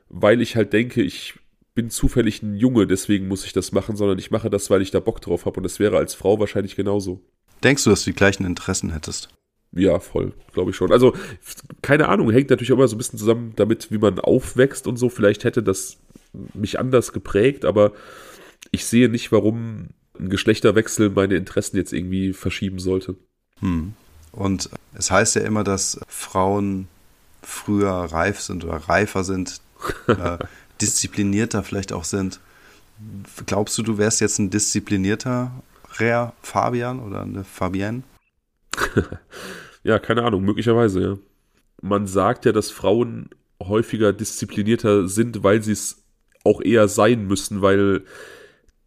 [0.08, 1.34] weil ich halt denke, ich
[1.76, 4.91] bin zufällig ein Junge, deswegen muss ich das machen, sondern ich mache das, weil ich
[4.91, 5.58] da Bock drauf habe.
[5.58, 7.22] Und das wäre als Frau wahrscheinlich genauso.
[7.64, 9.30] Denkst du, dass du die gleichen Interessen hättest?
[9.72, 10.91] Ja, voll, glaube ich schon.
[10.91, 11.14] Also,
[11.82, 14.98] keine Ahnung, hängt natürlich auch immer so ein bisschen zusammen damit, wie man aufwächst und
[14.98, 15.10] so.
[15.10, 15.98] Vielleicht hätte das
[16.54, 17.94] mich anders geprägt, aber
[18.72, 19.90] ich sehe nicht, warum
[20.20, 23.16] ein Geschlechterwechsel meine Interessen jetzt irgendwie verschieben sollte.
[23.60, 23.94] Hm.
[24.32, 26.88] Und es heißt ja immer, dass Frauen
[27.41, 29.62] früher reif sind oder reifer sind.
[30.08, 30.38] äh,
[30.82, 32.40] disziplinierter vielleicht auch sind.
[33.46, 35.52] Glaubst du, du wärst jetzt ein disziplinierter
[35.98, 38.04] Rare Fabian oder eine Fabienne?
[39.84, 41.18] ja, keine Ahnung, möglicherweise, ja.
[41.82, 43.30] Man sagt ja, dass Frauen
[43.62, 46.04] häufiger disziplinierter sind, weil sie es
[46.44, 48.04] auch eher sein müssen, weil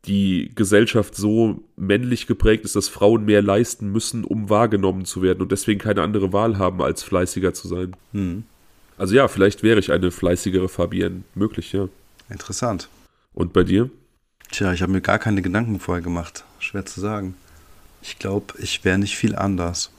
[0.05, 5.43] die Gesellschaft so männlich geprägt ist, dass Frauen mehr leisten müssen, um wahrgenommen zu werden
[5.43, 7.93] und deswegen keine andere Wahl haben, als fleißiger zu sein.
[8.12, 8.44] Hm.
[8.98, 11.23] Also ja, vielleicht wäre ich eine fleißigere Fabienne.
[11.35, 11.89] Möglich, ja.
[12.28, 12.89] Interessant.
[13.35, 13.90] Und bei dir?
[14.51, 16.44] Tja, ich habe mir gar keine Gedanken vorher gemacht.
[16.59, 17.35] Schwer zu sagen.
[18.02, 19.90] Ich glaube, ich wäre nicht viel anders.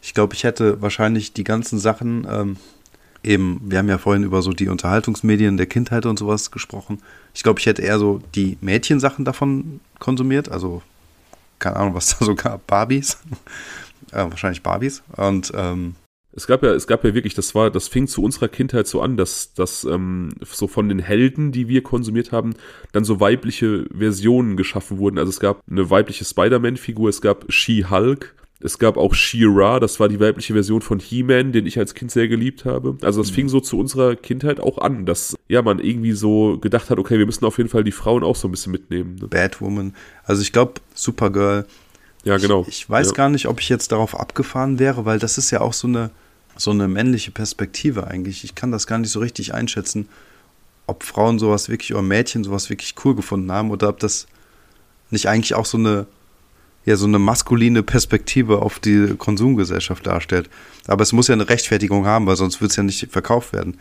[0.00, 2.56] Ich glaube, ich hätte wahrscheinlich die ganzen Sachen, ähm,
[3.22, 7.02] eben, wir haben ja vorhin über so die Unterhaltungsmedien der Kindheit und sowas gesprochen.
[7.34, 10.82] Ich glaube, ich hätte eher so die Mädchensachen davon konsumiert, also
[11.58, 13.18] keine Ahnung, was da so gab, Barbies,
[14.12, 15.96] äh, wahrscheinlich Barbies und ähm,
[16.32, 19.00] es gab ja, es gab ja wirklich, das war, das fing zu unserer Kindheit so
[19.00, 22.54] an, dass, dass ähm, so von den Helden, die wir konsumiert haben,
[22.92, 25.18] dann so weibliche Versionen geschaffen wurden.
[25.18, 30.08] Also es gab eine weibliche Spider-Man-Figur, es gab She-Hulk, es gab auch She-Ra, das war
[30.08, 32.98] die weibliche Version von He-Man, den ich als Kind sehr geliebt habe.
[33.02, 33.34] Also das mhm.
[33.34, 37.18] fing so zu unserer Kindheit auch an, dass ja man irgendwie so gedacht hat, okay,
[37.18, 39.16] wir müssen auf jeden Fall die Frauen auch so ein bisschen mitnehmen.
[39.20, 39.28] Ne?
[39.28, 39.94] Batwoman.
[40.24, 41.66] Also ich glaube, Supergirl.
[42.24, 42.62] Ja, genau.
[42.62, 43.12] Ich, ich weiß ja.
[43.14, 46.10] gar nicht, ob ich jetzt darauf abgefahren wäre, weil das ist ja auch so eine,
[46.56, 48.44] so eine männliche Perspektive eigentlich.
[48.44, 50.08] Ich kann das gar nicht so richtig einschätzen,
[50.86, 54.26] ob Frauen sowas wirklich oder Mädchen sowas wirklich cool gefunden haben oder ob das
[55.10, 56.06] nicht eigentlich auch so eine
[56.88, 60.48] ja so eine maskuline Perspektive auf die Konsumgesellschaft darstellt.
[60.86, 63.78] Aber es muss ja eine Rechtfertigung haben, weil sonst wird es ja nicht verkauft werden.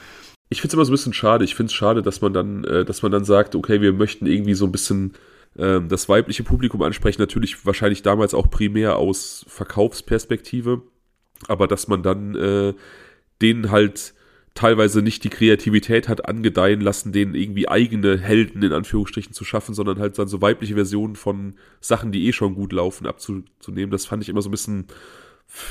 [0.49, 1.45] Ich finde es immer so ein bisschen schade.
[1.45, 4.25] Ich finde es schade, dass man dann, äh, dass man dann sagt, okay, wir möchten
[4.25, 5.13] irgendwie so ein bisschen
[5.55, 7.21] äh, das weibliche Publikum ansprechen.
[7.21, 10.81] Natürlich wahrscheinlich damals auch primär aus Verkaufsperspektive,
[11.47, 12.73] aber dass man dann äh,
[13.41, 14.13] denen halt
[14.57, 19.75] teilweise nicht die Kreativität hat angedeihen lassen, denen irgendwie eigene Helden in Anführungsstrichen zu schaffen,
[19.75, 23.91] sondern halt dann so weibliche Versionen von Sachen, die eh schon gut laufen, abzunehmen.
[23.91, 24.85] Das fand ich immer so ein bisschen,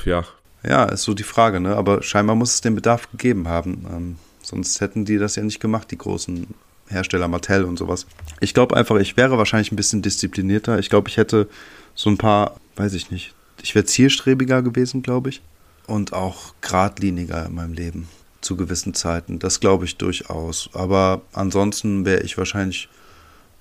[0.05, 0.23] ja.
[0.63, 1.75] Ja, ist so die Frage, ne?
[1.75, 3.85] Aber scheinbar muss es den Bedarf gegeben haben.
[3.91, 6.47] Ähm, sonst hätten die das ja nicht gemacht, die großen
[6.87, 8.05] Hersteller Mattel und sowas.
[8.39, 10.79] Ich glaube einfach, ich wäre wahrscheinlich ein bisschen disziplinierter.
[10.79, 11.47] Ich glaube, ich hätte
[11.95, 15.41] so ein paar, weiß ich nicht, ich wäre zielstrebiger gewesen, glaube ich.
[15.87, 18.07] Und auch geradliniger in meinem Leben
[18.41, 19.39] zu gewissen Zeiten.
[19.39, 20.69] Das glaube ich durchaus.
[20.73, 22.89] Aber ansonsten wäre ich wahrscheinlich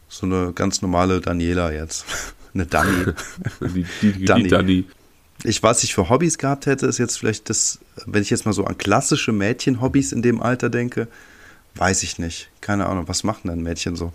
[0.08, 2.04] so eine ganz normale Daniela jetzt.
[2.54, 3.12] eine Dani.
[3.60, 4.42] die, die, Dani.
[4.42, 4.84] die Dani.
[5.44, 8.52] Ich, was ich für Hobbys gehabt hätte, ist jetzt vielleicht das, wenn ich jetzt mal
[8.52, 11.08] so an klassische Mädchen-Hobbys in dem Alter denke,
[11.76, 12.50] weiß ich nicht.
[12.60, 14.12] Keine Ahnung, was machen denn Mädchen so?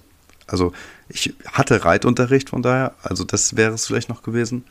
[0.47, 0.73] Also,
[1.07, 4.65] ich hatte Reitunterricht von daher, also das wäre es vielleicht noch gewesen.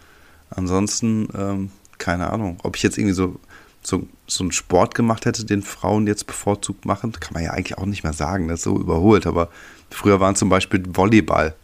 [0.51, 3.39] Ansonsten, ähm, keine Ahnung, ob ich jetzt irgendwie so
[3.83, 7.79] so, so einen Sport gemacht hätte, den Frauen jetzt bevorzugt machen, kann man ja eigentlich
[7.79, 9.49] auch nicht mehr sagen, das ist so überholt, aber
[9.91, 11.55] früher waren zum Beispiel Volleyball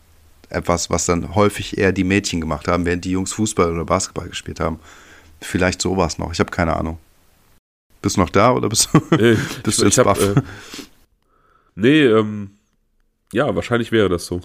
[0.49, 4.29] etwas, was dann häufig eher die Mädchen gemacht haben, während die Jungs Fußball oder Basketball
[4.29, 4.79] gespielt haben.
[5.41, 6.99] Vielleicht sowas noch, ich habe keine Ahnung.
[8.01, 9.01] Bist du noch da oder bist du,
[9.63, 10.35] bist du jetzt hab, äh,
[11.77, 12.51] Nee, ähm,
[13.33, 14.41] ja, wahrscheinlich wäre das so.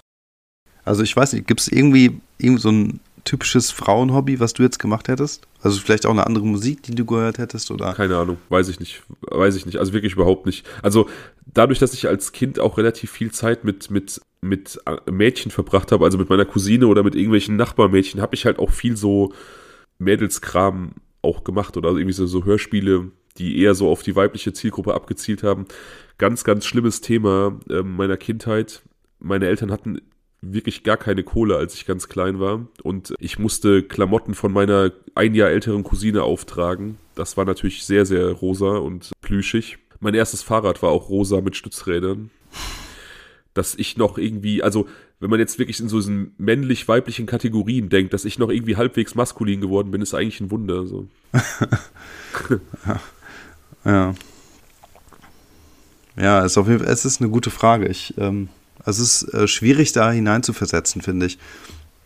[0.84, 4.80] Also ich weiß nicht, gibt es irgendwie, irgendwie so ein typisches Frauenhobby, was du jetzt
[4.80, 5.48] gemacht hättest?
[5.62, 7.94] Also vielleicht auch eine andere Musik, die du gehört hättest oder?
[7.94, 10.68] Keine Ahnung, weiß ich nicht, weiß ich nicht, also wirklich überhaupt nicht.
[10.82, 11.08] Also
[11.46, 15.92] dadurch, dass ich als Kind auch relativ viel Zeit mit mit mit äh, Mädchen verbracht
[15.92, 19.34] habe, also mit meiner Cousine oder mit irgendwelchen Nachbarmädchen, habe ich halt auch viel so
[20.00, 24.94] Mädelskram auch gemacht oder irgendwie so, so Hörspiele, die eher so auf die weibliche Zielgruppe
[24.94, 25.66] abgezielt haben.
[26.18, 28.82] Ganz, ganz schlimmes Thema äh, meiner Kindheit.
[29.20, 30.02] Meine Eltern hatten
[30.42, 32.66] wirklich gar keine Kohle, als ich ganz klein war.
[32.84, 36.98] Und ich musste Klamotten von meiner ein Jahr älteren Cousine auftragen.
[37.16, 39.78] Das war natürlich sehr, sehr rosa und plüschig.
[40.00, 42.32] Mein erstes Fahrrad war auch rosa mit Stützrädern.
[43.54, 44.88] Dass ich noch irgendwie, also
[45.20, 49.14] wenn man jetzt wirklich in so diesen männlich-weiblichen Kategorien denkt, dass ich noch irgendwie halbwegs
[49.14, 50.88] maskulin geworden bin, ist eigentlich ein Wunder.
[50.88, 51.08] So.
[53.86, 54.14] ja.
[56.16, 56.46] ja.
[56.46, 57.88] Ist auf jeden Fall, es ist eine gute Frage.
[57.88, 58.50] Ich ähm,
[58.86, 61.38] es ist äh, schwierig, da hinein zu versetzen, finde ich.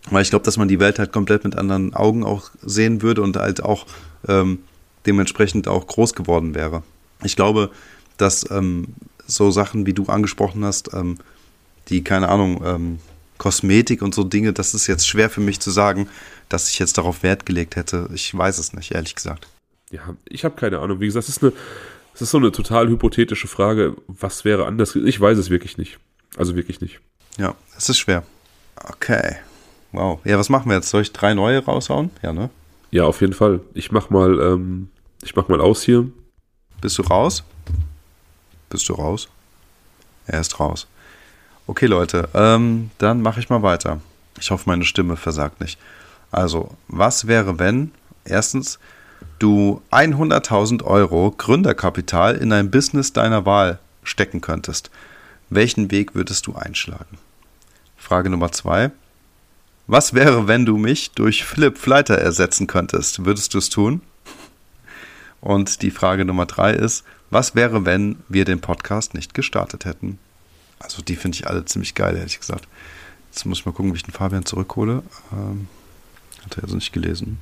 [0.09, 3.21] Weil ich glaube, dass man die Welt halt komplett mit anderen Augen auch sehen würde
[3.21, 3.85] und halt auch
[4.27, 4.59] ähm,
[5.05, 6.83] dementsprechend auch groß geworden wäre.
[7.23, 7.71] Ich glaube,
[8.17, 8.87] dass ähm,
[9.25, 11.17] so Sachen, wie du angesprochen hast, ähm,
[11.89, 12.99] die, keine Ahnung, ähm,
[13.37, 16.07] Kosmetik und so Dinge, das ist jetzt schwer für mich zu sagen,
[16.49, 18.07] dass ich jetzt darauf Wert gelegt hätte.
[18.13, 19.47] Ich weiß es nicht, ehrlich gesagt.
[19.95, 20.99] Ja, ich habe keine Ahnung.
[20.99, 21.53] Wie gesagt, es ist, eine,
[22.13, 23.95] es ist so eine total hypothetische Frage.
[24.07, 24.95] Was wäre anders?
[24.95, 25.99] Ich weiß es wirklich nicht.
[26.37, 26.99] Also wirklich nicht.
[27.37, 28.23] Ja, es ist schwer.
[28.83, 29.37] Okay.
[29.93, 30.19] Wow.
[30.25, 30.89] Ja, was machen wir jetzt?
[30.89, 32.09] Soll ich drei neue raushauen?
[32.21, 32.49] Ja, ne?
[32.91, 33.61] Ja, auf jeden Fall.
[33.73, 34.89] Ich mach mal, ähm,
[35.23, 36.09] ich mach mal aus hier.
[36.81, 37.43] Bist du raus?
[38.69, 39.29] Bist du raus?
[40.27, 40.87] Er ist raus.
[41.67, 44.01] Okay, Leute, ähm, dann mache ich mal weiter.
[44.39, 45.79] Ich hoffe, meine Stimme versagt nicht.
[46.31, 47.91] Also, was wäre, wenn
[48.25, 48.77] erstens
[49.39, 54.89] du 100.000 Euro Gründerkapital in ein Business deiner Wahl stecken könntest?
[55.49, 57.17] Welchen Weg würdest du einschlagen?
[57.97, 58.91] Frage Nummer zwei.
[59.87, 63.25] Was wäre, wenn du mich durch Philipp Fleiter ersetzen könntest?
[63.25, 64.01] Würdest du es tun?
[65.41, 70.17] Und die Frage Nummer drei ist, was wäre, wenn wir den Podcast nicht gestartet hätten?
[70.79, 72.67] Also die finde ich alle ziemlich geil, ehrlich gesagt.
[73.31, 75.03] Jetzt muss ich mal gucken, wie ich den Fabian zurückhole.
[75.31, 75.67] Ähm,
[76.43, 77.37] hat er also nicht gelesen.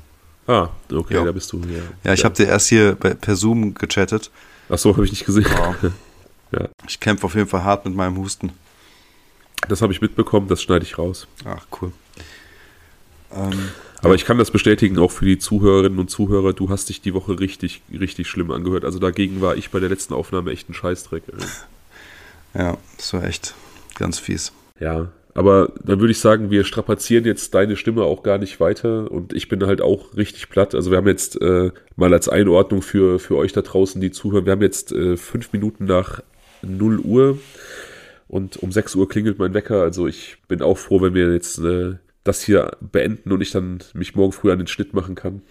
[0.48, 1.24] Ah, okay, Ja.
[1.26, 1.60] da bist du.
[1.60, 4.30] Ja, Ja, ich habe dir erst hier bei, per Zoom gechattet.
[4.70, 5.46] Ach so, habe ich nicht gesehen.
[5.46, 5.76] Ja.
[6.88, 8.52] Ich kämpfe auf jeden Fall hart mit meinem Husten.
[9.68, 11.26] Das habe ich mitbekommen, das schneide ich raus.
[11.46, 11.92] Ach, cool.
[13.34, 13.70] Ähm,
[14.04, 17.16] Aber ich kann das bestätigen, auch für die Zuhörerinnen und Zuhörer, du hast dich die
[17.16, 18.86] Woche richtig, richtig schlimm angehört.
[18.86, 21.24] Also dagegen war ich bei der letzten Aufnahme echt ein Scheißdreck.
[22.54, 23.56] ja, das war echt
[23.96, 24.52] ganz fies.
[24.80, 29.12] Ja, aber dann würde ich sagen, wir strapazieren jetzt deine Stimme auch gar nicht weiter
[29.12, 30.76] und ich bin halt auch richtig platt.
[30.76, 34.46] Also wir haben jetzt äh, mal als Einordnung für, für euch da draußen, die zuhören,
[34.46, 36.22] wir haben jetzt äh, fünf Minuten nach
[36.62, 37.40] 0 Uhr
[38.28, 39.82] und um 6 Uhr klingelt mein Wecker.
[39.82, 43.80] Also ich bin auch froh, wenn wir jetzt äh, das hier beenden und ich dann
[43.94, 45.42] mich morgen früh an den Schnitt machen kann.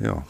[0.00, 0.26] Ja,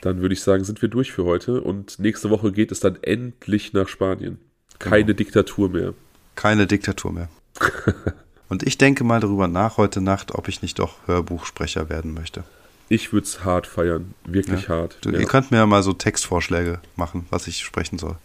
[0.00, 2.98] Dann würde ich sagen, sind wir durch für heute und nächste Woche geht es dann
[3.02, 4.38] endlich nach Spanien.
[4.78, 5.94] Keine Diktatur mehr.
[6.34, 7.28] keine Diktatur mehr.
[8.48, 12.44] Und ich denke mal darüber nach heute Nacht, ob ich nicht doch Hörbuchsprecher werden möchte.
[12.88, 14.98] Ich würde es hart feiern, wirklich hart.
[15.00, 15.18] Du, ja.
[15.18, 18.16] Ihr könnt mir ja mal so Textvorschläge machen, was ich sprechen soll.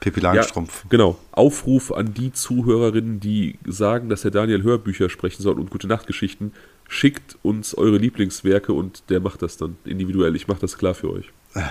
[0.00, 0.84] Pippi Langstrumpf.
[0.88, 1.16] Genau.
[1.30, 6.52] Aufruf an die Zuhörerinnen, die sagen, dass der Daniel Hörbücher sprechen soll und gute Nachtgeschichten.
[6.88, 10.34] Schickt uns eure Lieblingswerke und der macht das dann individuell.
[10.34, 11.30] Ich mache das klar für euch.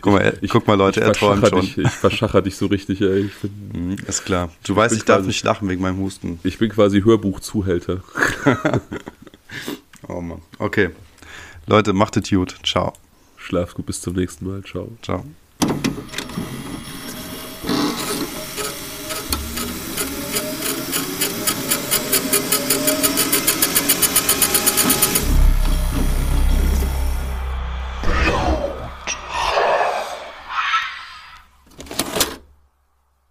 [0.00, 1.60] Guck mal, Ich, guck mal Leute, er träumt schon.
[1.60, 3.30] Dich, ich verschacher dich so richtig, ey.
[3.42, 4.50] Bin, Mhm, ist klar.
[4.64, 6.40] Du weißt, ich darf quasi- nicht lachen wegen meinem Husten.
[6.42, 8.02] ich bin quasi Hörbuchzuhälter.
[10.08, 10.40] Oh Mann.
[10.58, 10.90] Okay.
[11.66, 12.56] Leute, macht es gut.
[12.64, 12.92] Ciao.
[13.36, 14.62] Schlaf gut, bis zum nächsten Mal.
[14.64, 14.90] Ciao.
[15.02, 15.24] Ciao.